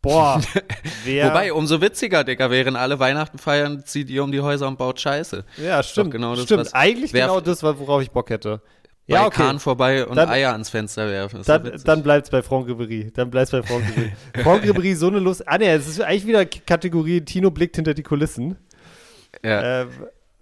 Boah. 0.00 0.40
Wobei, 1.04 1.52
umso 1.52 1.80
witziger, 1.80 2.22
Digga, 2.22 2.50
während 2.50 2.76
alle 2.76 2.98
Weihnachten 3.00 3.38
feiern, 3.38 3.82
zieht 3.84 4.10
ihr 4.10 4.22
um 4.22 4.30
die 4.30 4.40
Häuser 4.40 4.68
und 4.68 4.78
baut 4.78 5.00
Scheiße. 5.00 5.44
ja, 5.56 5.82
stimmt. 5.82 6.12
genau 6.12 6.36
das, 6.36 6.44
stimmt. 6.44 6.60
was- 6.66 6.74
Eigentlich 6.74 7.12
genau 7.12 7.40
das, 7.40 7.62
worauf 7.62 8.02
ich 8.02 8.10
Bock 8.12 8.30
hätte. 8.30 8.60
Bei 9.08 9.14
Ja, 9.14 9.26
okay. 9.26 9.42
Kahn 9.42 9.58
vorbei 9.58 10.06
und 10.06 10.16
Dann- 10.16 10.28
Eier 10.28 10.52
ans 10.52 10.70
Fenster 10.70 11.08
werfen. 11.08 11.42
Dann, 11.44 11.64
witzig. 11.64 11.84
dann 11.84 12.02
bleibt 12.02 12.26
es 12.26 12.30
bei 12.30 12.42
Franck 12.42 12.68
Ribéry. 12.68 13.10
Dann 13.12 13.30
bleibt 13.30 13.46
es 13.46 13.50
bei 13.52 13.62
Franck 13.62 13.84
Ribéry. 13.86 14.12
Franck 14.44 14.64
Ribéry, 14.64 14.94
so 14.94 15.08
eine 15.08 15.18
Lust. 15.18 15.48
Ah, 15.48 15.58
ne, 15.58 15.70
es 15.72 15.88
ist 15.88 16.00
eigentlich 16.00 16.26
wieder 16.26 16.44
Kategorie 16.46 17.22
Tino 17.22 17.50
blickt 17.50 17.74
hinter 17.76 17.94
die 17.94 18.02
Kulissen. 18.04 18.56
Ja. 19.44 19.82
Ähm, 19.82 19.88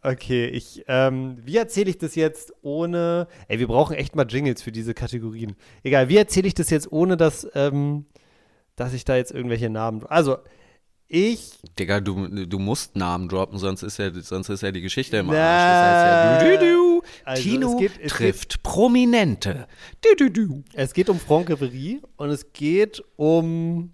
okay, 0.02 0.46
ich, 0.46 0.84
ähm, 0.88 1.38
wie 1.44 1.56
erzähle 1.56 1.90
ich 1.90 1.98
das 1.98 2.14
jetzt 2.14 2.52
ohne. 2.62 3.26
Ey, 3.48 3.58
wir 3.58 3.66
brauchen 3.66 3.96
echt 3.96 4.16
mal 4.16 4.26
Jingles 4.28 4.62
für 4.62 4.72
diese 4.72 4.94
Kategorien. 4.94 5.56
Egal, 5.82 6.08
wie 6.08 6.16
erzähle 6.16 6.48
ich 6.48 6.54
das 6.54 6.70
jetzt 6.70 6.90
ohne, 6.92 7.16
dass, 7.16 7.46
ähm, 7.54 8.06
dass 8.76 8.92
ich 8.92 9.04
da 9.04 9.16
jetzt 9.16 9.32
irgendwelche 9.32 9.70
Namen. 9.70 10.04
Also, 10.06 10.38
ich. 11.08 11.52
Digga, 11.78 12.00
du, 12.00 12.46
du 12.46 12.58
musst 12.58 12.96
Namen 12.96 13.28
droppen, 13.28 13.58
sonst 13.58 13.82
ist 13.84 13.98
ja, 13.98 14.10
sonst 14.12 14.48
ist 14.48 14.62
ja 14.62 14.72
die 14.72 14.80
Geschichte 14.80 15.18
im. 15.18 15.30
Arsch. 15.30 15.36
Das 15.38 16.42
heißt 16.42 16.42
ja, 16.42 16.56
du, 16.56 16.58
du, 16.58 16.72
du. 16.74 17.02
Also, 17.24 17.42
Tino 17.42 17.72
es 17.74 17.78
geht- 17.78 18.00
es 18.02 18.12
trifft 18.12 18.62
Prominente. 18.64 19.68
Du, 20.00 20.16
du, 20.28 20.30
du. 20.30 20.64
Es 20.74 20.94
geht 20.94 21.08
um 21.08 21.20
Franck 21.20 21.48
Ribéry 21.50 22.00
und 22.16 22.30
es 22.30 22.52
geht 22.52 23.04
um 23.14 23.92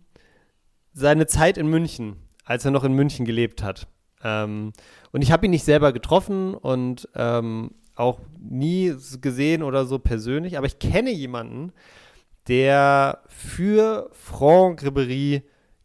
seine 0.95 1.27
Zeit 1.27 1.59
in 1.59 1.67
München, 1.69 2.17
als 2.45 2.65
er 2.65 2.71
noch 2.71 2.85
in 2.85 2.93
München 2.95 3.27
gelebt 3.27 3.63
hat. 3.63 3.87
Ähm, 4.25 4.73
und 5.13 5.23
ich 5.23 5.33
habe 5.33 5.47
ihn 5.47 5.51
nicht 5.51 5.65
selber 5.65 5.93
getroffen 5.93 6.55
und 6.55 7.09
ähm, 7.15 7.73
auch 7.95 8.21
nie 8.41 8.95
gesehen 9.21 9.63
oder 9.63 9.85
so 9.85 9.99
persönlich, 9.99 10.57
aber 10.57 10.67
ich 10.67 10.79
kenne 10.79 11.11
jemanden, 11.11 11.73
der 12.49 13.21
für 13.29 14.11
Franck 14.13 14.83
Ribéry 14.83 15.43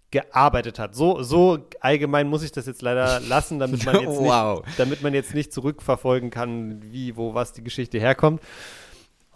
gearbeitet 0.09 0.79
hat. 0.79 0.95
So, 0.95 1.21
so 1.21 1.59
allgemein 1.81 2.27
muss 2.29 2.41
ich 2.43 2.51
das 2.51 2.65
jetzt 2.65 2.81
leider 2.81 3.19
lassen, 3.19 3.59
damit 3.59 3.85
man 3.85 3.95
jetzt 4.01 4.17
Wow. 4.19 4.65
nicht, 4.65 4.79
damit 4.79 5.03
man 5.03 5.13
jetzt 5.13 5.33
nicht 5.33 5.51
zurückverfolgen 5.51 6.29
kann, 6.29 6.81
wie, 6.81 7.17
wo, 7.17 7.33
was 7.33 7.51
die 7.53 7.63
Geschichte 7.63 7.99
herkommt. 7.99 8.41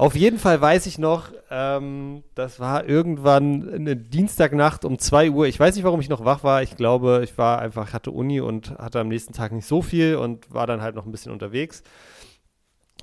Auf 0.02 0.16
jeden 0.16 0.40
Fall 0.40 0.60
weiß 0.60 0.88
ich 0.88 0.98
noch, 0.98 1.32
ähm, 1.52 2.24
das 2.34 2.60
war 2.60 2.90
irgendwann 2.90 3.72
eine 3.72 3.96
Dienstagnacht 3.96 4.84
um 4.84 4.98
2 4.98 5.30
Uhr. 5.30 5.46
Ich 5.46 5.60
weiß 5.60 5.76
nicht, 5.76 5.84
warum 5.84 6.00
ich 6.00 6.10
noch 6.10 6.26
wach 6.26 6.44
war. 6.44 6.64
Ich 6.64 6.76
glaube, 6.76 7.22
ich 7.24 7.38
war 7.38 7.60
einfach, 7.60 7.94
hatte 7.94 8.10
Uni 8.10 8.42
und 8.42 8.72
hatte 8.80 9.00
am 9.00 9.10
nächsten 9.10 9.34
Tag 9.34 9.52
nicht 9.52 9.68
so 9.68 9.84
viel 9.84 10.16
und 10.16 10.52
war 10.52 10.66
dann 10.66 10.82
halt 10.82 10.96
noch 10.96 11.06
ein 11.06 11.12
bisschen 11.12 11.32
unterwegs. 11.32 11.84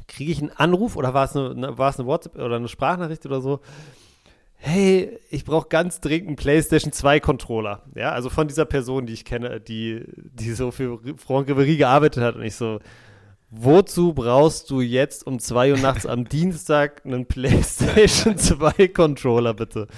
Kriege 0.08 0.32
ich 0.32 0.40
einen 0.40 0.50
Anruf 0.50 0.96
oder 0.96 1.14
war 1.14 1.26
es 1.26 1.36
eine, 1.36 1.50
eine, 1.50 1.78
war 1.78 1.90
es 1.90 2.00
eine 2.00 2.08
WhatsApp 2.08 2.34
oder 2.34 2.56
eine 2.56 2.66
Sprachnachricht 2.66 3.24
oder 3.26 3.40
so? 3.40 3.60
Hey, 4.56 5.20
ich 5.30 5.44
brauche 5.44 5.68
ganz 5.68 6.00
dringend 6.00 6.26
einen 6.26 6.36
PlayStation 6.36 6.90
2 6.90 7.20
Controller. 7.20 7.84
Ja, 7.94 8.10
also 8.10 8.28
von 8.28 8.48
dieser 8.48 8.64
Person, 8.64 9.06
die 9.06 9.12
ich 9.12 9.24
kenne, 9.24 9.60
die, 9.60 10.02
die 10.16 10.50
so 10.50 10.72
für 10.72 10.98
Franck 11.16 11.48
Ribéry 11.48 11.76
gearbeitet 11.76 12.24
hat. 12.24 12.34
Und 12.34 12.42
ich 12.42 12.56
so, 12.56 12.80
Wozu 13.50 14.12
brauchst 14.12 14.68
du 14.70 14.82
jetzt 14.82 15.26
um 15.26 15.38
2 15.38 15.72
Uhr 15.72 15.78
nachts 15.78 16.04
am 16.04 16.28
Dienstag 16.28 17.04
einen 17.06 17.26
PlayStation 17.26 18.36
2 18.36 18.88
Controller, 18.88 19.54
bitte? 19.54 19.88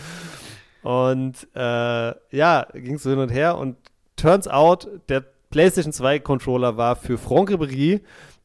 Und 0.82 1.48
äh, 1.54 2.36
ja, 2.36 2.66
ging 2.72 2.94
es 2.94 3.02
so 3.02 3.10
hin 3.10 3.18
und 3.18 3.30
her 3.30 3.58
und 3.58 3.76
turns 4.16 4.46
out, 4.46 4.88
der 5.08 5.24
PlayStation 5.50 5.92
2 5.92 6.20
Controller 6.20 6.76
war 6.76 6.94
für 6.94 7.18
Franck 7.18 7.50
Ribéry, 7.50 8.00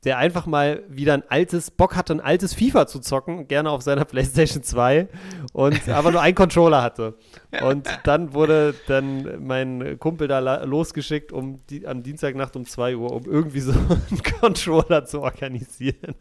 der 0.06 0.20
einfach 0.20 0.46
mal 0.46 0.84
wieder 0.88 1.16
ein 1.16 1.24
altes, 1.28 1.72
Bock 1.72 1.96
hatte, 1.96 2.14
ein 2.14 2.22
altes 2.22 2.54
FIFA 2.54 2.86
zu 2.86 3.00
zocken, 3.00 3.48
gerne 3.48 3.72
auf 3.72 3.82
seiner 3.82 4.06
PlayStation 4.06 4.62
2 4.62 5.08
und 5.52 5.90
aber 5.90 6.12
nur 6.12 6.22
einen 6.22 6.36
Controller 6.36 6.84
hatte. 6.84 7.16
Und 7.64 7.88
dann 8.04 8.34
wurde 8.34 8.76
dann 8.88 9.44
mein 9.46 9.98
Kumpel 9.98 10.28
da 10.28 10.64
losgeschickt, 10.64 11.32
um 11.32 11.60
die, 11.70 11.88
am 11.88 12.04
Dienstagnacht 12.04 12.56
um 12.56 12.66
2 12.66 12.98
Uhr, 12.98 13.12
um 13.12 13.26
irgendwie 13.26 13.62
so 13.62 13.72
einen 14.12 14.22
Controller 14.40 15.06
zu 15.06 15.22
organisieren. 15.22 15.96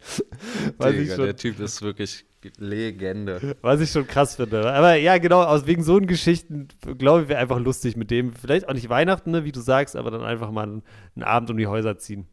Digga, 0.81 1.15
schon, 1.15 1.25
der 1.25 1.35
Typ 1.35 1.59
ist 1.59 1.81
wirklich 1.83 2.25
Legende. 2.57 3.55
was 3.61 3.81
ich 3.81 3.91
schon 3.91 4.07
krass 4.07 4.35
finde. 4.35 4.71
Aber 4.71 4.95
ja, 4.95 5.17
genau, 5.17 5.41
aus 5.43 5.65
wegen 5.65 5.83
so 5.83 5.99
Geschichten, 5.99 6.67
glaube 6.97 7.23
ich, 7.23 7.29
wäre 7.29 7.39
einfach 7.39 7.59
lustig 7.59 7.97
mit 7.97 8.11
dem. 8.11 8.33
Vielleicht 8.33 8.67
auch 8.67 8.73
nicht 8.73 8.89
Weihnachten, 8.89 9.31
ne, 9.31 9.45
wie 9.45 9.51
du 9.51 9.61
sagst, 9.61 9.95
aber 9.95 10.11
dann 10.11 10.23
einfach 10.23 10.51
mal 10.51 10.63
einen, 10.63 10.83
einen 11.15 11.23
Abend 11.23 11.49
um 11.49 11.57
die 11.57 11.67
Häuser 11.67 11.97
ziehen. 11.97 12.27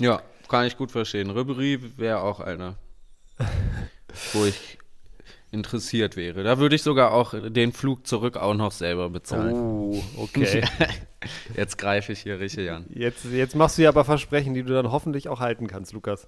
Ja, 0.00 0.20
kann 0.48 0.66
ich 0.66 0.76
gut 0.76 0.90
verstehen. 0.90 1.30
Ribery 1.30 1.78
wäre 1.96 2.20
auch 2.20 2.40
einer, 2.40 2.76
wo 4.32 4.44
ich 4.44 4.78
interessiert 5.50 6.16
wäre. 6.16 6.42
Da 6.42 6.58
würde 6.58 6.74
ich 6.74 6.82
sogar 6.82 7.12
auch 7.12 7.34
den 7.48 7.72
Flug 7.72 8.06
zurück 8.06 8.36
auch 8.36 8.54
noch 8.54 8.72
selber 8.72 9.08
bezahlen. 9.10 9.54
Oh, 9.54 10.02
okay. 10.16 10.62
Jetzt 11.56 11.78
greife 11.78 12.12
ich 12.12 12.20
hier 12.20 12.40
richtig 12.40 12.70
an. 12.70 12.86
Jetzt, 12.90 13.24
jetzt 13.32 13.54
machst 13.54 13.78
du 13.78 13.82
ja 13.82 13.88
aber 13.90 14.04
Versprechen, 14.04 14.54
die 14.54 14.62
du 14.64 14.72
dann 14.74 14.90
hoffentlich 14.90 15.28
auch 15.28 15.40
halten 15.40 15.66
kannst, 15.68 15.92
Lukas. 15.92 16.26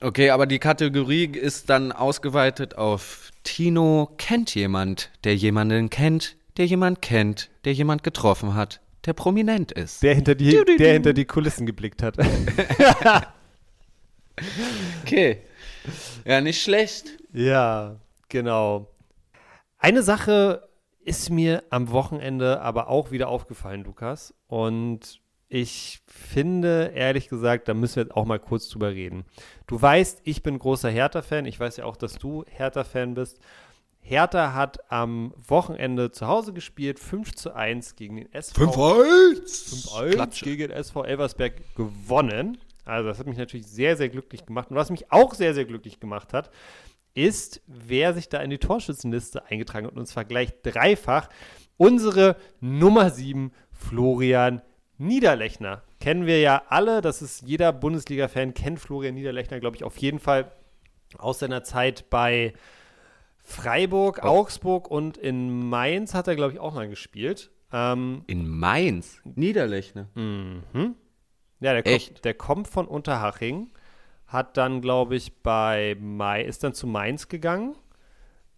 Okay, 0.00 0.30
aber 0.30 0.46
die 0.46 0.58
Kategorie 0.58 1.24
ist 1.24 1.70
dann 1.70 1.90
ausgeweitet 1.92 2.76
auf 2.76 3.30
Tino 3.44 4.10
kennt 4.18 4.54
jemand, 4.54 5.10
der 5.24 5.34
jemanden 5.36 5.90
kennt, 5.90 6.36
der 6.56 6.66
jemand 6.66 7.00
kennt, 7.02 7.50
der 7.64 7.72
jemand 7.72 8.02
getroffen 8.04 8.54
hat, 8.54 8.80
der 9.06 9.12
prominent 9.12 9.72
ist. 9.72 10.02
Der 10.02 10.14
hinter 10.14 10.34
die, 10.34 10.50
Du, 10.50 10.64
du, 10.64 10.76
der 10.76 10.88
du. 10.88 10.92
hinter 10.94 11.12
die 11.14 11.24
Kulissen 11.24 11.66
geblickt 11.66 12.02
hat. 12.02 12.16
Okay. 15.02 15.42
Ja, 16.24 16.40
nicht 16.40 16.62
schlecht. 16.62 17.18
ja, 17.32 17.96
genau. 18.28 18.88
Eine 19.78 20.02
Sache 20.02 20.68
ist 21.04 21.30
mir 21.30 21.62
am 21.70 21.90
Wochenende 21.90 22.60
aber 22.60 22.88
auch 22.88 23.10
wieder 23.10 23.28
aufgefallen, 23.28 23.84
Lukas. 23.84 24.34
Und 24.46 25.20
ich 25.48 26.02
finde, 26.06 26.92
ehrlich 26.94 27.28
gesagt, 27.28 27.68
da 27.68 27.74
müssen 27.74 27.96
wir 27.96 28.02
jetzt 28.02 28.14
auch 28.14 28.26
mal 28.26 28.38
kurz 28.38 28.68
drüber 28.68 28.90
reden. 28.90 29.24
Du 29.66 29.80
weißt, 29.80 30.20
ich 30.24 30.42
bin 30.42 30.58
großer 30.58 30.90
Hertha-Fan. 30.90 31.46
Ich 31.46 31.58
weiß 31.58 31.78
ja 31.78 31.84
auch, 31.84 31.96
dass 31.96 32.18
du 32.18 32.44
Hertha-Fan 32.48 33.14
bist. 33.14 33.38
Hertha 34.00 34.54
hat 34.54 34.90
am 34.90 35.34
Wochenende 35.36 36.10
zu 36.10 36.26
Hause 36.26 36.52
gespielt, 36.52 36.98
5 36.98 37.34
zu 37.34 37.54
1 37.54 37.96
gegen 37.96 38.16
den 38.16 38.32
SV. 38.32 38.64
5-1! 38.64 40.14
5-1 40.16 40.44
gegen 40.44 40.70
SV 40.70 41.04
Elversberg 41.04 41.54
gewonnen. 41.76 42.58
Also 42.88 43.08
das 43.08 43.18
hat 43.18 43.26
mich 43.26 43.38
natürlich 43.38 43.66
sehr, 43.66 43.96
sehr 43.96 44.08
glücklich 44.08 44.46
gemacht. 44.46 44.70
Und 44.70 44.76
was 44.76 44.90
mich 44.90 45.12
auch 45.12 45.34
sehr, 45.34 45.54
sehr 45.54 45.64
glücklich 45.64 46.00
gemacht 46.00 46.32
hat, 46.32 46.50
ist, 47.14 47.60
wer 47.66 48.14
sich 48.14 48.28
da 48.28 48.38
in 48.40 48.50
die 48.50 48.58
Torschützenliste 48.58 49.44
eingetragen 49.46 49.86
hat. 49.86 49.96
Und 49.96 50.06
zwar 50.06 50.24
gleich 50.24 50.52
dreifach. 50.62 51.28
Unsere 51.76 52.36
Nummer 52.60 53.10
7, 53.10 53.52
Florian 53.70 54.62
Niederlechner. 54.98 55.82
Kennen 56.00 56.26
wir 56.26 56.40
ja 56.40 56.62
alle. 56.68 57.00
Das 57.00 57.22
ist 57.22 57.42
jeder 57.42 57.72
Bundesliga-Fan 57.72 58.54
kennt 58.54 58.80
Florian 58.80 59.14
Niederlechner, 59.14 59.60
glaube 59.60 59.76
ich, 59.76 59.84
auf 59.84 59.96
jeden 59.98 60.18
Fall 60.18 60.50
aus 61.16 61.38
seiner 61.38 61.62
Zeit 61.64 62.10
bei 62.10 62.52
Freiburg, 63.42 64.20
Oh. 64.22 64.26
Augsburg 64.26 64.90
und 64.90 65.16
in 65.16 65.68
Mainz 65.68 66.14
hat 66.14 66.28
er, 66.28 66.36
glaube 66.36 66.52
ich, 66.52 66.58
auch 66.58 66.74
mal 66.74 66.88
gespielt. 66.88 67.50
Ähm, 67.72 68.22
In 68.26 68.46
Mainz? 68.48 69.20
Niederlechner. 69.24 70.08
mhm. 70.14 70.94
Ja, 71.60 71.72
der 71.72 71.86
Echt? 71.86 72.08
kommt, 72.08 72.24
der 72.24 72.34
kommt 72.34 72.68
von 72.68 72.86
Unterhaching, 72.86 73.70
hat 74.26 74.56
dann, 74.56 74.80
glaube 74.80 75.16
ich, 75.16 75.42
bei 75.42 75.96
Mai, 76.00 76.42
ist 76.42 76.62
dann 76.62 76.74
zu 76.74 76.86
Mainz 76.86 77.28
gegangen, 77.28 77.74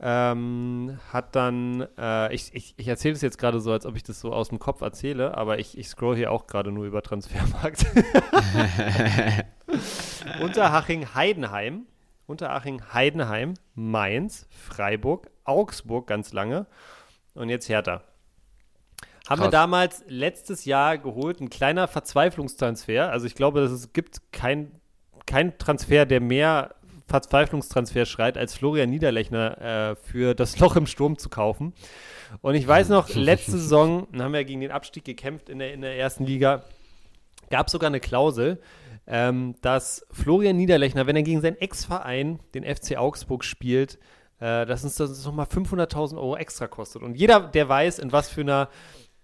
ähm, 0.00 0.98
hat 1.12 1.36
dann, 1.36 1.86
äh, 1.98 2.34
ich, 2.34 2.54
ich, 2.54 2.74
ich 2.76 2.88
erzähle 2.88 3.14
es 3.14 3.20
jetzt 3.20 3.38
gerade 3.38 3.60
so, 3.60 3.72
als 3.72 3.86
ob 3.86 3.96
ich 3.96 4.02
das 4.02 4.20
so 4.20 4.32
aus 4.32 4.48
dem 4.48 4.58
Kopf 4.58 4.80
erzähle, 4.80 5.36
aber 5.36 5.58
ich, 5.58 5.76
ich 5.78 5.88
scroll 5.88 6.16
hier 6.16 6.30
auch 6.32 6.46
gerade 6.46 6.72
nur 6.72 6.84
über 6.84 7.02
Transfermarkt. 7.02 7.86
Unterhaching, 10.42 11.14
Heidenheim, 11.14 11.86
Unterhaching, 12.26 12.82
Heidenheim, 12.92 13.54
Mainz, 13.74 14.46
Freiburg, 14.50 15.30
Augsburg 15.44 16.06
ganz 16.06 16.32
lange 16.32 16.66
und 17.34 17.48
jetzt 17.48 17.68
Hertha. 17.68 18.02
Haben 19.30 19.42
wir 19.42 19.44
Krass. 19.44 19.52
damals 19.52 20.04
letztes 20.08 20.64
Jahr 20.64 20.98
geholt, 20.98 21.40
ein 21.40 21.50
kleiner 21.50 21.86
Verzweiflungstransfer. 21.86 23.12
Also 23.12 23.26
ich 23.26 23.36
glaube, 23.36 23.60
dass 23.60 23.70
es 23.70 23.92
gibt 23.92 24.32
kein, 24.32 24.72
kein 25.24 25.56
Transfer, 25.56 26.04
der 26.04 26.20
mehr 26.20 26.74
Verzweiflungstransfer 27.06 28.06
schreit, 28.06 28.36
als 28.36 28.54
Florian 28.54 28.90
Niederlechner 28.90 29.92
äh, 29.92 29.94
für 29.94 30.34
das 30.34 30.58
Loch 30.58 30.74
im 30.74 30.88
Sturm 30.88 31.16
zu 31.16 31.28
kaufen. 31.28 31.74
Und 32.40 32.56
ich 32.56 32.66
weiß 32.66 32.88
noch, 32.88 33.08
letzte 33.14 33.52
Saison 33.52 34.08
haben 34.18 34.32
wir 34.32 34.44
gegen 34.44 34.62
den 34.62 34.72
Abstieg 34.72 35.04
gekämpft 35.04 35.48
in 35.48 35.60
der, 35.60 35.74
in 35.74 35.82
der 35.82 35.96
ersten 35.96 36.24
Liga. 36.24 36.64
Gab 37.50 37.70
sogar 37.70 37.86
eine 37.86 38.00
Klausel, 38.00 38.60
ähm, 39.06 39.54
dass 39.62 40.04
Florian 40.10 40.56
Niederlechner, 40.56 41.06
wenn 41.06 41.14
er 41.14 41.22
gegen 41.22 41.40
seinen 41.40 41.56
Ex-Verein, 41.56 42.40
den 42.54 42.64
FC 42.64 42.96
Augsburg, 42.96 43.44
spielt, 43.44 44.00
äh, 44.40 44.66
dass 44.66 44.82
uns 44.82 44.96
das 44.96 45.24
nochmal 45.24 45.46
500.000 45.46 46.16
Euro 46.16 46.36
extra 46.36 46.66
kostet. 46.66 47.02
Und 47.02 47.14
jeder, 47.14 47.38
der 47.38 47.68
weiß, 47.68 48.00
in 48.00 48.10
was 48.10 48.28
für 48.28 48.40
einer 48.40 48.68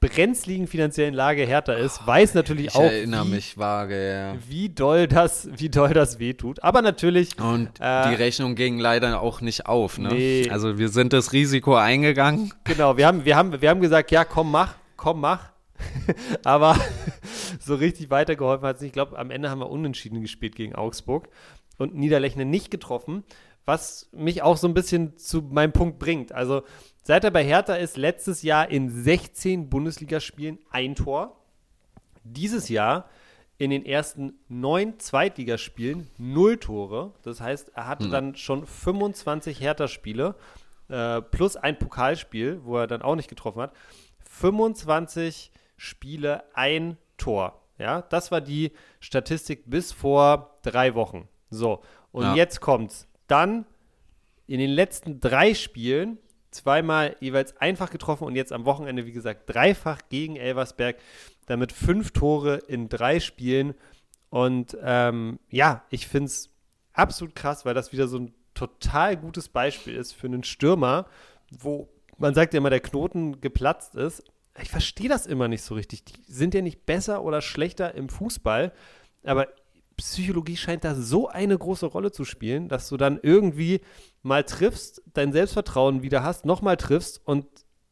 brenzligen 0.09 0.66
finanziellen 0.66 1.14
Lage 1.14 1.44
Hertha 1.44 1.72
ist, 1.72 2.07
weiß 2.07 2.34
natürlich 2.34 2.66
Ich 2.66 2.74
auch, 2.74 2.90
wie, 2.90 3.30
mich 3.30 3.59
vage, 3.59 4.11
ja. 4.11 4.34
wie 4.48 4.68
doll 4.68 5.07
das, 5.07 5.48
wie 5.57 5.68
doll 5.68 5.92
das 5.92 6.18
wehtut. 6.18 6.62
Aber 6.62 6.82
natürlich, 6.82 7.38
Und 7.40 7.70
Äh, 7.80 8.11
die 8.11 8.14
Rechnung 8.14 8.54
ging 8.54 8.78
leider 8.78 9.20
auch 9.20 9.40
nicht 9.40 9.66
auf, 9.66 9.98
ne? 9.98 10.09
Nee. 10.09 10.48
Also 10.50 10.78
wir 10.78 10.88
sind 10.88 11.12
das 11.12 11.32
Risiko 11.32 11.74
eingegangen. 11.76 12.52
genau, 12.64 12.96
wir 12.96 13.07
haben, 13.07 13.24
wir 13.24 13.36
haben, 13.36 13.61
wir 13.61 13.68
haben 13.68 13.80
gesagt, 13.80 14.11
ja, 14.11 14.24
komm, 14.24 14.50
mach, 14.50 14.74
komm, 14.96 15.20
mach. 15.20 15.52
Aber 16.44 16.76
so 17.61 17.74
richtig 17.74 18.11
weitergeholfen 18.11 18.66
hat 18.66 18.76
es 18.76 18.82
nicht. 18.82 18.90
Ich 18.90 18.94
glaube, 18.94 19.18
am 19.18 19.30
Ende 19.30 19.50
haben 19.50 19.61
wir 19.61 19.70
unentschieden 19.70 20.20
gespielt 20.20 20.57
gegen 20.57 20.74
Augsburg 20.74 21.28
und 21.78 21.94
Niederlechner 21.94 22.44
nicht 22.44 22.70
getroffen, 22.70 23.24
was 23.64 24.09
mich 24.12 24.42
auch 24.42 24.57
so 24.57 24.68
ein 24.68 24.74
bisschen 24.74 25.16
zu 25.18 25.42
meinem 25.42 25.72
Punkt 25.72 25.98
bringt. 25.98 26.32
Also, 26.32 26.62
seit 27.07 27.22
er 27.22 27.30
bei 27.30 27.44
Hertha 27.44 27.74
ist, 27.76 27.96
letztes 27.96 28.42
Jahr 28.42 28.68
in 28.68 28.90
16 28.90 29.68
Bundesligaspielen 29.70 30.59
ein 30.70 30.96
Tor. 30.96 31.36
Dieses 32.24 32.68
Jahr 32.68 33.09
in 33.59 33.70
den 33.70 33.86
ersten 33.86 34.34
neun 34.48 34.98
Zweitligaspielen 34.98 36.11
null 36.18 36.57
Tore. 36.59 37.12
Das 37.22 37.40
heißt, 37.40 37.70
er 37.76 37.86
hatte 37.86 38.09
dann 38.11 38.34
schon 38.34 38.66
25 38.66 39.61
Hertha-Spiele 39.61 40.34
äh, 40.88 41.22
plus 41.22 41.57
ein 41.57 41.78
Pokalspiel, 41.78 42.61
wo 42.64 42.76
er 42.76 42.88
dann 42.88 43.02
auch 43.02 43.14
nicht 43.14 43.28
getroffen 43.28 43.62
hat. 43.62 43.72
25 44.28 45.52
Spiele, 45.76 46.42
ein 46.54 46.96
Tor. 47.18 47.62
Ja, 47.78 48.02
das 48.02 48.32
war 48.32 48.40
die 48.40 48.72
Statistik 48.98 49.62
bis 49.70 49.92
vor 49.92 50.59
drei 50.62 50.96
Wochen. 50.96 51.28
So, 51.50 51.82
und 52.11 52.24
Ja. 52.24 52.34
jetzt 52.34 52.61
kommt's. 52.61 53.07
Dann 53.28 53.64
in 54.48 54.59
den 54.59 54.70
letzten 54.70 55.20
drei 55.20 55.54
Spielen 55.54 56.18
zweimal 56.57 57.16
jeweils 57.20 57.57
einfach 57.59 57.90
getroffen 57.90 58.24
und 58.24 58.34
jetzt 58.34 58.52
am 58.52 58.64
Wochenende, 58.64 59.07
wie 59.07 59.12
gesagt, 59.12 59.42
dreifach 59.46 60.00
gegen 60.09 60.36
Elversberg, 60.36 60.96
damit 61.46 61.72
fünf 61.72 62.11
Tore 62.11 62.57
in 62.68 62.88
drei 62.88 63.20
Spielen. 63.20 63.74
Und 64.30 64.76
ähm, 64.82 65.38
ja, 65.48 65.84
ich 65.90 66.07
finde 66.07 66.26
es 66.26 66.50
absolut 66.92 67.34
krass, 67.34 67.64
weil 67.64 67.74
das 67.74 67.92
wieder 67.92 68.09
so 68.09 68.18
ein 68.18 68.34
total 68.54 69.16
gutes 69.16 69.48
Beispiel 69.48 69.94
ist 69.94 70.12
für 70.12 70.26
einen 70.26 70.44
Stürmer, 70.44 71.07
wo 71.50 71.88
man 72.18 72.34
sagt 72.34 72.54
ja 72.54 72.59
immer, 72.59 72.70
der 72.70 72.80
Knoten 72.80 73.40
geplatzt 73.40 73.94
ist. 73.94 74.24
Ich 74.61 74.70
verstehe 74.70 75.09
das 75.09 75.26
immer 75.26 75.48
nicht 75.48 75.62
so 75.62 75.74
richtig. 75.74 76.04
Die 76.04 76.14
sind 76.26 76.54
ja 76.54 76.62
nicht 76.62 76.86
besser 76.86 77.22
oder 77.22 77.42
schlechter 77.42 77.94
im 77.94 78.09
Fußball, 78.09 78.72
aber 79.24 79.48
Psychologie 79.97 80.57
scheint 80.57 80.84
da 80.84 80.94
so 80.94 81.28
eine 81.28 81.57
große 81.57 81.86
Rolle 81.86 82.12
zu 82.12 82.24
spielen, 82.24 82.68
dass 82.68 82.88
du 82.88 82.97
dann 82.97 83.18
irgendwie 83.22 83.80
mal 84.22 84.44
triffst, 84.44 85.03
dein 85.14 85.32
Selbstvertrauen 85.32 86.03
wieder 86.03 86.22
hast, 86.22 86.44
nochmal 86.44 86.76
triffst 86.76 87.20
und 87.26 87.47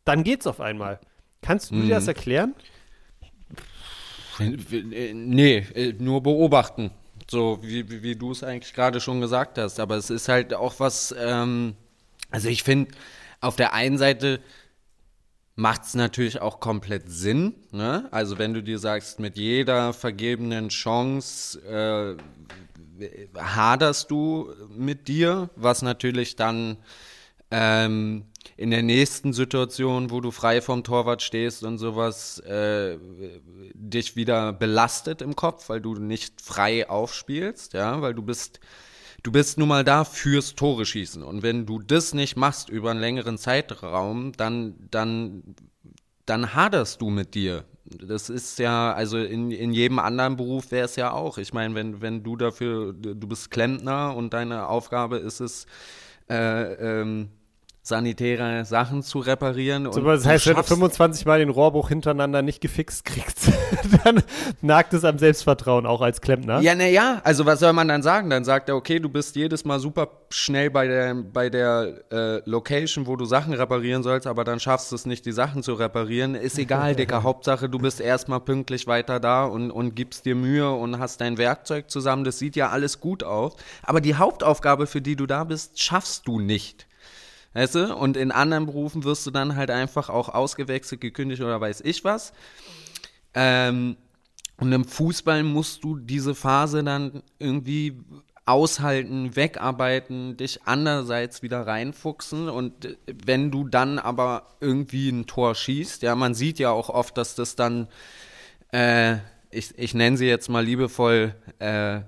dann 0.04 0.22
geht's 0.22 0.46
auf 0.46 0.60
einmal. 0.60 1.00
Kannst 1.40 1.70
du 1.70 1.80
dir 1.82 1.94
das 1.96 2.08
erklären? 2.08 2.54
Nee, 4.38 5.58
äh, 5.74 5.92
nur 5.92 6.22
beobachten. 6.22 6.90
So 7.30 7.58
wie, 7.62 7.88
wie, 7.90 8.02
wie 8.02 8.16
du 8.16 8.32
es 8.32 8.42
eigentlich 8.42 8.74
gerade 8.74 9.00
schon 9.00 9.20
gesagt 9.20 9.58
hast. 9.58 9.80
Aber 9.80 9.96
es 9.96 10.10
ist 10.10 10.28
halt 10.28 10.52
auch 10.54 10.80
was, 10.80 11.14
ähm, 11.18 11.74
also 12.30 12.48
ich 12.48 12.62
finde, 12.62 12.92
auf 13.40 13.56
der 13.56 13.72
einen 13.72 13.98
Seite 13.98 14.40
macht 15.56 15.84
es 15.84 15.94
natürlich 15.94 16.40
auch 16.40 16.60
komplett 16.60 17.04
Sinn. 17.10 17.54
Ne? 17.70 18.08
Also 18.10 18.38
wenn 18.38 18.54
du 18.54 18.62
dir 18.62 18.78
sagst, 18.78 19.20
mit 19.20 19.36
jeder 19.36 19.92
vergebenen 19.92 20.68
Chance 20.68 21.60
äh, 21.60 22.16
haderst 23.38 24.10
du 24.10 24.52
mit 24.76 25.08
dir, 25.08 25.50
was 25.56 25.82
natürlich 25.82 26.36
dann 26.36 26.76
ähm, 27.50 28.24
in 28.56 28.70
der 28.70 28.82
nächsten 28.82 29.32
Situation, 29.32 30.10
wo 30.10 30.20
du 30.20 30.30
frei 30.30 30.60
vom 30.60 30.84
Torwart 30.84 31.22
stehst 31.22 31.62
und 31.64 31.78
sowas, 31.78 32.38
äh, 32.40 32.98
dich 33.74 34.16
wieder 34.16 34.52
belastet 34.52 35.22
im 35.22 35.34
Kopf, 35.34 35.68
weil 35.68 35.80
du 35.80 35.94
nicht 35.94 36.40
frei 36.40 36.88
aufspielst, 36.88 37.74
ja, 37.74 38.00
weil 38.00 38.14
du 38.14 38.22
bist, 38.22 38.60
du 39.24 39.32
bist 39.32 39.58
nun 39.58 39.68
mal 39.68 39.82
da 39.82 40.04
fürs 40.04 40.54
Tore 40.54 40.86
schießen. 40.86 41.24
Und 41.24 41.42
wenn 41.42 41.66
du 41.66 41.80
das 41.80 42.14
nicht 42.14 42.36
machst 42.36 42.68
über 42.68 42.92
einen 42.92 43.00
längeren 43.00 43.38
Zeitraum, 43.38 44.32
dann, 44.36 44.74
dann, 44.90 45.42
dann 46.26 46.54
haderst 46.54 47.00
du 47.00 47.10
mit 47.10 47.34
dir. 47.34 47.64
Das 47.86 48.30
ist 48.30 48.58
ja, 48.58 48.92
also 48.92 49.18
in, 49.18 49.50
in 49.50 49.72
jedem 49.72 49.98
anderen 49.98 50.36
Beruf 50.36 50.70
wäre 50.70 50.84
es 50.84 50.96
ja 50.96 51.10
auch. 51.10 51.38
Ich 51.38 51.52
meine, 51.52 51.74
wenn, 51.74 52.00
wenn 52.00 52.22
du 52.22 52.36
dafür, 52.36 52.92
du 52.92 53.26
bist 53.26 53.50
Klempner 53.50 54.14
und 54.14 54.32
deine 54.32 54.68
Aufgabe 54.68 55.16
ist 55.16 55.40
es, 55.40 55.66
äh, 56.30 57.00
ähm, 57.00 57.30
sanitäre 57.84 58.64
Sachen 58.64 59.02
zu 59.02 59.18
reparieren. 59.18 59.84
So, 59.92 60.00
und 60.00 60.06
das 60.06 60.24
heißt, 60.24 60.46
wenn 60.46 60.54
du 60.54 60.60
schaffst- 60.60 60.70
25 60.70 61.26
Mal 61.26 61.38
den 61.38 61.50
Rohrbruch 61.50 61.90
hintereinander 61.90 62.40
nicht 62.40 62.62
gefixt 62.62 63.04
kriegst, 63.04 63.52
dann 64.04 64.22
nagt 64.62 64.94
es 64.94 65.04
am 65.04 65.18
Selbstvertrauen 65.18 65.84
auch 65.84 66.00
als 66.00 66.22
Klempner. 66.22 66.60
Ja, 66.60 66.74
na 66.74 66.86
ja, 66.86 67.20
also 67.24 67.44
was 67.44 67.60
soll 67.60 67.74
man 67.74 67.86
dann 67.86 68.02
sagen? 68.02 68.30
Dann 68.30 68.42
sagt 68.42 68.70
er, 68.70 68.76
okay, 68.76 69.00
du 69.00 69.10
bist 69.10 69.36
jedes 69.36 69.66
Mal 69.66 69.80
super 69.80 70.08
schnell 70.30 70.70
bei 70.70 70.86
der, 70.88 71.14
bei 71.14 71.50
der 71.50 72.04
äh, 72.10 72.40
Location, 72.48 73.06
wo 73.06 73.16
du 73.16 73.26
Sachen 73.26 73.52
reparieren 73.52 74.02
sollst, 74.02 74.26
aber 74.26 74.44
dann 74.44 74.60
schaffst 74.60 74.90
du 74.90 74.96
es 74.96 75.04
nicht, 75.04 75.26
die 75.26 75.32
Sachen 75.32 75.62
zu 75.62 75.74
reparieren. 75.74 76.34
Ist 76.36 76.58
egal, 76.58 76.94
Dicker. 76.96 77.22
Hauptsache, 77.22 77.68
du 77.68 77.78
bist 77.78 78.00
erstmal 78.00 78.40
pünktlich 78.40 78.86
weiter 78.86 79.20
da 79.20 79.44
und, 79.44 79.70
und 79.70 79.94
gibst 79.94 80.24
dir 80.24 80.34
Mühe 80.34 80.70
und 80.70 80.98
hast 80.98 81.20
dein 81.20 81.36
Werkzeug 81.36 81.90
zusammen. 81.90 82.24
Das 82.24 82.38
sieht 82.38 82.56
ja 82.56 82.70
alles 82.70 82.98
gut 83.00 83.22
aus. 83.22 83.56
Aber 83.82 84.00
die 84.00 84.14
Hauptaufgabe, 84.14 84.86
für 84.86 85.02
die 85.02 85.16
du 85.16 85.26
da 85.26 85.44
bist, 85.44 85.82
schaffst 85.82 86.26
du 86.26 86.40
nicht. 86.40 86.86
Weißt 87.54 87.76
du? 87.76 87.96
Und 87.96 88.16
in 88.16 88.32
anderen 88.32 88.66
Berufen 88.66 89.04
wirst 89.04 89.26
du 89.26 89.30
dann 89.30 89.56
halt 89.56 89.70
einfach 89.70 90.10
auch 90.10 90.28
ausgewechselt, 90.28 91.00
gekündigt 91.00 91.40
oder 91.40 91.60
weiß 91.60 91.80
ich 91.82 92.04
was. 92.04 92.32
Ähm, 93.32 93.96
und 94.58 94.72
im 94.72 94.84
Fußball 94.84 95.42
musst 95.42 95.82
du 95.84 95.96
diese 95.96 96.34
Phase 96.34 96.84
dann 96.84 97.22
irgendwie 97.38 98.00
aushalten, 98.46 99.36
wegarbeiten, 99.36 100.36
dich 100.36 100.60
andererseits 100.64 101.42
wieder 101.42 101.66
reinfuchsen 101.66 102.48
und 102.48 102.84
äh, 102.84 102.96
wenn 103.24 103.50
du 103.50 103.66
dann 103.66 103.98
aber 103.98 104.48
irgendwie 104.60 105.08
ein 105.08 105.26
Tor 105.26 105.54
schießt, 105.54 106.02
ja, 106.02 106.14
man 106.14 106.34
sieht 106.34 106.58
ja 106.58 106.70
auch 106.70 106.90
oft, 106.90 107.16
dass 107.16 107.34
das 107.34 107.56
dann, 107.56 107.88
äh, 108.72 109.16
ich, 109.50 109.78
ich 109.78 109.94
nenne 109.94 110.18
sie 110.18 110.26
jetzt 110.26 110.48
mal 110.48 110.64
liebevoll 110.64 111.34
äh, 111.58 112.00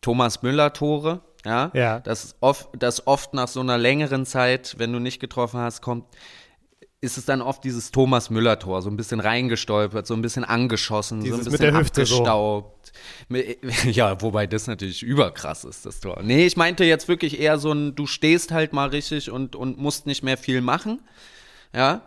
Thomas 0.00 0.42
Müller-Tore, 0.42 1.20
ja, 1.44 1.70
Ja. 1.74 2.00
Das, 2.00 2.36
oft, 2.40 2.68
das 2.78 3.06
oft 3.06 3.34
nach 3.34 3.48
so 3.48 3.60
einer 3.60 3.78
längeren 3.78 4.26
Zeit, 4.26 4.74
wenn 4.78 4.92
du 4.92 4.98
nicht 4.98 5.20
getroffen 5.20 5.60
hast, 5.60 5.80
kommt, 5.82 6.04
ist 7.00 7.18
es 7.18 7.24
dann 7.24 7.42
oft 7.42 7.64
dieses 7.64 7.90
Thomas 7.90 8.30
Müller-Tor, 8.30 8.80
so 8.80 8.88
ein 8.88 8.96
bisschen 8.96 9.18
reingestolpert, 9.18 10.06
so 10.06 10.14
ein 10.14 10.22
bisschen 10.22 10.44
angeschossen, 10.44 11.20
so 11.22 11.26
ein 11.34 11.38
Dieses 11.40 11.52
bisschen 11.52 11.72
so. 11.74 11.78
abgestaubt. 11.80 12.92
Mi- 13.28 13.56
Ja, 13.90 14.20
wobei 14.22 14.46
das 14.46 14.68
natürlich 14.68 15.02
überkrass 15.02 15.64
ist, 15.64 15.84
das 15.84 15.98
Tor. 15.98 16.20
Nee, 16.22 16.46
ich 16.46 16.56
meinte 16.56 16.84
jetzt 16.84 17.08
wirklich 17.08 17.40
eher 17.40 17.58
so 17.58 17.72
ein, 17.72 17.96
du 17.96 18.06
stehst 18.06 18.52
halt 18.52 18.72
mal 18.72 18.88
richtig 18.90 19.30
und, 19.32 19.56
und 19.56 19.78
musst 19.78 20.06
nicht 20.06 20.22
mehr 20.22 20.36
viel 20.38 20.60
machen. 20.60 21.00
Ja. 21.74 22.02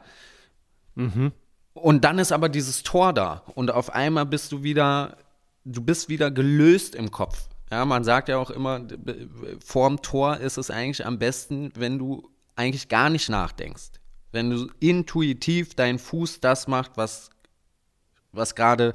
Und 1.74 2.06
dann 2.06 2.20
ist 2.20 2.32
aber 2.32 2.48
dieses 2.48 2.84
Tor 2.84 3.12
da. 3.12 3.44
Und 3.56 3.72
auf 3.72 3.90
einmal 3.94 4.26
bist 4.26 4.52
du 4.54 4.64
wieder, 4.64 5.18
du 5.66 5.82
bist 5.82 6.08
wieder 6.08 6.32
gelöst 6.32 6.96
im 6.96 7.12
Kopf. 7.12 7.50
Ja, 7.72 7.84
man 7.86 8.03
sagt 8.03 8.30
ja 8.30 8.38
auch 8.38 8.51
immer, 8.51 8.82
vorm 9.63 10.01
Tor 10.01 10.38
ist 10.38 10.57
es 10.57 10.70
eigentlich 10.70 11.05
am 11.05 11.18
besten, 11.18 11.72
wenn 11.76 11.97
du 11.97 12.30
eigentlich 12.55 12.89
gar 12.89 13.09
nicht 13.09 13.30
nachdenkst. 13.30 13.91
Wenn 14.32 14.49
du 14.49 14.70
intuitiv 14.80 15.76
dein 15.76 15.97
Fuß 15.97 16.41
das 16.41 16.68
macht, 16.68 16.91
was, 16.95 17.30
was 18.32 18.53
gerade 18.53 18.93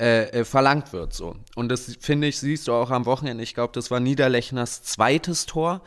äh, 0.00 0.30
äh, 0.30 0.44
verlangt 0.44 0.92
wird. 0.92 1.12
So. 1.12 1.36
Und 1.54 1.68
das 1.68 1.96
finde 2.00 2.26
ich, 2.26 2.38
siehst 2.38 2.68
du 2.68 2.72
auch 2.72 2.90
am 2.90 3.04
Wochenende. 3.06 3.44
Ich 3.44 3.54
glaube, 3.54 3.72
das 3.74 3.90
war 3.90 4.00
Niederlechners 4.00 4.82
zweites 4.82 5.46
Tor, 5.46 5.82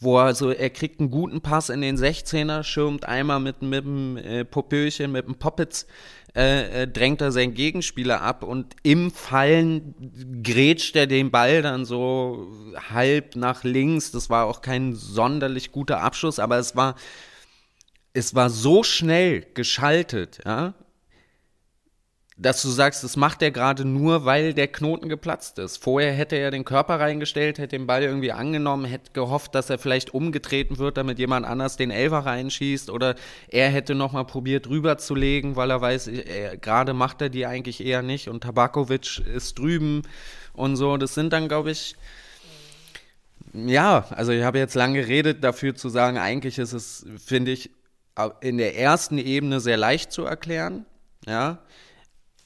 wo 0.00 0.18
er 0.18 0.34
so, 0.34 0.50
er 0.50 0.70
kriegt 0.70 0.98
einen 0.98 1.10
guten 1.10 1.40
Pass 1.40 1.68
in 1.68 1.80
den 1.80 1.96
16er, 1.96 2.64
schirmt 2.64 3.06
einmal 3.06 3.38
mit, 3.38 3.62
mit 3.62 3.84
dem 3.84 4.16
äh, 4.16 4.44
Popöchen, 4.44 5.12
mit 5.12 5.28
dem 5.28 5.36
Poppitz, 5.36 5.86
äh, 6.34 6.82
äh, 6.82 6.88
drängt 6.88 7.20
er 7.20 7.30
seinen 7.30 7.52
Gegenspieler 7.52 8.22
ab 8.22 8.42
und 8.42 8.74
im 8.82 9.10
Fallen 9.10 9.94
grätscht 10.42 10.96
er 10.96 11.06
den 11.06 11.30
Ball 11.30 11.60
dann 11.60 11.84
so 11.84 12.50
halb 12.90 13.36
nach 13.36 13.64
links. 13.64 14.12
Das 14.12 14.30
war 14.30 14.46
auch 14.46 14.62
kein 14.62 14.94
sonderlich 14.94 15.72
guter 15.72 16.00
Abschluss, 16.00 16.38
aber 16.38 16.56
es 16.56 16.74
war, 16.74 16.94
es 18.14 18.34
war 18.34 18.48
so 18.48 18.82
schnell 18.82 19.46
geschaltet, 19.52 20.40
ja, 20.46 20.72
dass 22.38 22.62
du 22.62 22.68
sagst, 22.68 23.04
das 23.04 23.16
macht 23.16 23.42
er 23.42 23.50
gerade 23.50 23.84
nur, 23.84 24.24
weil 24.24 24.54
der 24.54 24.68
Knoten 24.68 25.08
geplatzt 25.08 25.58
ist. 25.58 25.76
Vorher 25.76 26.12
hätte 26.12 26.36
er 26.36 26.50
den 26.50 26.64
Körper 26.64 26.98
reingestellt, 26.98 27.58
hätte 27.58 27.76
den 27.76 27.86
Ball 27.86 28.02
irgendwie 28.02 28.32
angenommen, 28.32 28.84
hätte 28.84 29.12
gehofft, 29.12 29.54
dass 29.54 29.68
er 29.68 29.78
vielleicht 29.78 30.14
umgetreten 30.14 30.78
wird, 30.78 30.96
damit 30.96 31.18
jemand 31.18 31.46
anders 31.46 31.76
den 31.76 31.90
Elfer 31.90 32.20
reinschießt 32.20 32.90
oder 32.90 33.16
er 33.48 33.68
hätte 33.68 33.94
nochmal 33.94 34.24
probiert 34.24 34.68
rüberzulegen, 34.68 35.56
weil 35.56 35.70
er 35.70 35.80
weiß, 35.80 36.08
er, 36.08 36.56
gerade 36.56 36.94
macht 36.94 37.20
er 37.20 37.28
die 37.28 37.46
eigentlich 37.46 37.84
eher 37.84 38.02
nicht 38.02 38.28
und 38.28 38.42
Tabakovic 38.42 39.18
ist 39.18 39.58
drüben 39.58 40.02
und 40.54 40.76
so. 40.76 40.96
Das 40.96 41.14
sind 41.14 41.32
dann, 41.32 41.48
glaube 41.48 41.70
ich, 41.70 41.96
ja, 43.52 44.06
also 44.10 44.32
ich 44.32 44.42
habe 44.42 44.58
jetzt 44.58 44.74
lange 44.74 45.00
geredet 45.00 45.44
dafür 45.44 45.74
zu 45.74 45.90
sagen, 45.90 46.16
eigentlich 46.16 46.58
ist 46.58 46.72
es, 46.72 47.06
finde 47.22 47.50
ich, 47.52 47.70
in 48.40 48.56
der 48.56 48.78
ersten 48.78 49.18
Ebene 49.18 49.60
sehr 49.60 49.76
leicht 49.76 50.12
zu 50.12 50.24
erklären, 50.24 50.86
ja. 51.26 51.58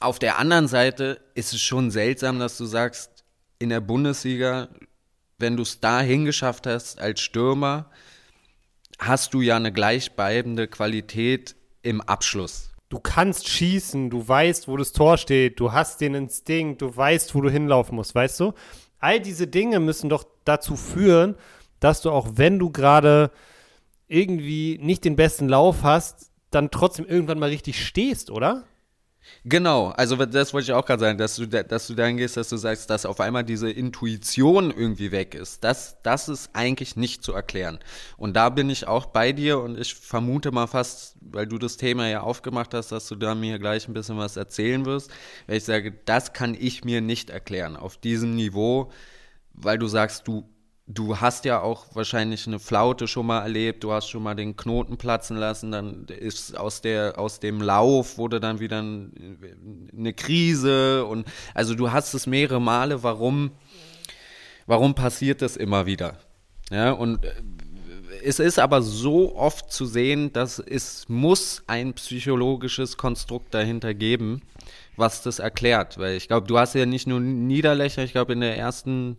Auf 0.06 0.20
der 0.20 0.38
anderen 0.38 0.68
Seite 0.68 1.20
ist 1.34 1.52
es 1.52 1.60
schon 1.60 1.90
seltsam, 1.90 2.38
dass 2.38 2.56
du 2.56 2.64
sagst, 2.64 3.24
in 3.58 3.70
der 3.70 3.80
Bundesliga, 3.80 4.68
wenn 5.36 5.56
du 5.56 5.64
es 5.64 5.80
dahin 5.80 6.24
geschafft 6.24 6.68
hast 6.68 7.00
als 7.00 7.20
Stürmer, 7.20 7.90
hast 9.00 9.34
du 9.34 9.40
ja 9.40 9.56
eine 9.56 9.72
gleichbleibende 9.72 10.68
Qualität 10.68 11.56
im 11.82 12.00
Abschluss. 12.00 12.70
Du 12.88 13.00
kannst 13.00 13.48
schießen, 13.48 14.08
du 14.08 14.28
weißt, 14.28 14.68
wo 14.68 14.76
das 14.76 14.92
Tor 14.92 15.18
steht, 15.18 15.58
du 15.58 15.72
hast 15.72 16.00
den 16.00 16.14
Instinkt, 16.14 16.82
du 16.82 16.96
weißt, 16.96 17.34
wo 17.34 17.40
du 17.40 17.50
hinlaufen 17.50 17.96
musst, 17.96 18.14
weißt 18.14 18.38
du? 18.38 18.52
All 19.00 19.18
diese 19.18 19.48
Dinge 19.48 19.80
müssen 19.80 20.08
doch 20.08 20.24
dazu 20.44 20.76
führen, 20.76 21.34
dass 21.80 22.00
du 22.02 22.12
auch 22.12 22.28
wenn 22.34 22.60
du 22.60 22.70
gerade 22.70 23.32
irgendwie 24.06 24.78
nicht 24.80 25.04
den 25.04 25.16
besten 25.16 25.48
Lauf 25.48 25.82
hast, 25.82 26.30
dann 26.52 26.70
trotzdem 26.70 27.06
irgendwann 27.06 27.40
mal 27.40 27.48
richtig 27.48 27.84
stehst, 27.84 28.30
oder? 28.30 28.66
Genau, 29.44 29.88
also 29.90 30.16
das 30.16 30.52
wollte 30.52 30.64
ich 30.66 30.72
auch 30.72 30.84
gerade 30.84 31.00
sagen, 31.00 31.18
dass 31.18 31.36
du, 31.36 31.46
da- 31.46 31.62
dass 31.62 31.86
du 31.86 31.94
dahin 31.94 32.16
gehst, 32.16 32.36
dass 32.36 32.48
du 32.48 32.56
sagst, 32.56 32.90
dass 32.90 33.06
auf 33.06 33.20
einmal 33.20 33.44
diese 33.44 33.70
Intuition 33.70 34.70
irgendwie 34.70 35.12
weg 35.12 35.34
ist. 35.34 35.62
Das, 35.64 35.96
das 36.02 36.28
ist 36.28 36.50
eigentlich 36.52 36.96
nicht 36.96 37.22
zu 37.22 37.32
erklären. 37.32 37.78
Und 38.16 38.34
da 38.34 38.48
bin 38.50 38.70
ich 38.70 38.86
auch 38.88 39.06
bei 39.06 39.32
dir 39.32 39.60
und 39.60 39.78
ich 39.78 39.94
vermute 39.94 40.50
mal 40.50 40.66
fast, 40.66 41.16
weil 41.20 41.46
du 41.46 41.58
das 41.58 41.76
Thema 41.76 42.08
ja 42.08 42.20
aufgemacht 42.22 42.74
hast, 42.74 42.90
dass 42.92 43.08
du 43.08 43.14
da 43.14 43.34
mir 43.34 43.58
gleich 43.58 43.86
ein 43.88 43.94
bisschen 43.94 44.18
was 44.18 44.36
erzählen 44.36 44.84
wirst, 44.84 45.10
weil 45.46 45.56
ich 45.58 45.64
sage, 45.64 45.92
das 46.04 46.32
kann 46.32 46.56
ich 46.58 46.84
mir 46.84 47.00
nicht 47.00 47.30
erklären 47.30 47.76
auf 47.76 47.96
diesem 47.96 48.34
Niveau, 48.34 48.90
weil 49.54 49.78
du 49.78 49.86
sagst, 49.86 50.28
du 50.28 50.48
Du 50.88 51.20
hast 51.20 51.44
ja 51.44 51.60
auch 51.60 51.86
wahrscheinlich 51.94 52.46
eine 52.46 52.60
Flaute 52.60 53.08
schon 53.08 53.26
mal 53.26 53.42
erlebt, 53.42 53.82
du 53.82 53.92
hast 53.92 54.08
schon 54.08 54.22
mal 54.22 54.36
den 54.36 54.56
Knoten 54.56 54.96
platzen 54.96 55.36
lassen, 55.36 55.72
dann 55.72 56.04
ist 56.04 56.56
aus 56.56 56.80
der 56.80 57.18
aus 57.18 57.40
dem 57.40 57.60
Lauf 57.60 58.18
wurde 58.18 58.38
dann 58.38 58.60
wieder 58.60 58.80
ein, 58.80 59.90
eine 59.96 60.12
Krise 60.12 61.04
und 61.04 61.26
also 61.54 61.74
du 61.74 61.90
hast 61.90 62.14
es 62.14 62.28
mehrere 62.28 62.60
Male, 62.60 63.02
warum 63.02 63.50
warum 64.66 64.94
passiert 64.94 65.42
das 65.42 65.56
immer 65.56 65.86
wieder? 65.86 66.18
Ja, 66.70 66.92
und 66.92 67.24
äh, 67.24 67.32
es 68.22 68.38
ist 68.38 68.60
aber 68.60 68.80
so 68.80 69.36
oft 69.36 69.72
zu 69.72 69.86
sehen, 69.86 70.32
dass 70.32 70.60
es 70.60 71.08
muss 71.08 71.64
ein 71.66 71.94
psychologisches 71.94 72.96
Konstrukt 72.96 73.52
dahinter 73.54 73.92
geben, 73.92 74.42
was 74.96 75.22
das 75.22 75.40
erklärt, 75.40 75.98
weil 75.98 76.16
ich 76.16 76.28
glaube, 76.28 76.46
du 76.46 76.58
hast 76.58 76.74
ja 76.74 76.86
nicht 76.86 77.08
nur 77.08 77.18
Niederlöcher, 77.18 78.04
ich 78.04 78.12
glaube 78.12 78.34
in 78.34 78.40
der 78.40 78.56
ersten 78.56 79.16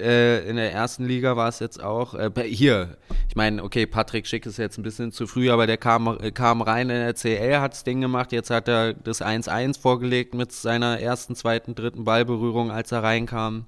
äh, 0.00 0.48
in 0.48 0.56
der 0.56 0.72
ersten 0.72 1.04
Liga 1.04 1.36
war 1.36 1.48
es 1.48 1.60
jetzt 1.60 1.82
auch, 1.82 2.14
äh, 2.14 2.30
hier, 2.44 2.96
ich 3.28 3.36
meine, 3.36 3.62
okay, 3.62 3.86
Patrick 3.86 4.26
Schick 4.26 4.44
ist 4.46 4.56
jetzt 4.56 4.76
ein 4.76 4.82
bisschen 4.82 5.12
zu 5.12 5.26
früh, 5.26 5.50
aber 5.50 5.66
der 5.66 5.76
kam, 5.76 6.18
äh, 6.20 6.32
kam 6.32 6.62
rein 6.62 6.90
in 6.90 6.96
der 6.96 7.14
CL, 7.14 7.60
hat 7.60 7.72
das 7.72 7.84
Ding 7.84 8.00
gemacht, 8.00 8.32
jetzt 8.32 8.50
hat 8.50 8.68
er 8.68 8.94
das 8.94 9.22
1-1 9.22 9.78
vorgelegt 9.78 10.34
mit 10.34 10.50
seiner 10.52 11.00
ersten, 11.00 11.36
zweiten, 11.36 11.74
dritten 11.74 12.04
Ballberührung, 12.04 12.70
als 12.72 12.90
er 12.90 13.02
reinkam. 13.04 13.66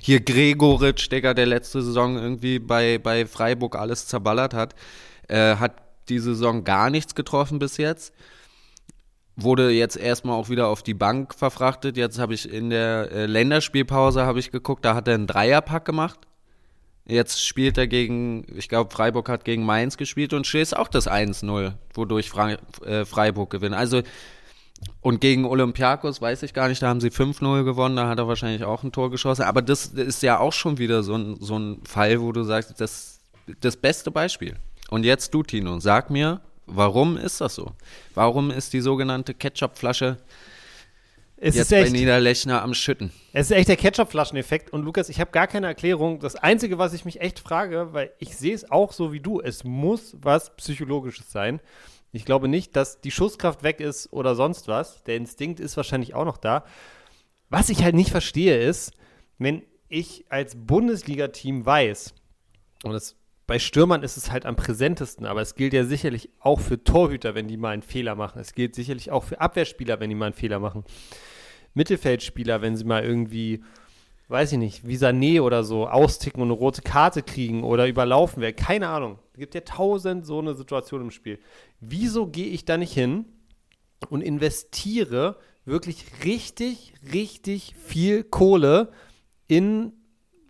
Hier 0.00 0.20
Gregoritsch, 0.20 1.10
Digga, 1.10 1.32
der 1.32 1.46
letzte 1.46 1.82
Saison 1.82 2.16
irgendwie 2.16 2.58
bei, 2.58 2.98
bei 2.98 3.24
Freiburg 3.24 3.76
alles 3.76 4.06
zerballert 4.06 4.52
hat, 4.52 4.74
äh, 5.28 5.56
hat 5.56 5.76
die 6.10 6.18
Saison 6.18 6.64
gar 6.64 6.90
nichts 6.90 7.14
getroffen 7.14 7.58
bis 7.58 7.78
jetzt 7.78 8.12
wurde 9.40 9.70
jetzt 9.70 9.96
erstmal 9.96 10.36
auch 10.36 10.48
wieder 10.48 10.66
auf 10.66 10.82
die 10.82 10.94
Bank 10.94 11.32
verfrachtet. 11.32 11.96
Jetzt 11.96 12.18
habe 12.18 12.34
ich 12.34 12.52
in 12.52 12.70
der 12.70 13.10
äh, 13.12 13.26
Länderspielpause 13.26 14.26
habe 14.26 14.40
ich 14.40 14.50
geguckt, 14.50 14.84
da 14.84 14.94
hat 14.94 15.06
er 15.06 15.14
einen 15.14 15.28
Dreierpack 15.28 15.84
gemacht. 15.84 16.18
Jetzt 17.06 17.46
spielt 17.46 17.78
er 17.78 17.86
gegen, 17.86 18.44
ich 18.54 18.68
glaube, 18.68 18.90
Freiburg 18.90 19.28
hat 19.28 19.44
gegen 19.44 19.64
Mainz 19.64 19.96
gespielt 19.96 20.34
und 20.34 20.46
schießt 20.46 20.76
auch 20.76 20.88
das 20.88 21.08
1-0, 21.08 21.72
wodurch 21.94 22.28
Fra 22.28 22.56
äh, 22.84 23.04
Freiburg 23.04 23.50
gewinnt. 23.50 23.74
Also, 23.74 24.02
und 25.00 25.20
gegen 25.20 25.44
Olympiakos 25.44 26.20
weiß 26.20 26.42
ich 26.42 26.52
gar 26.52 26.68
nicht, 26.68 26.82
da 26.82 26.88
haben 26.88 27.00
sie 27.00 27.10
5-0 27.10 27.64
gewonnen, 27.64 27.96
da 27.96 28.08
hat 28.08 28.18
er 28.18 28.28
wahrscheinlich 28.28 28.64
auch 28.64 28.82
ein 28.82 28.92
Tor 28.92 29.10
geschossen. 29.10 29.44
Aber 29.44 29.62
das 29.62 29.86
ist 29.86 30.22
ja 30.22 30.38
auch 30.38 30.52
schon 30.52 30.78
wieder 30.78 31.02
so 31.02 31.14
ein, 31.14 31.36
so 31.40 31.58
ein 31.58 31.80
Fall, 31.84 32.20
wo 32.20 32.32
du 32.32 32.42
sagst, 32.42 32.78
das, 32.80 33.20
das 33.60 33.76
beste 33.76 34.10
Beispiel. 34.10 34.56
Und 34.90 35.04
jetzt 35.04 35.32
du, 35.32 35.42
Tino, 35.42 35.78
sag 35.78 36.10
mir, 36.10 36.40
warum 36.68 37.16
ist 37.16 37.40
das 37.40 37.54
so? 37.54 37.72
Warum 38.14 38.50
ist 38.50 38.72
die 38.72 38.80
sogenannte 38.80 39.34
Ketchupflasche 39.34 40.18
Es 41.36 41.54
jetzt 41.54 41.64
ist 41.64 41.70
bei 41.70 41.82
echt, 41.82 41.92
Niederlechner 41.92 42.62
am 42.62 42.74
Schütten? 42.74 43.10
es 43.32 43.50
ist 43.50 43.56
echt 43.56 43.68
der 43.68 43.76
Ketchupflascheneffekt. 43.76 44.72
Und 44.72 44.82
Lukas, 44.84 45.08
ich 45.08 45.20
habe 45.20 45.30
gar 45.30 45.46
keine 45.46 45.66
Erklärung. 45.66 46.20
Das 46.20 46.36
Einzige, 46.36 46.78
was 46.78 46.92
ich 46.92 47.04
mich 47.04 47.20
echt 47.20 47.38
frage, 47.38 47.88
weil 47.92 48.12
ich 48.18 48.36
sehe 48.36 48.54
es 48.54 48.70
auch 48.70 48.92
so 48.92 49.12
wie 49.12 49.20
du, 49.20 49.40
es 49.40 49.64
muss 49.64 50.16
was 50.20 50.54
Psychologisches 50.56 51.30
sein. 51.30 51.60
Ich 52.12 52.24
glaube 52.24 52.48
nicht, 52.48 52.74
dass 52.74 53.00
die 53.00 53.10
Schusskraft 53.10 53.62
weg 53.62 53.80
ist 53.80 54.12
oder 54.12 54.34
sonst 54.34 54.68
was. 54.68 55.02
Der 55.04 55.16
Instinkt 55.16 55.60
ist 55.60 55.76
wahrscheinlich 55.76 56.14
auch 56.14 56.24
noch 56.24 56.38
da. 56.38 56.64
Was 57.50 57.68
ich 57.68 57.82
halt 57.82 57.94
nicht 57.94 58.10
verstehe 58.10 58.58
ist, 58.58 58.92
wenn 59.38 59.62
ich 59.88 60.24
als 60.28 60.54
Bundesliga-Team 60.56 61.64
weiß, 61.64 62.14
und 62.84 62.92
das, 62.92 63.16
bei 63.48 63.58
Stürmern 63.58 64.02
ist 64.02 64.18
es 64.18 64.30
halt 64.30 64.44
am 64.44 64.56
präsentesten, 64.56 65.24
aber 65.24 65.40
es 65.40 65.54
gilt 65.54 65.72
ja 65.72 65.84
sicherlich 65.84 66.28
auch 66.38 66.60
für 66.60 66.84
Torhüter, 66.84 67.34
wenn 67.34 67.48
die 67.48 67.56
mal 67.56 67.70
einen 67.70 67.82
Fehler 67.82 68.14
machen. 68.14 68.40
Es 68.40 68.52
gilt 68.52 68.74
sicherlich 68.74 69.10
auch 69.10 69.24
für 69.24 69.40
Abwehrspieler, 69.40 69.98
wenn 70.00 70.10
die 70.10 70.14
mal 70.14 70.26
einen 70.26 70.34
Fehler 70.34 70.58
machen. 70.58 70.84
Mittelfeldspieler, 71.72 72.60
wenn 72.60 72.76
sie 72.76 72.84
mal 72.84 73.02
irgendwie, 73.02 73.64
weiß 74.28 74.52
ich 74.52 74.58
nicht, 74.58 74.86
wie 74.86 74.98
Sané 74.98 75.40
oder 75.40 75.64
so 75.64 75.88
austicken 75.88 76.42
und 76.42 76.48
eine 76.48 76.58
rote 76.58 76.82
Karte 76.82 77.22
kriegen 77.22 77.64
oder 77.64 77.88
überlaufen 77.88 78.42
werden. 78.42 78.54
Keine 78.54 78.88
Ahnung. 78.88 79.18
Es 79.32 79.38
gibt 79.38 79.54
ja 79.54 79.62
tausend 79.62 80.26
so 80.26 80.40
eine 80.40 80.54
Situation 80.54 81.00
im 81.00 81.10
Spiel. 81.10 81.38
Wieso 81.80 82.26
gehe 82.26 82.48
ich 82.48 82.66
da 82.66 82.76
nicht 82.76 82.92
hin 82.92 83.24
und 84.10 84.20
investiere 84.20 85.38
wirklich 85.64 86.04
richtig, 86.22 86.92
richtig 87.14 87.74
viel 87.82 88.24
Kohle 88.24 88.92
in, 89.46 89.94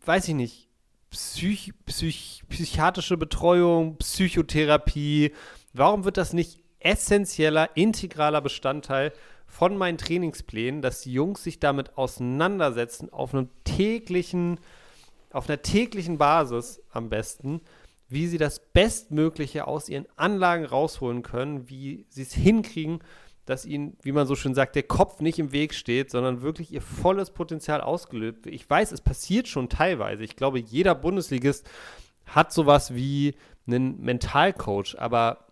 weiß 0.04 0.26
ich 0.26 0.34
nicht, 0.34 0.67
Psych, 1.10 1.72
Psych, 1.86 2.42
psychiatrische 2.48 3.16
Betreuung, 3.16 3.96
Psychotherapie, 3.96 5.32
warum 5.72 6.04
wird 6.04 6.16
das 6.16 6.32
nicht 6.32 6.62
essentieller, 6.80 7.70
integraler 7.76 8.40
Bestandteil 8.40 9.12
von 9.46 9.76
meinen 9.76 9.98
Trainingsplänen, 9.98 10.82
dass 10.82 11.00
die 11.00 11.12
Jungs 11.12 11.42
sich 11.42 11.58
damit 11.58 11.96
auseinandersetzen 11.96 13.12
auf 13.12 13.34
einem 13.34 13.48
täglichen, 13.64 14.60
auf 15.32 15.48
einer 15.48 15.62
täglichen 15.62 16.18
Basis 16.18 16.82
am 16.90 17.08
besten, 17.08 17.62
wie 18.08 18.26
sie 18.26 18.38
das 18.38 18.60
Bestmögliche 18.72 19.66
aus 19.66 19.88
ihren 19.88 20.06
Anlagen 20.16 20.64
rausholen 20.64 21.22
können, 21.22 21.68
wie 21.68 22.06
sie 22.08 22.22
es 22.22 22.32
hinkriegen, 22.32 23.00
dass 23.48 23.64
ihnen, 23.64 23.96
wie 24.02 24.12
man 24.12 24.26
so 24.26 24.34
schön 24.34 24.54
sagt, 24.54 24.76
der 24.76 24.82
Kopf 24.82 25.20
nicht 25.20 25.38
im 25.38 25.52
Weg 25.52 25.72
steht, 25.72 26.10
sondern 26.10 26.42
wirklich 26.42 26.70
ihr 26.70 26.82
volles 26.82 27.30
Potenzial 27.30 27.80
ausgelöst 27.80 28.44
wird. 28.44 28.54
Ich 28.54 28.68
weiß, 28.68 28.92
es 28.92 29.00
passiert 29.00 29.48
schon 29.48 29.70
teilweise. 29.70 30.22
Ich 30.22 30.36
glaube, 30.36 30.58
jeder 30.58 30.94
Bundesligist 30.94 31.68
hat 32.26 32.52
sowas 32.52 32.94
wie 32.94 33.36
einen 33.66 34.02
Mentalcoach, 34.02 34.96
aber 34.98 35.46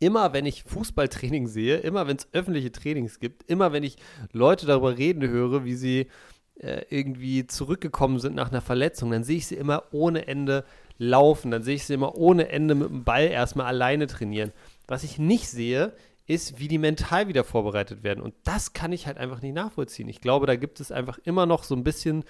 immer 0.00 0.34
wenn 0.34 0.44
ich 0.44 0.64
Fußballtraining 0.64 1.46
sehe, 1.46 1.78
immer 1.78 2.06
wenn 2.06 2.16
es 2.16 2.28
öffentliche 2.32 2.72
Trainings 2.72 3.20
gibt, 3.20 3.48
immer 3.50 3.72
wenn 3.72 3.84
ich 3.84 3.96
Leute 4.32 4.66
darüber 4.66 4.98
reden 4.98 5.26
höre, 5.26 5.64
wie 5.64 5.76
sie 5.76 6.08
äh, 6.56 6.82
irgendwie 6.90 7.46
zurückgekommen 7.46 8.18
sind 8.18 8.34
nach 8.34 8.50
einer 8.50 8.60
Verletzung, 8.60 9.10
dann 9.10 9.24
sehe 9.24 9.38
ich 9.38 9.46
sie 9.46 9.56
immer 9.56 9.84
ohne 9.92 10.28
Ende 10.28 10.64
laufen, 10.98 11.50
dann 11.50 11.62
sehe 11.62 11.76
ich 11.76 11.84
sie 11.84 11.94
immer 11.94 12.16
ohne 12.16 12.50
Ende 12.50 12.74
mit 12.74 12.90
dem 12.90 13.04
Ball 13.04 13.28
erstmal 13.28 13.66
alleine 13.66 14.08
trainieren. 14.08 14.52
Was 14.86 15.04
ich 15.04 15.18
nicht 15.18 15.48
sehe, 15.48 15.94
ist, 16.26 16.58
wie 16.58 16.68
die 16.68 16.78
mental 16.78 17.28
wieder 17.28 17.44
vorbereitet 17.44 18.02
werden. 18.02 18.22
Und 18.22 18.34
das 18.44 18.72
kann 18.72 18.92
ich 18.92 19.06
halt 19.06 19.18
einfach 19.18 19.42
nicht 19.42 19.54
nachvollziehen. 19.54 20.08
Ich 20.08 20.20
glaube, 20.20 20.46
da 20.46 20.56
gibt 20.56 20.80
es 20.80 20.90
einfach 20.90 21.18
immer 21.24 21.46
noch 21.46 21.64
so 21.64 21.74
ein 21.74 21.84
bisschen 21.84 22.24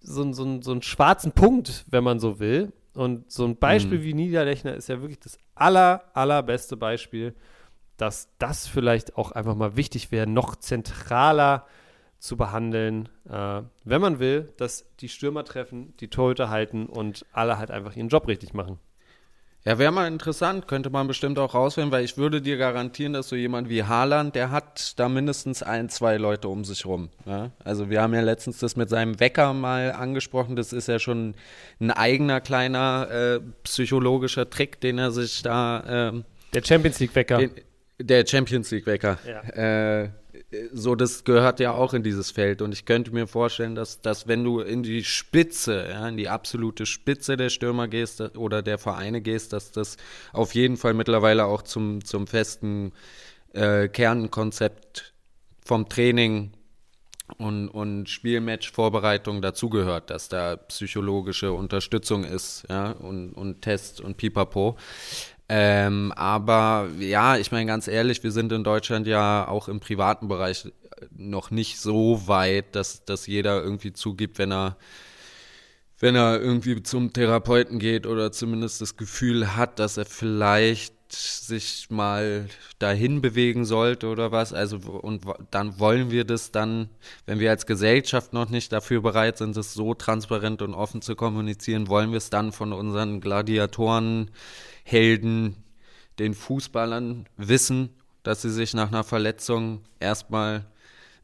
so, 0.00 0.32
so, 0.32 0.62
so 0.62 0.70
einen 0.70 0.82
schwarzen 0.82 1.32
Punkt, 1.32 1.84
wenn 1.90 2.04
man 2.04 2.20
so 2.20 2.38
will. 2.38 2.72
Und 2.94 3.30
so 3.30 3.44
ein 3.44 3.56
Beispiel 3.56 3.98
mhm. 3.98 4.02
wie 4.04 4.14
Niederlechner 4.14 4.74
ist 4.74 4.88
ja 4.88 5.00
wirklich 5.00 5.20
das 5.20 5.38
aller, 5.54 6.04
allerbeste 6.14 6.76
Beispiel, 6.76 7.34
dass 7.96 8.30
das 8.38 8.66
vielleicht 8.66 9.16
auch 9.16 9.32
einfach 9.32 9.54
mal 9.54 9.76
wichtig 9.76 10.12
wäre, 10.12 10.26
noch 10.26 10.56
zentraler 10.56 11.66
zu 12.18 12.36
behandeln, 12.36 13.08
äh, 13.28 13.62
wenn 13.84 14.00
man 14.00 14.18
will, 14.18 14.52
dass 14.56 14.86
die 15.00 15.08
Stürmer 15.08 15.44
treffen, 15.44 15.94
die 15.98 16.08
Torhüter 16.08 16.48
halten 16.48 16.86
und 16.86 17.26
alle 17.32 17.58
halt 17.58 17.70
einfach 17.70 17.94
ihren 17.96 18.08
Job 18.08 18.26
richtig 18.28 18.54
machen. 18.54 18.78
Ja, 19.66 19.78
wäre 19.78 19.90
mal 19.90 20.06
interessant, 20.06 20.68
könnte 20.68 20.90
man 20.90 21.08
bestimmt 21.08 21.40
auch 21.40 21.52
rausfinden, 21.52 21.90
weil 21.90 22.04
ich 22.04 22.16
würde 22.16 22.40
dir 22.40 22.56
garantieren, 22.56 23.14
dass 23.14 23.28
so 23.28 23.34
jemand 23.34 23.68
wie 23.68 23.82
Haaland, 23.82 24.36
der 24.36 24.52
hat 24.52 24.92
da 24.96 25.08
mindestens 25.08 25.64
ein, 25.64 25.88
zwei 25.88 26.18
Leute 26.18 26.46
um 26.46 26.64
sich 26.64 26.86
rum. 26.86 27.08
Ja? 27.24 27.50
Also 27.64 27.90
wir 27.90 28.00
haben 28.00 28.14
ja 28.14 28.20
letztens 28.20 28.58
das 28.60 28.76
mit 28.76 28.88
seinem 28.88 29.18
Wecker 29.18 29.52
mal 29.54 29.90
angesprochen, 29.90 30.54
das 30.54 30.72
ist 30.72 30.86
ja 30.86 31.00
schon 31.00 31.34
ein 31.80 31.90
eigener 31.90 32.40
kleiner 32.40 33.08
äh, 33.10 33.40
psychologischer 33.64 34.48
Trick, 34.48 34.80
den 34.80 34.98
er 34.98 35.10
sich 35.10 35.42
da... 35.42 36.12
Äh, 36.12 36.22
der 36.54 36.62
Champions 36.64 37.00
League 37.00 37.16
Wecker. 37.16 37.38
Den, 37.38 37.50
der 37.98 38.24
Champions 38.24 38.70
League 38.70 38.86
Wecker. 38.86 39.18
Ja. 39.26 40.02
Äh, 40.02 40.10
so, 40.72 40.94
das 40.94 41.24
gehört 41.24 41.58
ja 41.60 41.72
auch 41.72 41.92
in 41.92 42.02
dieses 42.02 42.30
Feld. 42.30 42.62
Und 42.62 42.72
ich 42.72 42.84
könnte 42.84 43.10
mir 43.10 43.26
vorstellen, 43.26 43.74
dass, 43.74 44.00
dass 44.00 44.28
wenn 44.28 44.44
du 44.44 44.60
in 44.60 44.82
die 44.82 45.02
Spitze, 45.02 45.88
ja, 45.90 46.08
in 46.08 46.16
die 46.16 46.28
absolute 46.28 46.86
Spitze 46.86 47.36
der 47.36 47.50
Stürmer 47.50 47.88
gehst 47.88 48.20
oder 48.36 48.62
der 48.62 48.78
Vereine 48.78 49.20
gehst, 49.20 49.52
dass 49.52 49.72
das 49.72 49.96
auf 50.32 50.54
jeden 50.54 50.76
Fall 50.76 50.94
mittlerweile 50.94 51.46
auch 51.46 51.62
zum, 51.62 52.04
zum 52.04 52.26
festen 52.26 52.92
äh, 53.54 53.88
Kernkonzept 53.88 55.14
vom 55.64 55.88
Training 55.88 56.52
und, 57.38 57.68
und 57.68 58.08
Spielmatch-Vorbereitung 58.08 59.42
dazugehört, 59.42 60.10
dass 60.10 60.28
da 60.28 60.56
psychologische 60.56 61.52
Unterstützung 61.52 62.22
ist, 62.22 62.64
ja, 62.68 62.92
und, 62.92 63.32
und 63.32 63.62
Test 63.62 64.00
und 64.00 64.16
Pipapo. 64.16 64.76
Ähm, 65.48 66.12
aber 66.16 66.88
ja, 66.98 67.36
ich 67.36 67.52
meine 67.52 67.66
ganz 67.66 67.86
ehrlich, 67.86 68.22
wir 68.24 68.32
sind 68.32 68.50
in 68.52 68.64
Deutschland 68.64 69.06
ja 69.06 69.46
auch 69.46 69.68
im 69.68 69.78
privaten 69.78 70.26
Bereich 70.26 70.72
noch 71.16 71.50
nicht 71.50 71.78
so 71.78 72.26
weit, 72.26 72.74
dass, 72.74 73.04
dass 73.04 73.26
jeder 73.26 73.62
irgendwie 73.62 73.92
zugibt, 73.92 74.38
wenn 74.38 74.52
er 74.52 74.76
wenn 75.98 76.14
er 76.14 76.40
irgendwie 76.40 76.82
zum 76.82 77.12
Therapeuten 77.12 77.78
geht 77.78 78.06
oder 78.06 78.30
zumindest 78.30 78.80
das 78.80 78.96
Gefühl 78.96 79.56
hat, 79.56 79.78
dass 79.78 79.96
er 79.96 80.04
vielleicht 80.04 80.94
sich 81.08 81.88
mal 81.88 82.48
dahin 82.78 83.22
bewegen 83.22 83.64
sollte 83.64 84.08
oder 84.08 84.32
was. 84.32 84.52
Also 84.52 84.76
und 84.76 85.22
dann 85.50 85.78
wollen 85.78 86.10
wir 86.10 86.24
das 86.24 86.50
dann, 86.50 86.90
wenn 87.24 87.38
wir 87.38 87.50
als 87.50 87.64
Gesellschaft 87.64 88.32
noch 88.32 88.50
nicht 88.50 88.72
dafür 88.72 89.00
bereit 89.00 89.38
sind, 89.38 89.56
das 89.56 89.72
so 89.72 89.94
transparent 89.94 90.62
und 90.62 90.74
offen 90.74 91.00
zu 91.00 91.14
kommunizieren, 91.14 91.88
wollen 91.88 92.10
wir 92.10 92.18
es 92.18 92.28
dann 92.28 92.52
von 92.52 92.72
unseren 92.72 93.20
Gladiatoren 93.20 94.30
Helden, 94.86 95.56
den 96.20 96.32
Fußballern 96.32 97.26
wissen, 97.36 97.90
dass 98.22 98.42
sie 98.42 98.50
sich 98.50 98.72
nach 98.72 98.88
einer 98.88 99.02
Verletzung 99.02 99.80
erstmal 99.98 100.64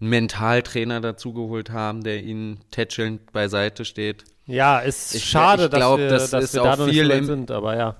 einen 0.00 0.10
Mentaltrainer 0.10 1.00
dazugeholt 1.00 1.70
haben, 1.70 2.02
der 2.02 2.24
ihnen 2.24 2.58
tätschelnd 2.72 3.30
beiseite 3.30 3.84
steht. 3.84 4.24
Ja, 4.46 4.80
ist 4.80 5.14
ich, 5.14 5.24
schade, 5.24 5.66
ich 5.66 5.70
glaub, 5.70 5.98
dass 5.98 6.10
wir, 6.10 6.10
das 6.10 6.30
dass 6.30 6.54
wir 6.54 6.62
da 6.62 6.76
noch 6.76 6.88
viel 6.88 7.06
nicht 7.06 7.26
sind, 7.26 7.52
aber 7.52 7.76
ja. 7.76 7.96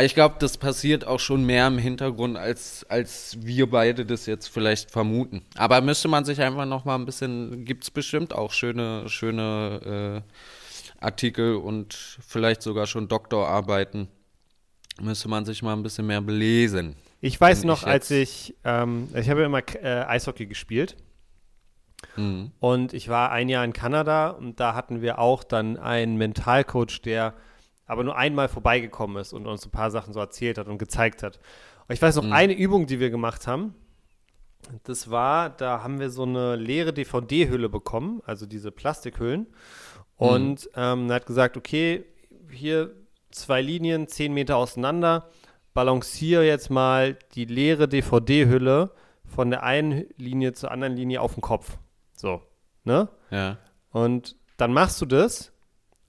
Ich 0.00 0.14
glaube, 0.14 0.36
das 0.38 0.56
passiert 0.56 1.06
auch 1.06 1.20
schon 1.20 1.44
mehr 1.44 1.66
im 1.66 1.76
Hintergrund, 1.76 2.38
als, 2.38 2.86
als 2.88 3.36
wir 3.42 3.68
beide 3.70 4.06
das 4.06 4.24
jetzt 4.24 4.48
vielleicht 4.48 4.90
vermuten. 4.90 5.42
Aber 5.56 5.82
müsste 5.82 6.08
man 6.08 6.24
sich 6.24 6.40
einfach 6.40 6.64
noch 6.64 6.86
mal 6.86 6.94
ein 6.94 7.04
bisschen, 7.04 7.66
gibt 7.66 7.84
es 7.84 7.90
bestimmt 7.90 8.34
auch 8.34 8.52
schöne, 8.52 9.10
schöne 9.10 10.24
äh, 10.24 11.04
Artikel 11.04 11.56
und 11.56 11.94
vielleicht 12.26 12.62
sogar 12.62 12.86
schon 12.86 13.08
Doktorarbeiten 13.08 14.08
müsste 15.00 15.28
man 15.28 15.44
sich 15.44 15.62
mal 15.62 15.72
ein 15.72 15.82
bisschen 15.82 16.06
mehr 16.06 16.20
belesen. 16.20 16.96
Ich 17.20 17.40
weiß 17.40 17.64
noch, 17.64 17.82
ich 17.82 17.88
als 17.88 18.10
ich, 18.10 18.54
ähm, 18.64 19.08
ich 19.14 19.28
habe 19.30 19.40
ja 19.40 19.46
immer 19.46 19.62
äh, 19.82 20.04
Eishockey 20.04 20.46
gespielt. 20.46 20.96
Mhm. 22.16 22.52
Und 22.60 22.92
ich 22.92 23.08
war 23.08 23.30
ein 23.30 23.48
Jahr 23.48 23.64
in 23.64 23.72
Kanada 23.72 24.28
und 24.28 24.60
da 24.60 24.74
hatten 24.74 25.00
wir 25.00 25.18
auch 25.18 25.42
dann 25.42 25.76
einen 25.78 26.16
Mentalcoach, 26.16 27.00
der 27.02 27.34
aber 27.86 28.04
nur 28.04 28.16
einmal 28.16 28.48
vorbeigekommen 28.48 29.16
ist 29.16 29.32
und 29.32 29.46
uns 29.46 29.64
ein 29.64 29.70
paar 29.70 29.90
Sachen 29.90 30.12
so 30.12 30.20
erzählt 30.20 30.58
hat 30.58 30.68
und 30.68 30.78
gezeigt 30.78 31.22
hat. 31.22 31.38
Und 31.88 31.94
ich 31.94 32.00
weiß 32.00 32.16
noch, 32.16 32.24
mhm. 32.24 32.32
eine 32.32 32.54
Übung, 32.54 32.86
die 32.86 33.00
wir 33.00 33.10
gemacht 33.10 33.46
haben, 33.46 33.74
das 34.84 35.10
war, 35.10 35.50
da 35.50 35.82
haben 35.82 36.00
wir 36.00 36.10
so 36.10 36.22
eine 36.22 36.56
leere 36.56 36.92
DVD-Hülle 36.92 37.68
bekommen, 37.68 38.22
also 38.24 38.46
diese 38.46 38.70
Plastikhüllen. 38.70 39.40
Mhm. 39.40 39.46
Und 40.16 40.64
mhm. 40.66 40.70
ähm, 40.76 41.10
er 41.10 41.16
hat 41.16 41.26
gesagt, 41.26 41.56
okay, 41.56 42.04
hier 42.50 42.94
zwei 43.34 43.60
Linien 43.60 44.08
zehn 44.08 44.32
Meter 44.32 44.56
auseinander, 44.56 45.28
balanciere 45.74 46.46
jetzt 46.46 46.70
mal 46.70 47.18
die 47.34 47.44
leere 47.44 47.88
DVD-Hülle 47.88 48.92
von 49.26 49.50
der 49.50 49.62
einen 49.62 50.06
Linie 50.16 50.52
zur 50.52 50.70
anderen 50.70 50.96
Linie 50.96 51.20
auf 51.20 51.34
den 51.34 51.40
Kopf. 51.40 51.78
So, 52.16 52.42
ne? 52.84 53.08
Ja. 53.30 53.58
Und 53.90 54.36
dann 54.56 54.72
machst 54.72 55.00
du 55.00 55.06
das 55.06 55.52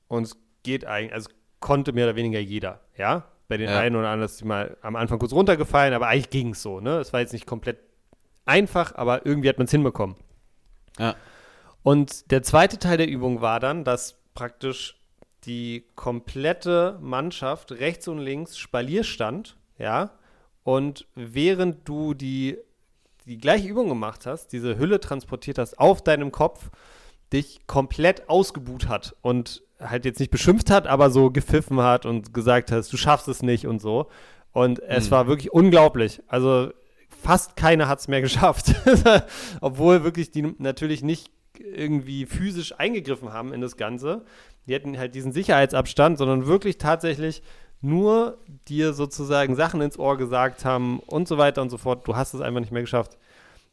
und 0.08 0.24
es 0.24 0.38
geht 0.64 0.86
eigentlich, 0.86 1.14
also 1.14 1.30
konnte 1.60 1.94
mehr 1.94 2.06
oder 2.06 2.16
weniger 2.16 2.40
jeder, 2.40 2.82
ja? 2.98 3.26
Bei 3.48 3.58
den 3.58 3.70
ja. 3.70 3.80
einen 3.80 3.96
oder 3.96 4.10
anderen 4.10 4.32
ist 4.32 4.42
die 4.42 4.46
mal 4.46 4.78
am 4.82 4.96
Anfang 4.96 5.20
kurz 5.20 5.32
runtergefallen, 5.32 5.94
aber 5.94 6.08
eigentlich 6.08 6.30
ging 6.30 6.52
es 6.52 6.62
so, 6.62 6.80
ne? 6.80 7.00
Es 7.00 7.14
war 7.14 7.20
jetzt 7.20 7.34
nicht 7.34 7.48
komplett 7.48 7.80
einfach, 8.46 8.96
aber 8.96 9.26
irgendwie 9.26 9.50
hat 9.50 9.58
man 9.58 9.66
es 9.66 9.72
hinbekommen. 9.72 10.16
Ja. 11.00 11.16
Und 11.84 12.32
der 12.32 12.44
zweite 12.44 12.80
Teil 12.80 12.98
der 12.98 13.08
Übung 13.08 13.42
war 13.42 13.60
dann, 13.60 13.84
dass 13.84 14.16
praktisch 14.34 14.95
die 15.46 15.86
komplette 15.96 16.98
Mannschaft 17.02 17.72
rechts 17.72 18.08
und 18.08 18.20
links 18.20 18.58
Spalier 18.58 19.04
stand, 19.04 19.58
ja, 19.78 20.12
und 20.64 21.08
während 21.14 21.88
du 21.88 22.14
die, 22.14 22.58
die 23.26 23.38
gleiche 23.38 23.68
Übung 23.68 23.88
gemacht 23.88 24.26
hast, 24.26 24.48
diese 24.52 24.78
Hülle 24.80 25.00
transportiert 25.00 25.60
hast 25.60 25.78
auf 25.78 26.04
deinem 26.04 26.32
Kopf, 26.32 26.72
dich 27.32 27.68
komplett 27.68 28.30
ausgebuht 28.30 28.88
hat 28.88 29.16
und 29.22 29.62
halt 29.80 30.06
jetzt 30.06 30.20
nicht 30.20 30.32
beschimpft 30.32 30.72
hat, 30.72 30.88
aber 30.88 31.10
so 31.10 31.30
gepfiffen 31.30 31.80
hat 31.82 32.06
und 32.06 32.34
gesagt 32.34 32.72
hast, 32.72 32.92
du 32.92 32.98
schaffst 32.98 33.28
es 33.28 33.44
nicht 33.44 33.68
und 33.68 33.80
so. 33.80 34.10
Und 34.54 34.80
es 34.80 35.06
hm. 35.06 35.12
war 35.12 35.28
wirklich 35.28 35.52
unglaublich. 35.52 36.22
Also 36.28 36.72
fast 37.10 37.56
keiner 37.56 37.88
hat 37.88 38.00
es 38.00 38.08
mehr 38.08 38.22
geschafft. 38.24 38.74
Obwohl 39.62 40.04
wirklich 40.04 40.32
die 40.32 40.56
natürlich 40.58 41.04
nicht 41.04 41.30
irgendwie 41.74 42.26
physisch 42.26 42.74
eingegriffen 42.78 43.34
haben 43.34 43.54
in 43.54 43.62
das 43.62 43.78
Ganze 43.78 44.26
die 44.68 44.74
hätten 44.74 44.98
halt 44.98 45.16
diesen 45.16 45.32
Sicherheitsabstand, 45.32 46.18
sondern 46.18 46.48
wirklich 46.48 46.78
tatsächlich 46.78 47.42
nur 47.82 48.38
dir 48.68 48.94
sozusagen 48.94 49.56
Sachen 49.56 49.82
ins 49.82 50.00
Ohr 50.00 50.18
gesagt 50.18 50.66
haben 50.66 51.00
und 51.00 51.28
so 51.28 51.38
weiter 51.38 51.62
und 51.62 51.70
so 51.70 51.78
fort. 51.78 52.08
Du 52.08 52.16
hast 52.16 52.34
es 52.34 52.42
einfach 52.42 52.62
nicht 52.62 52.72
mehr 52.72 52.82
geschafft. 52.82 53.18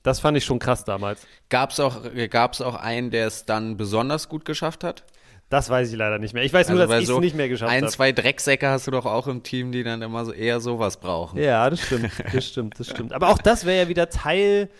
Das 0.02 0.20
fand 0.20 0.36
ich 0.36 0.44
schon 0.44 0.58
krass 0.58 0.84
damals. 0.84 1.26
Gab 1.48 1.70
es 1.70 1.80
auch, 1.80 2.02
gab's 2.28 2.60
auch 2.60 2.74
einen, 2.74 3.10
der 3.10 3.26
es 3.26 3.46
dann 3.46 3.76
besonders 3.76 4.28
gut 4.28 4.44
geschafft 4.44 4.84
hat? 4.84 5.04
Das 5.48 5.70
weiß 5.70 5.90
ich 5.90 5.96
leider 5.96 6.18
nicht 6.18 6.34
mehr. 6.34 6.42
Ich 6.42 6.52
weiß 6.52 6.68
also 6.68 6.78
nur, 6.78 6.86
dass 6.86 6.96
ich 6.96 7.02
es 7.02 7.08
so 7.08 7.20
nicht 7.20 7.36
mehr 7.36 7.48
geschafft 7.48 7.70
habe. 7.70 7.84
Ein, 7.84 7.90
zwei 7.90 8.10
Drecksäcke 8.10 8.68
hast 8.68 8.86
du 8.86 8.90
doch 8.90 9.06
auch 9.06 9.28
im 9.28 9.42
Team, 9.42 9.70
die 9.70 9.84
dann 9.84 10.02
immer 10.02 10.24
so 10.24 10.32
eher 10.32 10.60
sowas 10.60 10.98
brauchen. 10.98 11.38
Ja, 11.38 11.68
das 11.70 11.80
stimmt. 11.80 12.10
Das 12.32 12.46
stimmt, 12.46 12.80
das 12.80 12.88
stimmt. 12.88 13.12
Aber 13.12 13.28
auch 13.28 13.38
das 13.38 13.64
wäre 13.64 13.84
ja 13.84 13.88
wieder 13.88 14.08
Teil 14.08 14.70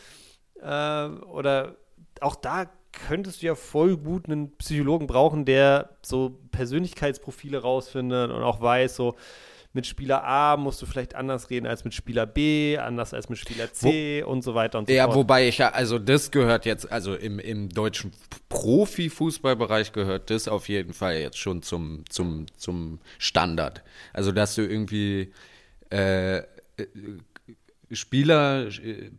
äh, 0.61 1.07
oder 1.07 1.77
auch 2.21 2.35
da 2.37 2.71
könntest 2.93 3.43
du 3.43 3.47
ja 3.47 3.55
voll 3.55 3.97
gut 3.97 4.27
einen 4.27 4.57
Psychologen 4.57 5.07
brauchen, 5.07 5.45
der 5.45 5.97
so 6.03 6.39
Persönlichkeitsprofile 6.51 7.59
rausfindet 7.59 8.31
und 8.31 8.43
auch 8.43 8.61
weiß, 8.61 8.97
so 8.97 9.17
mit 9.75 9.87
Spieler 9.87 10.23
A 10.25 10.57
musst 10.57 10.83
du 10.83 10.87
vielleicht 10.87 11.15
anders 11.15 11.49
reden 11.49 11.67
als 11.67 11.85
mit 11.85 11.95
Spieler 11.95 12.27
B, 12.27 12.77
anders 12.77 13.15
als 13.15 13.29
mit 13.29 13.39
Spieler 13.39 13.73
C 13.73 14.23
Wo, 14.23 14.31
und 14.31 14.43
so 14.43 14.55
weiter 14.55 14.79
und 14.79 14.89
so 14.89 14.93
ja, 14.93 15.05
fort. 15.05 15.15
Ja, 15.15 15.19
wobei 15.19 15.49
ich 15.49 15.59
ja, 15.59 15.71
also 15.71 15.99
das 15.99 16.31
gehört 16.31 16.67
jetzt, 16.67 16.93
also 16.93 17.15
im, 17.15 17.39
im 17.39 17.71
deutschen 17.71 18.13
Profifußballbereich 18.51 19.93
gehört 19.93 20.29
das 20.31 20.47
auf 20.47 20.69
jeden 20.69 20.93
Fall 20.93 21.17
jetzt 21.17 21.39
schon 21.39 21.63
zum, 21.63 22.05
zum, 22.09 22.47
zum 22.57 22.99
Standard. 23.19 23.83
Also, 24.13 24.31
dass 24.33 24.55
du 24.55 24.63
irgendwie 24.63 25.33
äh, 25.91 26.39
äh 26.39 26.45
Spieler, 27.91 28.69
äh, 28.69 29.11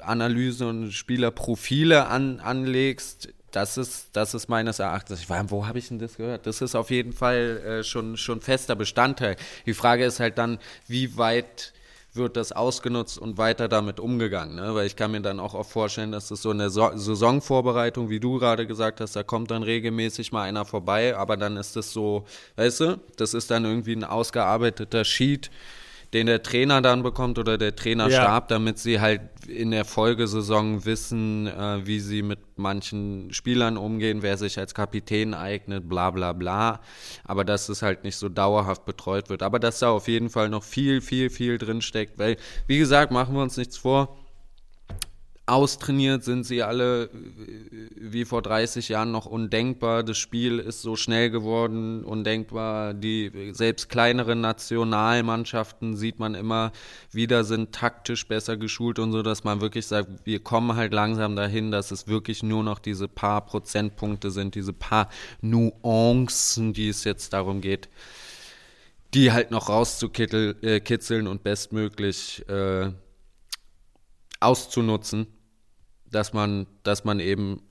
Analyse 0.00 0.66
und 0.66 0.92
Spielerprofile 0.92 2.06
an, 2.06 2.40
anlegst, 2.40 3.28
das 3.52 3.76
ist, 3.76 4.08
das 4.14 4.34
ist 4.34 4.48
meines 4.48 4.78
Erachtens, 4.78 5.20
ich 5.20 5.30
war, 5.30 5.50
wo 5.50 5.66
habe 5.66 5.78
ich 5.78 5.88
denn 5.88 5.98
das 5.98 6.16
gehört? 6.16 6.46
Das 6.46 6.62
ist 6.62 6.74
auf 6.74 6.90
jeden 6.90 7.12
Fall 7.12 7.60
äh, 7.64 7.84
schon, 7.84 8.16
schon 8.16 8.40
fester 8.40 8.74
Bestandteil. 8.74 9.36
Die 9.66 9.74
Frage 9.74 10.04
ist 10.04 10.20
halt 10.20 10.38
dann, 10.38 10.58
wie 10.88 11.16
weit 11.18 11.72
wird 12.14 12.36
das 12.36 12.52
ausgenutzt 12.52 13.18
und 13.18 13.38
weiter 13.38 13.68
damit 13.68 13.98
umgegangen. 13.98 14.56
Ne? 14.56 14.74
Weil 14.74 14.86
ich 14.86 14.96
kann 14.96 15.12
mir 15.12 15.22
dann 15.22 15.40
auch 15.40 15.54
oft 15.54 15.70
vorstellen, 15.70 16.12
dass 16.12 16.28
das 16.28 16.42
so 16.42 16.50
eine 16.50 16.68
so 16.68 16.90
Saisonvorbereitung, 16.94 18.10
wie 18.10 18.20
du 18.20 18.38
gerade 18.38 18.66
gesagt 18.66 19.00
hast, 19.00 19.16
da 19.16 19.22
kommt 19.22 19.50
dann 19.50 19.62
regelmäßig 19.62 20.32
mal 20.32 20.42
einer 20.42 20.64
vorbei, 20.64 21.16
aber 21.16 21.36
dann 21.36 21.56
ist 21.56 21.76
das 21.76 21.92
so, 21.92 22.24
weißt 22.56 22.80
du, 22.80 23.00
das 23.16 23.32
ist 23.34 23.50
dann 23.50 23.64
irgendwie 23.64 23.94
ein 23.94 24.04
ausgearbeiteter 24.04 25.04
Sheet, 25.04 25.50
den 26.12 26.26
der 26.26 26.42
Trainer 26.42 26.82
dann 26.82 27.02
bekommt 27.02 27.38
oder 27.38 27.56
der 27.56 27.74
Trainerstab, 27.74 28.50
ja. 28.50 28.56
damit 28.56 28.78
sie 28.78 29.00
halt 29.00 29.22
in 29.48 29.70
der 29.70 29.84
Folgesaison 29.84 30.84
wissen, 30.84 31.46
äh, 31.46 31.86
wie 31.86 32.00
sie 32.00 32.22
mit 32.22 32.38
manchen 32.56 33.32
Spielern 33.32 33.76
umgehen, 33.76 34.22
wer 34.22 34.36
sich 34.36 34.58
als 34.58 34.74
Kapitän 34.74 35.32
eignet, 35.34 35.88
bla 35.88 36.10
bla 36.10 36.32
bla. 36.32 36.80
Aber 37.24 37.44
dass 37.44 37.68
es 37.68 37.82
halt 37.82 38.04
nicht 38.04 38.16
so 38.16 38.28
dauerhaft 38.28 38.84
betreut 38.84 39.30
wird. 39.30 39.42
Aber 39.42 39.58
dass 39.58 39.78
da 39.78 39.90
auf 39.90 40.06
jeden 40.06 40.28
Fall 40.28 40.48
noch 40.48 40.64
viel, 40.64 41.00
viel, 41.00 41.30
viel 41.30 41.58
drin 41.58 41.80
steckt. 41.80 42.18
Weil, 42.18 42.36
wie 42.66 42.78
gesagt, 42.78 43.10
machen 43.10 43.34
wir 43.34 43.42
uns 43.42 43.56
nichts 43.56 43.78
vor 43.78 44.16
austrainiert 45.46 46.22
sind 46.22 46.44
sie 46.44 46.62
alle 46.62 47.04
äh, 47.04 47.08
wie 47.96 48.24
vor 48.24 48.42
30 48.42 48.88
Jahren 48.88 49.10
noch 49.10 49.26
undenkbar. 49.26 50.02
Das 50.02 50.16
Spiel 50.18 50.58
ist 50.58 50.82
so 50.82 50.94
schnell 50.96 51.30
geworden, 51.30 52.04
undenkbar. 52.04 52.94
Die 52.94 53.50
selbst 53.52 53.88
kleineren 53.88 54.40
Nationalmannschaften 54.40 55.96
sieht 55.96 56.18
man 56.18 56.34
immer 56.34 56.72
wieder 57.10 57.44
sind 57.44 57.72
taktisch 57.72 58.26
besser 58.28 58.56
geschult 58.56 58.98
und 58.98 59.12
so, 59.12 59.22
dass 59.22 59.42
man 59.44 59.60
wirklich 59.60 59.86
sagt, 59.86 60.08
wir 60.24 60.40
kommen 60.40 60.76
halt 60.76 60.92
langsam 60.92 61.34
dahin, 61.34 61.70
dass 61.70 61.90
es 61.90 62.06
wirklich 62.06 62.42
nur 62.42 62.62
noch 62.62 62.78
diese 62.78 63.08
paar 63.08 63.44
Prozentpunkte 63.44 64.30
sind, 64.30 64.54
diese 64.54 64.72
paar 64.72 65.08
Nuancen, 65.40 66.72
die 66.72 66.88
es 66.88 67.04
jetzt 67.04 67.32
darum 67.32 67.60
geht, 67.60 67.88
die 69.12 69.32
halt 69.32 69.50
noch 69.50 69.68
rauszukitzeln 69.68 71.26
äh, 71.26 71.28
und 71.28 71.42
bestmöglich 71.42 72.48
äh, 72.48 72.92
auszunutzen, 74.42 75.26
dass 76.06 76.32
man, 76.32 76.66
dass 76.82 77.04
man 77.04 77.20
eben 77.20 77.62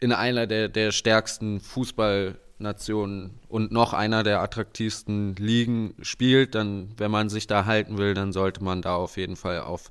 in 0.00 0.12
einer 0.12 0.46
der, 0.46 0.68
der 0.68 0.92
stärksten 0.92 1.60
Fußballnationen 1.60 3.40
und 3.48 3.72
noch 3.72 3.92
einer 3.92 4.22
der 4.22 4.40
attraktivsten 4.40 5.34
Ligen 5.36 5.94
spielt, 6.00 6.54
dann, 6.54 6.94
wenn 6.96 7.10
man 7.10 7.28
sich 7.28 7.46
da 7.46 7.66
halten 7.66 7.98
will, 7.98 8.14
dann 8.14 8.32
sollte 8.32 8.64
man 8.64 8.82
da 8.82 8.94
auf 8.94 9.16
jeden 9.16 9.36
Fall 9.36 9.60
auf, 9.60 9.90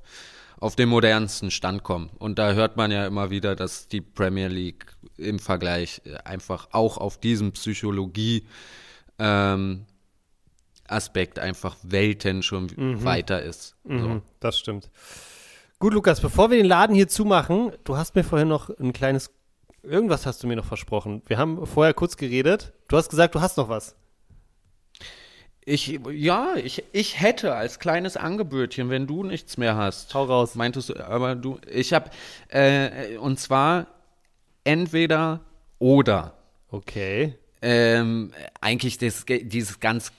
auf 0.58 0.74
den 0.76 0.88
modernsten 0.88 1.50
Stand 1.50 1.84
kommen. 1.84 2.10
Und 2.18 2.38
da 2.38 2.52
hört 2.52 2.76
man 2.76 2.90
ja 2.90 3.06
immer 3.06 3.30
wieder, 3.30 3.54
dass 3.54 3.86
die 3.86 4.00
Premier 4.00 4.48
League 4.48 4.86
im 5.16 5.38
Vergleich 5.38 6.02
einfach 6.24 6.68
auch 6.72 6.96
auf 6.98 7.20
diesem 7.20 7.52
Psychologie 7.52 8.46
ähm, 9.18 9.86
Aspekt 10.88 11.38
einfach 11.38 11.76
Welten 11.82 12.42
schon 12.42 12.68
mhm. 12.74 13.04
weiter 13.04 13.42
ist. 13.42 13.76
Mhm, 13.84 13.98
so. 14.00 14.22
Das 14.40 14.58
stimmt. 14.58 14.90
Gut, 15.80 15.94
Lukas, 15.94 16.20
bevor 16.20 16.50
wir 16.50 16.58
den 16.58 16.66
Laden 16.66 16.94
hier 16.94 17.08
zumachen, 17.08 17.72
du 17.84 17.96
hast 17.96 18.14
mir 18.14 18.22
vorhin 18.22 18.48
noch 18.48 18.68
ein 18.78 18.92
kleines, 18.92 19.30
irgendwas 19.82 20.26
hast 20.26 20.42
du 20.42 20.46
mir 20.46 20.56
noch 20.56 20.66
versprochen. 20.66 21.22
Wir 21.24 21.38
haben 21.38 21.66
vorher 21.66 21.94
kurz 21.94 22.18
geredet. 22.18 22.74
Du 22.88 22.98
hast 22.98 23.08
gesagt, 23.08 23.34
du 23.34 23.40
hast 23.40 23.56
noch 23.56 23.70
was. 23.70 23.96
Ich, 25.64 25.98
ja, 26.12 26.56
ich, 26.56 26.84
ich 26.92 27.18
hätte 27.18 27.54
als 27.54 27.78
kleines 27.78 28.18
Angebötchen, 28.18 28.90
wenn 28.90 29.06
du 29.06 29.24
nichts 29.24 29.56
mehr 29.56 29.74
hast. 29.74 30.12
Hau 30.12 30.24
raus. 30.24 30.54
Meintest 30.54 30.90
du, 30.90 31.02
aber 31.02 31.34
du, 31.34 31.58
ich 31.66 31.94
habe, 31.94 32.10
äh, 32.48 33.16
und 33.16 33.40
zwar 33.40 33.86
entweder 34.64 35.40
oder. 35.78 36.34
Okay 36.68 37.39
ähm, 37.62 38.32
eigentlich 38.60 38.98
das, 38.98 39.26
dieses 39.26 39.80
ganz 39.80 40.12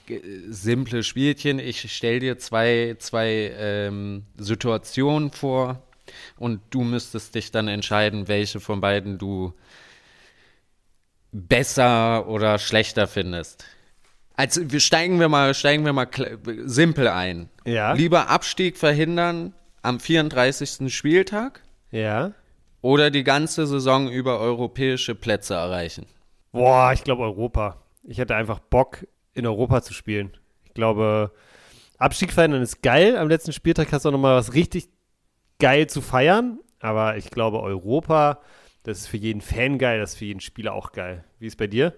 simple 0.48 1.02
Spielchen. 1.02 1.58
Ich 1.58 1.92
stelle 1.92 2.20
dir 2.20 2.38
zwei, 2.38 2.96
zwei 2.98 3.52
ähm, 3.56 4.24
Situationen 4.36 5.32
vor 5.32 5.82
und 6.36 6.60
du 6.70 6.82
müsstest 6.82 7.34
dich 7.34 7.50
dann 7.50 7.68
entscheiden, 7.68 8.28
welche 8.28 8.60
von 8.60 8.80
beiden 8.80 9.18
du 9.18 9.54
besser 11.32 12.28
oder 12.28 12.58
schlechter 12.58 13.06
findest. 13.06 13.64
Also 14.34 14.70
wir 14.70 14.80
steigen 14.80 15.18
wir 15.20 15.28
mal, 15.28 15.54
steigen 15.54 15.84
wir 15.84 15.92
mal 15.92 16.08
simpel 16.64 17.08
ein. 17.08 17.48
Ja. 17.64 17.92
Lieber 17.92 18.28
Abstieg 18.28 18.76
verhindern 18.76 19.54
am 19.82 20.00
34. 20.00 20.94
Spieltag. 20.94 21.62
Ja. 21.90 22.32
Oder 22.80 23.10
die 23.10 23.24
ganze 23.24 23.66
Saison 23.66 24.10
über 24.10 24.40
europäische 24.40 25.14
Plätze 25.14 25.54
erreichen. 25.54 26.06
Boah, 26.52 26.92
ich 26.92 27.02
glaube 27.02 27.22
Europa. 27.22 27.82
Ich 28.04 28.18
hätte 28.18 28.36
einfach 28.36 28.58
Bock, 28.58 29.06
in 29.34 29.46
Europa 29.46 29.82
zu 29.82 29.94
spielen. 29.94 30.36
Ich 30.64 30.74
glaube, 30.74 31.32
Abstieg 31.98 32.32
verändern 32.32 32.62
ist 32.62 32.82
geil. 32.82 33.16
Am 33.16 33.28
letzten 33.28 33.52
Spieltag 33.52 33.92
hast 33.92 34.04
du 34.04 34.10
auch 34.10 34.12
nochmal 34.12 34.36
was 34.36 34.54
richtig 34.54 34.88
geil 35.58 35.86
zu 35.86 36.02
feiern. 36.02 36.58
Aber 36.80 37.16
ich 37.16 37.30
glaube, 37.30 37.60
Europa, 37.62 38.40
das 38.82 38.98
ist 38.98 39.06
für 39.06 39.16
jeden 39.16 39.40
Fan 39.40 39.78
geil, 39.78 40.00
das 40.00 40.12
ist 40.12 40.18
für 40.18 40.24
jeden 40.24 40.40
Spieler 40.40 40.74
auch 40.74 40.92
geil. 40.92 41.24
Wie 41.38 41.46
ist 41.46 41.56
bei 41.56 41.68
dir? 41.68 41.94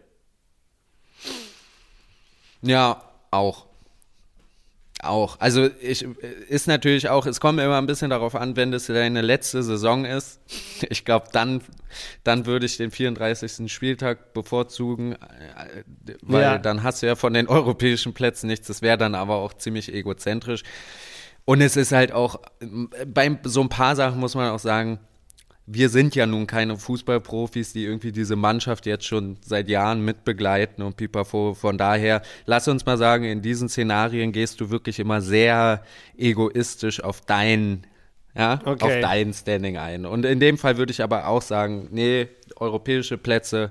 Ja, 2.62 3.02
auch. 3.30 3.66
Auch. 5.05 5.38
Also 5.40 5.68
ich 5.80 6.07
ist 6.48 6.66
natürlich 6.66 7.09
auch, 7.09 7.26
es 7.26 7.40
kommt 7.40 7.61
immer 7.61 7.78
ein 7.78 7.86
bisschen 7.86 8.11
darauf 8.11 8.34
an, 8.34 8.57
wenn 8.57 8.72
das 8.72 8.86
deine 8.86 9.20
letzte 9.22 9.62
Saison 9.62 10.05
ist. 10.05 10.40
Ich 10.90 11.05
glaube, 11.05 11.28
dann, 11.32 11.62
dann 12.24 12.46
würde 12.46 12.66
ich 12.66 12.76
den 12.76 12.90
34. 12.90 13.72
Spieltag 13.72 14.34
bevorzugen, 14.34 15.12
äh, 15.12 15.84
weil 16.22 16.42
ja. 16.42 16.59
dann 16.59 16.82
hast 16.82 17.02
du 17.02 17.07
ja 17.07 17.16
von 17.16 17.32
den 17.32 17.48
europäischen 17.48 18.12
Plätzen 18.12 18.48
nichts. 18.48 18.66
Das 18.66 18.82
wäre 18.82 18.98
dann 18.98 19.14
aber 19.14 19.36
auch 19.36 19.55
ziemlich 19.55 19.92
egozentrisch. 19.92 20.62
Und 21.44 21.61
es 21.61 21.76
ist 21.76 21.92
halt 21.92 22.12
auch, 22.12 22.40
bei 23.07 23.38
so 23.44 23.61
ein 23.61 23.68
paar 23.68 23.96
Sachen 23.96 24.20
muss 24.20 24.34
man 24.34 24.50
auch 24.50 24.59
sagen, 24.59 24.98
wir 25.66 25.88
sind 25.88 26.14
ja 26.14 26.26
nun 26.26 26.46
keine 26.46 26.76
Fußballprofis, 26.76 27.72
die 27.72 27.84
irgendwie 27.84 28.12
diese 28.12 28.36
Mannschaft 28.36 28.84
jetzt 28.84 29.06
schon 29.06 29.38
seit 29.40 29.68
Jahren 29.68 30.04
mitbegleiten 30.04 30.84
und 30.84 30.96
pipapo. 30.96 31.54
Von 31.54 31.78
daher, 31.78 32.20
lass 32.44 32.68
uns 32.68 32.84
mal 32.84 32.98
sagen, 32.98 33.24
in 33.24 33.40
diesen 33.40 33.70
Szenarien 33.70 34.32
gehst 34.32 34.60
du 34.60 34.70
wirklich 34.70 34.98
immer 34.98 35.22
sehr 35.22 35.82
egoistisch 36.18 37.02
auf 37.02 37.22
dein, 37.22 37.86
ja, 38.36 38.60
okay. 38.66 38.84
auf 38.84 39.00
dein 39.00 39.32
Standing 39.32 39.78
ein. 39.78 40.04
Und 40.04 40.26
in 40.26 40.38
dem 40.38 40.58
Fall 40.58 40.76
würde 40.76 40.92
ich 40.92 41.02
aber 41.02 41.28
auch 41.28 41.42
sagen, 41.42 41.88
nee, 41.90 42.28
europäische 42.56 43.16
Plätze, 43.16 43.70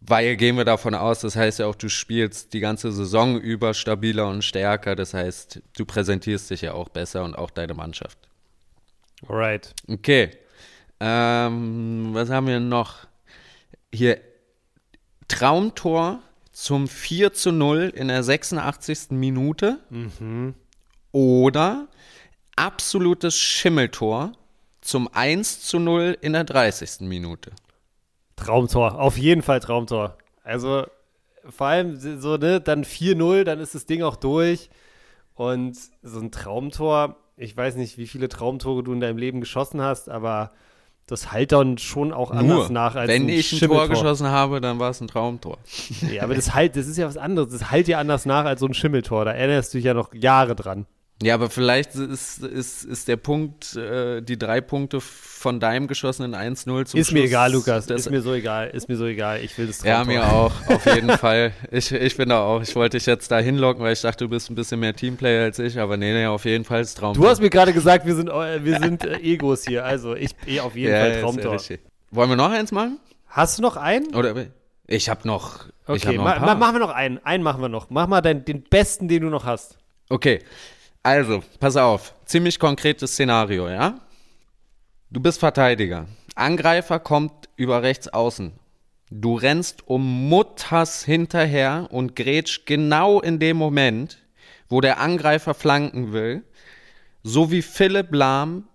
weil 0.00 0.36
gehen 0.36 0.56
wir 0.56 0.64
davon 0.64 0.94
aus, 0.94 1.20
das 1.20 1.36
heißt 1.36 1.60
ja 1.60 1.66
auch, 1.66 1.74
du 1.76 1.88
spielst 1.88 2.52
die 2.52 2.60
ganze 2.60 2.90
Saison 2.90 3.40
über 3.40 3.72
stabiler 3.72 4.28
und 4.28 4.42
stärker. 4.42 4.96
Das 4.96 5.14
heißt, 5.14 5.62
du 5.76 5.84
präsentierst 5.84 6.50
dich 6.50 6.62
ja 6.62 6.74
auch 6.74 6.88
besser 6.88 7.22
und 7.22 7.36
auch 7.36 7.50
deine 7.50 7.74
Mannschaft. 7.74 8.18
Alright. 9.28 9.72
Okay. 9.86 10.30
Ähm, 11.00 12.10
was 12.12 12.30
haben 12.30 12.46
wir 12.46 12.60
noch? 12.60 13.06
Hier 13.92 14.18
Traumtor 15.28 16.20
zum 16.52 16.88
4 16.88 17.32
zu 17.32 17.52
0 17.52 17.92
in 17.94 18.08
der 18.08 18.22
86. 18.22 19.10
Minute. 19.10 19.78
Mhm. 19.90 20.54
Oder 21.12 21.88
absolutes 22.56 23.36
Schimmeltor 23.36 24.32
zum 24.80 25.08
1 25.12 25.62
zu 25.62 25.78
0 25.78 26.16
in 26.20 26.32
der 26.32 26.44
30. 26.44 27.00
Minute. 27.00 27.52
Traumtor, 28.36 28.98
auf 29.00 29.18
jeden 29.18 29.42
Fall 29.42 29.60
Traumtor. 29.60 30.16
Also 30.44 30.86
vor 31.48 31.66
allem 31.66 32.20
so, 32.20 32.36
ne, 32.36 32.60
dann 32.60 32.84
4-0, 32.84 33.44
dann 33.44 33.60
ist 33.60 33.74
das 33.74 33.86
Ding 33.86 34.02
auch 34.02 34.16
durch. 34.16 34.70
Und 35.34 35.76
so 36.02 36.20
ein 36.20 36.30
Traumtor, 36.30 37.16
ich 37.36 37.56
weiß 37.56 37.76
nicht, 37.76 37.98
wie 37.98 38.06
viele 38.06 38.28
Traumtore 38.28 38.82
du 38.82 38.92
in 38.92 39.00
deinem 39.00 39.18
Leben 39.18 39.40
geschossen 39.40 39.82
hast, 39.82 40.08
aber 40.08 40.52
das 41.06 41.30
halt 41.30 41.52
dann 41.52 41.78
schon 41.78 42.12
auch 42.12 42.32
Nur, 42.32 42.40
anders 42.40 42.70
nach 42.70 42.96
als 42.96 43.08
Wenn 43.08 43.26
ein 43.26 43.28
ich 43.28 43.52
ein 43.52 43.68
Tor 43.68 43.88
geschossen 43.88 44.26
habe, 44.26 44.60
dann 44.60 44.80
war 44.80 44.90
es 44.90 45.00
ein 45.00 45.06
Traumtor. 45.06 45.58
Ja, 46.12 46.24
aber 46.24 46.34
das 46.34 46.52
halt, 46.52 46.76
das 46.76 46.86
ist 46.88 46.96
ja 46.96 47.06
was 47.06 47.16
anderes. 47.16 47.52
Das 47.52 47.70
halt 47.70 47.86
ja 47.86 47.98
anders 47.98 48.26
nach 48.26 48.44
als 48.44 48.60
so 48.60 48.66
ein 48.66 48.74
Schimmeltor. 48.74 49.24
Da 49.24 49.32
erinnerst 49.32 49.72
du 49.72 49.78
dich 49.78 49.84
ja 49.84 49.94
noch 49.94 50.12
Jahre 50.12 50.56
dran. 50.56 50.86
Ja, 51.22 51.32
aber 51.34 51.48
vielleicht 51.48 51.94
ist, 51.94 52.42
ist, 52.42 52.84
ist 52.84 53.08
der 53.08 53.16
Punkt, 53.16 53.74
äh, 53.74 54.20
die 54.20 54.38
drei 54.38 54.60
Punkte 54.60 55.00
von 55.00 55.60
deinem 55.60 55.86
geschossenen 55.86 56.34
1-0 56.34 56.64
zum 56.64 56.76
Ist 56.78 56.90
Schluss, 56.90 57.12
mir 57.12 57.24
egal, 57.24 57.52
Lukas. 57.52 57.86
das- 57.86 58.02
Ist 58.02 58.10
mir 58.10 58.20
so 58.20 58.34
egal. 58.34 58.68
Ist 58.68 58.86
mir 58.90 58.96
so 58.96 59.06
egal. 59.06 59.40
Ich 59.42 59.56
will 59.56 59.66
das 59.66 59.82
Ja, 59.82 60.04
Traumtor. 60.04 60.14
mir 60.14 60.30
auch, 60.30 60.52
auf 60.68 60.84
jeden 60.94 61.10
Fall. 61.10 61.52
Ich, 61.70 61.90
ich 61.90 62.16
bin 62.18 62.28
da 62.28 62.42
auch. 62.44 62.60
Ich 62.60 62.76
wollte 62.76 62.98
dich 62.98 63.06
jetzt 63.06 63.30
da 63.30 63.38
hinlocken, 63.38 63.82
weil 63.82 63.94
ich 63.94 64.02
dachte, 64.02 64.24
du 64.24 64.28
bist 64.30 64.50
ein 64.50 64.54
bisschen 64.56 64.78
mehr 64.78 64.94
Teamplayer 64.94 65.44
als 65.44 65.58
ich, 65.58 65.78
aber 65.78 65.96
nee, 65.96 66.12
nee, 66.12 66.26
auf 66.26 66.44
jeden 66.44 66.64
Fall 66.64 66.80
das 66.82 66.94
Traumtor. 66.94 67.24
Du 67.24 67.30
hast 67.30 67.40
mir 67.40 67.48
gerade 67.50 67.72
gesagt, 67.72 68.04
wir 68.04 68.14
sind, 68.14 68.28
äh, 68.28 68.62
wir 68.62 68.78
sind 68.78 69.02
äh, 69.04 69.16
Egos 69.20 69.64
hier. 69.64 69.86
Also 69.86 70.14
ich 70.14 70.32
eh 70.46 70.60
auf 70.60 70.76
jeden 70.76 70.92
ja, 70.92 71.00
Fall 71.00 71.10
ist 71.12 71.16
ja 71.16 71.22
Traumtor. 71.22 71.58
Wollen 72.10 72.28
wir 72.28 72.36
noch 72.36 72.50
eins 72.50 72.72
machen? 72.72 72.98
Hast 73.28 73.56
du 73.56 73.62
noch 73.62 73.78
einen? 73.78 74.14
Oder 74.14 74.34
ich 74.86 75.08
habe 75.08 75.26
noch, 75.26 75.66
ich 75.94 76.04
hab 76.04 76.10
Okay, 76.10 76.16
noch 76.18 76.24
ma 76.24 76.38
ma 76.40 76.54
machen 76.54 76.74
wir 76.74 76.80
noch 76.80 76.90
einen. 76.94 77.24
Einen 77.24 77.42
machen 77.42 77.62
wir 77.62 77.70
noch. 77.70 77.88
Mach 77.88 78.06
mal 78.06 78.20
dein, 78.20 78.44
den 78.44 78.62
besten, 78.62 79.08
den 79.08 79.22
du 79.22 79.28
noch 79.30 79.46
hast. 79.46 79.78
Okay, 80.10 80.40
also, 81.06 81.44
pass 81.60 81.76
auf. 81.76 82.14
Ziemlich 82.24 82.58
konkretes 82.58 83.12
Szenario, 83.12 83.68
ja? 83.68 84.00
Du 85.08 85.20
bist 85.20 85.38
Verteidiger. 85.38 86.06
Angreifer 86.34 86.98
kommt 86.98 87.48
über 87.54 87.84
rechts 87.84 88.08
außen. 88.08 88.50
Du 89.12 89.36
rennst 89.36 89.86
um 89.86 90.28
Mutters 90.28 91.04
hinterher 91.04 91.86
und 91.92 92.16
grätsch 92.16 92.66
genau 92.66 93.20
in 93.20 93.38
dem 93.38 93.56
Moment, 93.56 94.18
wo 94.68 94.80
der 94.80 94.98
Angreifer 94.98 95.54
flanken 95.54 96.12
will, 96.12 96.42
so 97.22 97.52
wie 97.52 97.62
Philipp 97.62 98.12
Lahm 98.12 98.66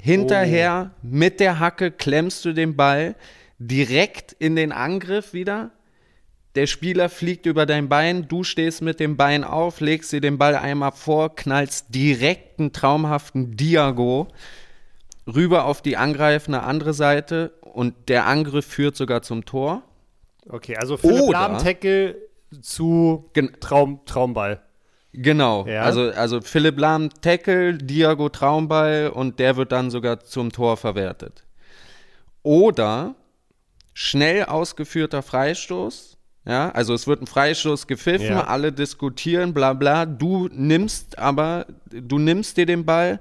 hinterher 0.00 0.92
mit 1.02 1.40
der 1.40 1.58
Hacke 1.58 1.90
klemmst 1.90 2.46
du 2.46 2.54
den 2.54 2.74
Ball 2.74 3.16
direkt 3.58 4.32
in 4.32 4.56
den 4.56 4.72
Angriff 4.72 5.34
wieder 5.34 5.72
der 6.54 6.66
Spieler 6.66 7.08
fliegt 7.08 7.46
über 7.46 7.66
dein 7.66 7.88
Bein, 7.88 8.28
du 8.28 8.44
stehst 8.44 8.80
mit 8.82 9.00
dem 9.00 9.16
Bein 9.16 9.42
auf, 9.44 9.80
legst 9.80 10.12
dir 10.12 10.20
den 10.20 10.38
Ball 10.38 10.54
einmal 10.54 10.92
vor, 10.92 11.34
knallst 11.34 11.86
direkt 11.94 12.60
einen 12.60 12.72
traumhaften 12.72 13.56
Diago 13.56 14.28
rüber 15.26 15.64
auf 15.64 15.82
die 15.82 15.96
angreifende 15.96 16.62
andere 16.62 16.94
Seite 16.94 17.52
und 17.62 18.08
der 18.08 18.26
Angriff 18.26 18.66
führt 18.66 18.94
sogar 18.96 19.22
zum 19.22 19.44
Tor. 19.44 19.82
Okay, 20.48 20.76
also 20.76 20.96
Philipp 20.96 21.22
Oder- 21.22 21.32
Lahm 21.32 21.58
Tackle 21.58 22.16
zu 22.60 23.30
Gen 23.32 23.50
Traum, 23.58 24.00
Traumball. 24.04 24.62
genau, 25.12 25.66
Ja. 25.66 25.82
also, 25.82 26.10
also 26.10 26.40
Philipp 26.40 26.78
Lahm 26.78 27.08
Tackle, 27.20 27.78
Diago 27.78 28.28
Traumball 28.28 29.10
und 29.12 29.38
der 29.40 29.56
wird 29.56 29.72
dann 29.72 29.90
sogar 29.90 30.20
zum 30.20 30.52
Tor 30.52 30.76
verwertet. 30.76 31.44
Oder 32.42 33.14
schnell 33.94 34.44
ausgeführter 34.44 35.22
Freistoß. 35.22 36.13
Ja, 36.46 36.70
also 36.70 36.92
es 36.92 37.06
wird 37.06 37.22
ein 37.22 37.26
Freistoß 37.26 37.86
gepfiffen, 37.86 38.26
Ja. 38.26 38.44
alle 38.44 38.70
diskutieren, 38.72 39.54
bla 39.54 39.72
bla. 39.72 40.04
Du 40.04 40.48
nimmst 40.52 41.18
aber, 41.18 41.66
du 41.90 42.18
nimmst 42.18 42.56
dir 42.58 42.66
den 42.66 42.84
Ball, 42.84 43.18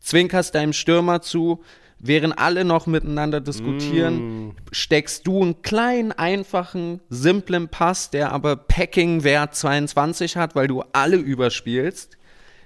zwinkerst 0.00 0.54
deinem 0.54 0.72
Stürmer 0.72 1.22
zu, 1.22 1.64
während 1.98 2.38
alle 2.38 2.64
noch 2.64 2.86
miteinander 2.86 3.40
diskutieren, 3.40 4.54
steckst 4.70 5.26
du 5.26 5.42
einen 5.42 5.62
kleinen, 5.62 6.12
einfachen, 6.12 7.00
simplen 7.08 7.68
Pass, 7.68 8.10
der 8.10 8.30
aber 8.32 8.54
Packing-Wert 8.54 9.54
22 9.56 10.36
hat, 10.36 10.54
weil 10.54 10.68
du 10.68 10.84
alle 10.92 11.16
überspielst. 11.16 12.16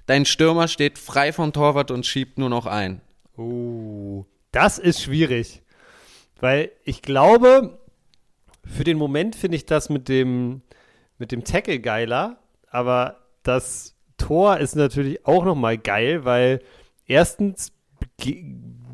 Dein 0.05 0.27
Stürmer 0.27 0.69
steht 0.69 0.99
frei 0.99 1.33
vom 1.33 1.53
Torwart 1.55 1.91
und 1.91 2.05
schiebt 2.05 2.39
nur 2.39 2.51
noch 2.51 2.67
ein. 2.67 3.01
Uh, 3.39 4.25
das 4.53 4.79
ist 4.79 5.01
schwierig. 5.01 5.63
Weil 6.41 6.73
ich 6.85 7.01
glaube, 7.01 7.79
für 8.65 8.85
den 8.85 8.99
Moment 8.99 9.37
finde 9.37 9.57
ich 9.57 9.67
das 9.67 9.89
mit 9.89 10.09
dem, 10.09 10.63
mit 11.19 11.33
dem 11.33 11.45
Tackle 11.45 11.81
geiler, 11.81 12.39
aber 12.69 13.17
das 13.43 13.95
Tor 14.17 14.59
ist 14.59 14.77
natürlich 14.77 15.27
auch 15.27 15.45
nochmal 15.45 15.79
geil, 15.79 16.25
weil 16.25 16.61
erstens 17.07 17.73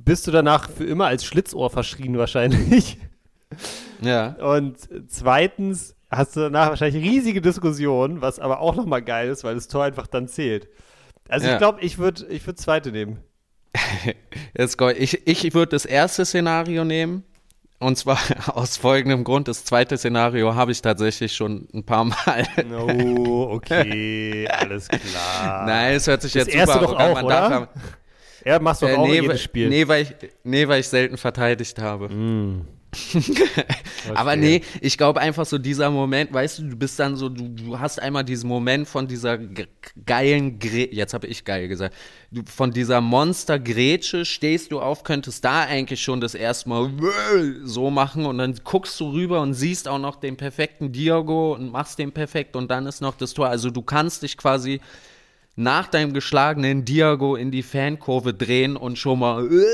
bist 0.04 0.26
du 0.26 0.30
danach 0.30 0.70
für 0.70 0.84
immer 0.84 1.06
als 1.06 1.24
Schlitzohr 1.24 1.70
verschrien 1.70 2.16
wahrscheinlich. 2.16 2.98
Ja. 4.00 4.34
Und 4.34 4.76
zweitens 5.08 5.94
hast 6.10 6.36
du 6.36 6.40
danach 6.40 6.70
wahrscheinlich 6.70 7.02
riesige 7.04 7.40
Diskussionen, 7.40 8.20
was 8.20 8.38
aber 8.38 8.60
auch 8.60 8.76
nochmal 8.76 9.02
geil 9.02 9.28
ist, 9.28 9.44
weil 9.44 9.54
das 9.54 9.68
Tor 9.68 9.84
einfach 9.84 10.06
dann 10.06 10.28
zählt. 10.28 10.68
Also 11.28 11.46
Ja. 11.46 11.54
ich 11.54 11.58
glaube, 11.58 11.80
ich 11.80 11.98
würde 11.98 12.26
ich 12.28 12.46
würd 12.46 12.58
zweite 12.58 12.92
nehmen. 12.92 13.18
Jetzt, 14.56 14.80
ich 14.80 15.26
ich 15.26 15.54
würde 15.54 15.70
das 15.70 15.84
erste 15.84 16.24
Szenario 16.24 16.84
nehmen. 16.84 17.24
Und 17.78 17.96
zwar 17.98 18.18
aus 18.54 18.76
folgendem 18.76 19.22
Grund. 19.24 19.48
Das 19.48 19.64
zweite 19.64 19.98
Szenario 19.98 20.54
habe 20.54 20.72
ich 20.72 20.80
tatsächlich 20.82 21.34
schon 21.34 21.68
ein 21.74 21.84
paar 21.84 22.04
Mal. 22.04 22.46
Oh, 22.72 23.48
okay, 23.52 24.48
alles 24.48 24.88
klar. 24.88 25.66
Nein, 25.66 25.94
es 25.94 26.06
hört 26.06 26.22
sich 26.22 26.32
Das 26.32 26.46
jetzt 26.46 26.54
erste 26.56 26.74
super 26.80 26.86
doch 26.92 26.98
auch, 26.98 27.16
an. 27.18 27.24
oder? 27.24 27.48
Darf- 27.50 27.68
Er 28.44 28.60
machst 28.60 28.82
doch 28.82 28.88
Äh, 28.88 28.94
auch 28.96 29.06
nee, 29.06 29.20
jedes 29.20 29.42
Spiel. 29.42 29.68
nee, 29.68 29.86
weil 29.86 30.02
ich, 30.02 30.14
nee, 30.44 30.66
weil 30.68 30.80
ich 30.80 30.88
selten 30.88 31.16
verteidigt 31.18 31.78
habe. 31.78 32.08
Aber 34.14 34.36
nee, 34.36 34.62
ich 34.80 34.96
glaube 34.98 35.20
einfach 35.20 35.46
so 35.46 35.58
dieser 35.58 35.90
Moment, 35.90 36.32
weißt 36.32 36.58
du, 36.58 36.62
du 36.70 36.76
bist 36.76 36.98
dann 36.98 37.16
so, 37.16 37.28
du, 37.28 37.48
du 37.48 37.78
hast 37.78 38.00
einmal 38.00 38.24
diesen 38.24 38.48
Moment 38.48 38.88
von 38.88 39.06
dieser 39.06 39.38
ge- 39.38 39.66
geilen, 40.04 40.58
Gre 40.58 40.88
jetzt 40.92 41.14
habe 41.14 41.26
ich 41.26 41.44
geil 41.44 41.68
gesagt, 41.68 41.94
du, 42.30 42.42
von 42.46 42.70
dieser 42.72 43.00
Monster-Grätsche 43.00 44.24
stehst 44.24 44.72
du 44.72 44.80
auf, 44.80 45.04
könntest 45.04 45.44
da 45.44 45.62
eigentlich 45.62 46.02
schon 46.02 46.20
das 46.20 46.34
erste 46.34 46.68
Mal 46.68 46.90
so 47.64 47.90
machen 47.90 48.26
und 48.26 48.38
dann 48.38 48.54
guckst 48.64 48.98
du 49.00 49.10
rüber 49.10 49.40
und 49.40 49.54
siehst 49.54 49.88
auch 49.88 49.98
noch 49.98 50.16
den 50.16 50.36
perfekten 50.36 50.92
Diago 50.92 51.54
und 51.54 51.70
machst 51.72 51.98
den 51.98 52.12
perfekt 52.12 52.56
und 52.56 52.70
dann 52.70 52.86
ist 52.86 53.00
noch 53.00 53.16
das 53.16 53.34
Tor. 53.34 53.48
Also 53.48 53.70
du 53.70 53.82
kannst 53.82 54.22
dich 54.22 54.36
quasi 54.36 54.80
nach 55.56 55.88
deinem 55.88 56.12
geschlagenen 56.12 56.84
Diago 56.84 57.34
in 57.34 57.50
die 57.50 57.62
Fankurve 57.62 58.34
drehen 58.34 58.76
und 58.76 58.98
schon 58.98 59.18
mal 59.18 59.50
äh, 59.50 59.64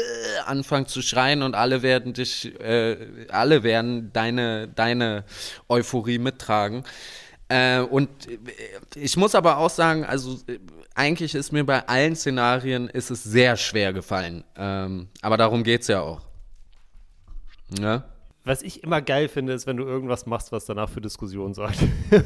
anfangen 0.47 0.87
zu 0.87 1.03
schreien 1.03 1.43
und 1.43 1.57
alle 1.57 1.83
werden 1.83 2.13
dich, 2.13 2.59
äh, 2.61 2.97
alle 3.31 3.65
werden 3.65 4.13
deine, 4.13 4.69
deine 4.69 5.25
Euphorie 5.69 6.19
mittragen. 6.19 6.85
Äh, 7.49 7.81
und 7.81 8.09
äh, 8.29 8.39
ich 8.95 9.17
muss 9.17 9.35
aber 9.35 9.59
auch 9.59 9.71
sagen, 9.71 10.05
also 10.05 10.39
äh, 10.47 10.61
eigentlich 10.95 11.35
ist 11.35 11.53
mir 11.53 11.65
bei 11.65 11.87
allen 11.89 12.15
Szenarien 12.15 12.89
ist 12.89 13.11
es 13.11 13.25
sehr 13.25 13.57
schwer 13.57 13.93
gefallen. 13.93 14.45
Ähm, 14.57 15.09
aber 15.21 15.37
darum 15.37 15.65
geht's 15.65 15.89
ja 15.89 16.01
auch. 16.01 16.21
Ja? 17.81 18.05
Was 18.45 18.63
ich 18.63 18.83
immer 18.83 19.01
geil 19.01 19.29
finde, 19.29 19.53
ist, 19.53 19.69
wenn 19.69 19.77
du 19.77 19.85
irgendwas 19.85 20.27
machst, 20.27 20.51
was 20.51 20.65
danach 20.65 20.89
für 20.89 21.01
Diskussionen 21.01 21.55
sorgt. 21.55 21.79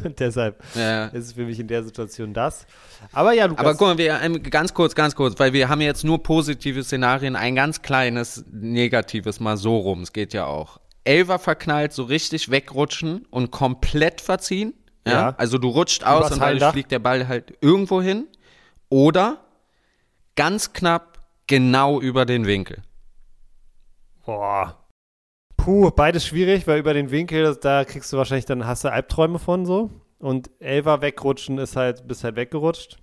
Und 0.04 0.18
deshalb 0.18 0.62
Ja. 0.74 1.06
ist 1.08 1.26
es 1.26 1.32
für 1.34 1.44
mich 1.44 1.60
in 1.60 1.68
der 1.68 1.82
Situation 1.84 2.32
das. 2.32 2.66
Aber 3.12 3.32
ja, 3.34 3.44
Lukas. 3.44 3.60
Aber 3.66 3.74
guck 3.74 3.88
mal, 3.88 3.98
wir, 3.98 4.18
ähm, 4.22 4.42
ganz 4.42 4.72
kurz, 4.72 4.94
ganz 4.94 5.14
kurz, 5.14 5.38
weil 5.38 5.52
wir 5.52 5.68
haben 5.68 5.82
jetzt 5.82 6.04
nur 6.04 6.22
positive 6.22 6.82
Szenarien, 6.84 7.36
ein 7.36 7.54
ganz 7.54 7.82
kleines 7.82 8.44
negatives 8.50 9.40
mal 9.40 9.58
so 9.58 9.76
rum, 9.76 10.00
es 10.02 10.12
geht 10.14 10.32
ja 10.32 10.46
auch. 10.46 10.80
Elfer 11.04 11.38
verknallt, 11.38 11.92
so 11.92 12.04
richtig 12.04 12.50
wegrutschen 12.50 13.26
und 13.30 13.50
komplett 13.50 14.20
verziehen. 14.22 14.72
Ja. 15.06 15.12
Ja. 15.12 15.34
Also 15.36 15.58
du 15.58 15.68
rutscht 15.68 16.02
aus 16.02 16.18
Übers 16.20 16.32
und 16.32 16.38
dadurch 16.40 16.46
Halldach. 16.62 16.72
fliegt 16.72 16.90
der 16.92 16.98
Ball 16.98 17.28
halt 17.28 17.52
irgendwo 17.60 18.00
hin. 18.00 18.26
Oder 18.88 19.38
ganz 20.34 20.72
knapp 20.72 21.18
genau 21.46 22.00
über 22.00 22.24
den 22.24 22.46
Winkel. 22.46 22.82
Boah. 24.24 24.82
Puh, 25.66 25.90
beides 25.90 26.24
schwierig, 26.24 26.68
weil 26.68 26.78
über 26.78 26.94
den 26.94 27.10
Winkel, 27.10 27.56
da 27.60 27.84
kriegst 27.84 28.12
du 28.12 28.16
wahrscheinlich 28.16 28.44
dann, 28.44 28.68
hast 28.68 28.84
du 28.84 28.92
Albträume 28.92 29.40
von 29.40 29.66
so. 29.66 29.90
Und 30.20 30.48
Elfer 30.60 31.02
wegrutschen 31.02 31.58
ist 31.58 31.74
halt, 31.74 32.06
bist 32.06 32.22
halt 32.22 32.36
weggerutscht. 32.36 32.98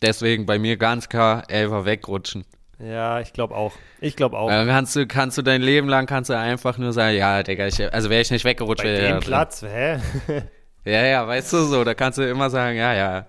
Deswegen 0.00 0.46
bei 0.46 0.60
mir 0.60 0.76
ganz 0.76 1.08
klar 1.08 1.42
Elfer 1.48 1.86
wegrutschen. 1.86 2.44
Ja, 2.78 3.18
ich 3.18 3.32
glaube 3.32 3.56
auch. 3.56 3.72
Ich 4.00 4.14
glaube 4.14 4.38
auch. 4.38 4.48
Dann 4.48 4.68
kannst 4.68 4.94
du, 4.94 5.08
kannst 5.08 5.36
du 5.36 5.42
dein 5.42 5.60
Leben 5.60 5.88
lang 5.88 6.06
kannst 6.06 6.30
du 6.30 6.38
einfach 6.38 6.78
nur 6.78 6.92
sagen, 6.92 7.16
ja, 7.16 7.42
Digga, 7.42 7.66
ich, 7.66 7.92
also 7.92 8.10
wäre 8.10 8.20
ich 8.22 8.30
nicht 8.30 8.44
weggerutscht, 8.44 8.84
Bei 8.84 8.94
dem 8.94 9.14
ja. 9.14 9.18
Platz, 9.18 9.62
hä? 9.62 9.98
Ja, 10.84 11.04
ja, 11.04 11.26
weißt 11.26 11.52
du 11.52 11.64
so, 11.64 11.82
da 11.82 11.94
kannst 11.94 12.18
du 12.18 12.30
immer 12.30 12.48
sagen, 12.48 12.76
ja, 12.76 12.94
ja. 12.94 13.26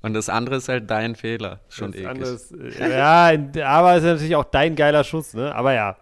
Und 0.00 0.14
das 0.14 0.28
andere 0.28 0.56
ist 0.56 0.68
halt 0.68 0.88
dein 0.88 1.16
Fehler. 1.16 1.58
Schon 1.68 1.90
Das 1.90 2.02
eklig. 2.02 2.08
anderes, 2.08 2.52
äh, 2.52 2.96
ja, 2.96 3.66
aber 3.66 3.96
ist 3.96 4.04
natürlich 4.04 4.36
auch 4.36 4.44
dein 4.44 4.76
geiler 4.76 5.02
Schuss, 5.02 5.34
ne? 5.34 5.52
Aber 5.52 5.72
ja. 5.72 5.96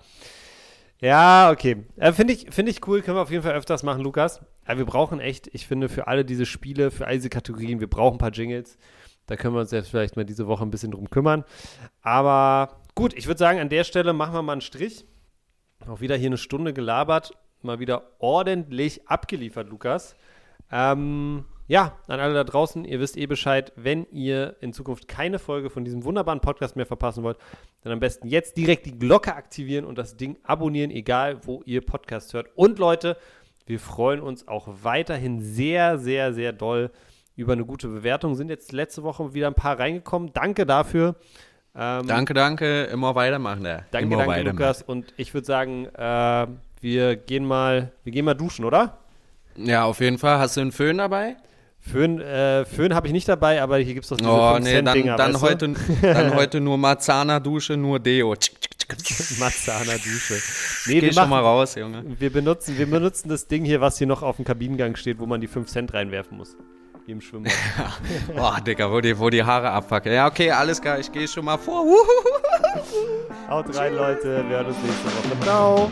Ja, 1.00 1.50
okay. 1.50 1.84
Äh, 1.96 2.12
finde 2.12 2.32
ich, 2.32 2.46
finde 2.50 2.70
ich 2.70 2.86
cool, 2.86 3.02
können 3.02 3.16
wir 3.16 3.22
auf 3.22 3.30
jeden 3.30 3.42
Fall 3.42 3.54
öfters 3.54 3.82
machen, 3.82 4.02
Lukas. 4.02 4.40
Aber 4.64 4.78
wir 4.78 4.86
brauchen 4.86 5.20
echt, 5.20 5.48
ich 5.52 5.66
finde, 5.66 5.88
für 5.88 6.06
alle 6.06 6.24
diese 6.24 6.46
Spiele, 6.46 6.90
für 6.90 7.06
all 7.06 7.14
diese 7.14 7.28
Kategorien, 7.28 7.80
wir 7.80 7.90
brauchen 7.90 8.16
ein 8.16 8.18
paar 8.18 8.32
Jingles. 8.32 8.78
Da 9.26 9.36
können 9.36 9.54
wir 9.54 9.60
uns 9.60 9.72
jetzt 9.72 9.90
vielleicht 9.90 10.16
mal 10.16 10.24
diese 10.24 10.46
Woche 10.46 10.64
ein 10.64 10.70
bisschen 10.70 10.92
drum 10.92 11.10
kümmern. 11.10 11.44
Aber 12.00 12.80
gut, 12.94 13.12
ich 13.14 13.26
würde 13.26 13.38
sagen, 13.38 13.58
an 13.58 13.68
der 13.68 13.84
Stelle 13.84 14.12
machen 14.12 14.34
wir 14.34 14.42
mal 14.42 14.52
einen 14.52 14.60
Strich. 14.60 15.04
Auch 15.86 16.00
wieder 16.00 16.16
hier 16.16 16.28
eine 16.28 16.38
Stunde 16.38 16.72
gelabert. 16.72 17.32
Mal 17.62 17.78
wieder 17.78 18.12
ordentlich 18.18 19.08
abgeliefert, 19.08 19.68
Lukas. 19.68 20.16
Ähm, 20.70 21.44
ja, 21.68 21.96
an 22.06 22.20
alle 22.20 22.34
da 22.34 22.44
draußen, 22.44 22.84
ihr 22.84 23.00
wisst 23.00 23.16
eh 23.16 23.26
Bescheid, 23.26 23.72
wenn 23.76 24.06
ihr 24.10 24.56
in 24.60 24.72
Zukunft 24.72 25.08
keine 25.08 25.38
Folge 25.38 25.68
von 25.70 25.84
diesem 25.84 26.04
wunderbaren 26.04 26.40
Podcast 26.40 26.76
mehr 26.76 26.86
verpassen 26.86 27.24
wollt, 27.24 27.38
dann 27.82 27.92
am 27.92 28.00
besten 28.00 28.28
jetzt 28.28 28.56
direkt 28.56 28.86
die 28.86 28.98
Glocke 28.98 29.34
aktivieren 29.34 29.84
und 29.84 29.98
das 29.98 30.16
Ding 30.16 30.36
abonnieren, 30.44 30.90
egal 30.90 31.44
wo 31.44 31.62
ihr 31.64 31.80
Podcast 31.84 32.34
hört. 32.34 32.48
Und 32.54 32.78
Leute, 32.78 33.16
wir 33.66 33.80
freuen 33.80 34.20
uns 34.20 34.46
auch 34.46 34.68
weiterhin 34.82 35.40
sehr, 35.40 35.98
sehr, 35.98 36.32
sehr 36.32 36.52
doll 36.52 36.90
über 37.34 37.52
eine 37.52 37.64
gute 37.64 37.88
Bewertung. 37.88 38.36
Sind 38.36 38.48
jetzt 38.48 38.72
letzte 38.72 39.02
Woche 39.02 39.34
wieder 39.34 39.48
ein 39.48 39.54
paar 39.54 39.78
reingekommen. 39.78 40.32
Danke 40.32 40.66
dafür. 40.66 41.16
Ähm, 41.74 42.06
danke, 42.06 42.32
danke. 42.32 42.84
Immer 42.84 43.14
weitermachen. 43.16 43.64
Ja. 43.64 43.82
Danke, 43.90 44.14
Immer 44.14 44.24
danke, 44.24 44.50
Lukas. 44.50 44.82
Und 44.82 45.12
ich 45.16 45.34
würde 45.34 45.46
sagen, 45.46 45.86
äh, 45.86 46.46
wir 46.80 47.16
gehen 47.16 47.44
mal, 47.44 47.92
wir 48.04 48.12
gehen 48.12 48.24
mal 48.24 48.34
duschen, 48.34 48.64
oder? 48.64 48.98
Ja, 49.56 49.84
auf 49.84 50.00
jeden 50.00 50.18
Fall. 50.18 50.38
Hast 50.38 50.56
du 50.56 50.60
einen 50.60 50.72
Föhn 50.72 50.98
dabei? 50.98 51.36
Föhn, 51.90 52.20
äh, 52.20 52.64
Föhn 52.64 52.94
habe 52.94 53.06
ich 53.06 53.12
nicht 53.12 53.28
dabei, 53.28 53.62
aber 53.62 53.78
hier 53.78 53.94
gibt 53.94 54.04
es 54.04 54.10
doch 54.10 54.16
diese 54.16 54.28
Oh, 54.28 54.58
nee, 54.58 54.82
dann, 54.82 55.16
dann, 55.16 55.40
heute, 55.40 55.74
dann 56.02 56.34
heute 56.34 56.60
nur 56.60 56.76
Marzana-Dusche, 56.78 57.76
nur 57.76 58.00
Deo. 58.00 58.34
Marzana-Dusche. 59.38 60.40
Nee, 60.86 61.00
Geh 61.00 61.12
schon 61.12 61.28
mal 61.28 61.40
raus, 61.40 61.76
Junge. 61.76 62.04
Wir 62.18 62.32
benutzen, 62.32 62.76
wir 62.76 62.86
benutzen 62.86 63.28
das 63.28 63.46
Ding 63.46 63.64
hier, 63.64 63.80
was 63.80 63.98
hier 63.98 64.06
noch 64.06 64.22
auf 64.22 64.36
dem 64.36 64.44
Kabinengang 64.44 64.96
steht, 64.96 65.18
wo 65.20 65.26
man 65.26 65.40
die 65.40 65.46
5 65.46 65.68
Cent 65.68 65.94
reinwerfen 65.94 66.36
muss. 66.36 66.56
Wie 67.06 67.12
im 67.12 67.20
Schwimmbad. 67.20 67.52
Boah, 68.36 68.60
Digga, 68.60 68.90
wo 68.90 69.00
die, 69.00 69.16
wo 69.16 69.30
die 69.30 69.44
Haare 69.44 69.70
abpacken. 69.70 70.12
Ja, 70.12 70.26
okay, 70.26 70.50
alles 70.50 70.80
klar, 70.80 70.98
ich 70.98 71.10
gehe 71.12 71.28
schon 71.28 71.44
mal 71.44 71.56
vor. 71.56 71.84
Haut 73.48 73.76
rein, 73.76 73.94
Leute. 73.94 74.44
Wir 74.48 74.56
hören 74.56 74.66
uns 74.66 74.76
nächste 74.82 75.04
Woche. 75.06 75.40
Ciao. 75.44 75.90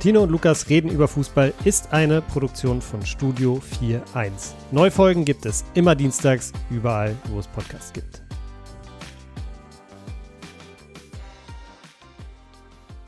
Tino 0.00 0.22
und 0.22 0.30
Lukas 0.30 0.68
reden 0.68 0.90
über 0.90 1.08
Fußball 1.08 1.52
ist 1.64 1.92
eine 1.92 2.22
Produktion 2.22 2.80
von 2.80 3.04
Studio 3.04 3.60
4.1. 3.80 4.30
Neufolgen 4.70 5.24
gibt 5.24 5.44
es 5.44 5.64
immer 5.74 5.96
dienstags, 5.96 6.52
überall, 6.70 7.16
wo 7.32 7.40
es 7.40 7.48
Podcasts 7.48 7.92
gibt. 7.92 8.27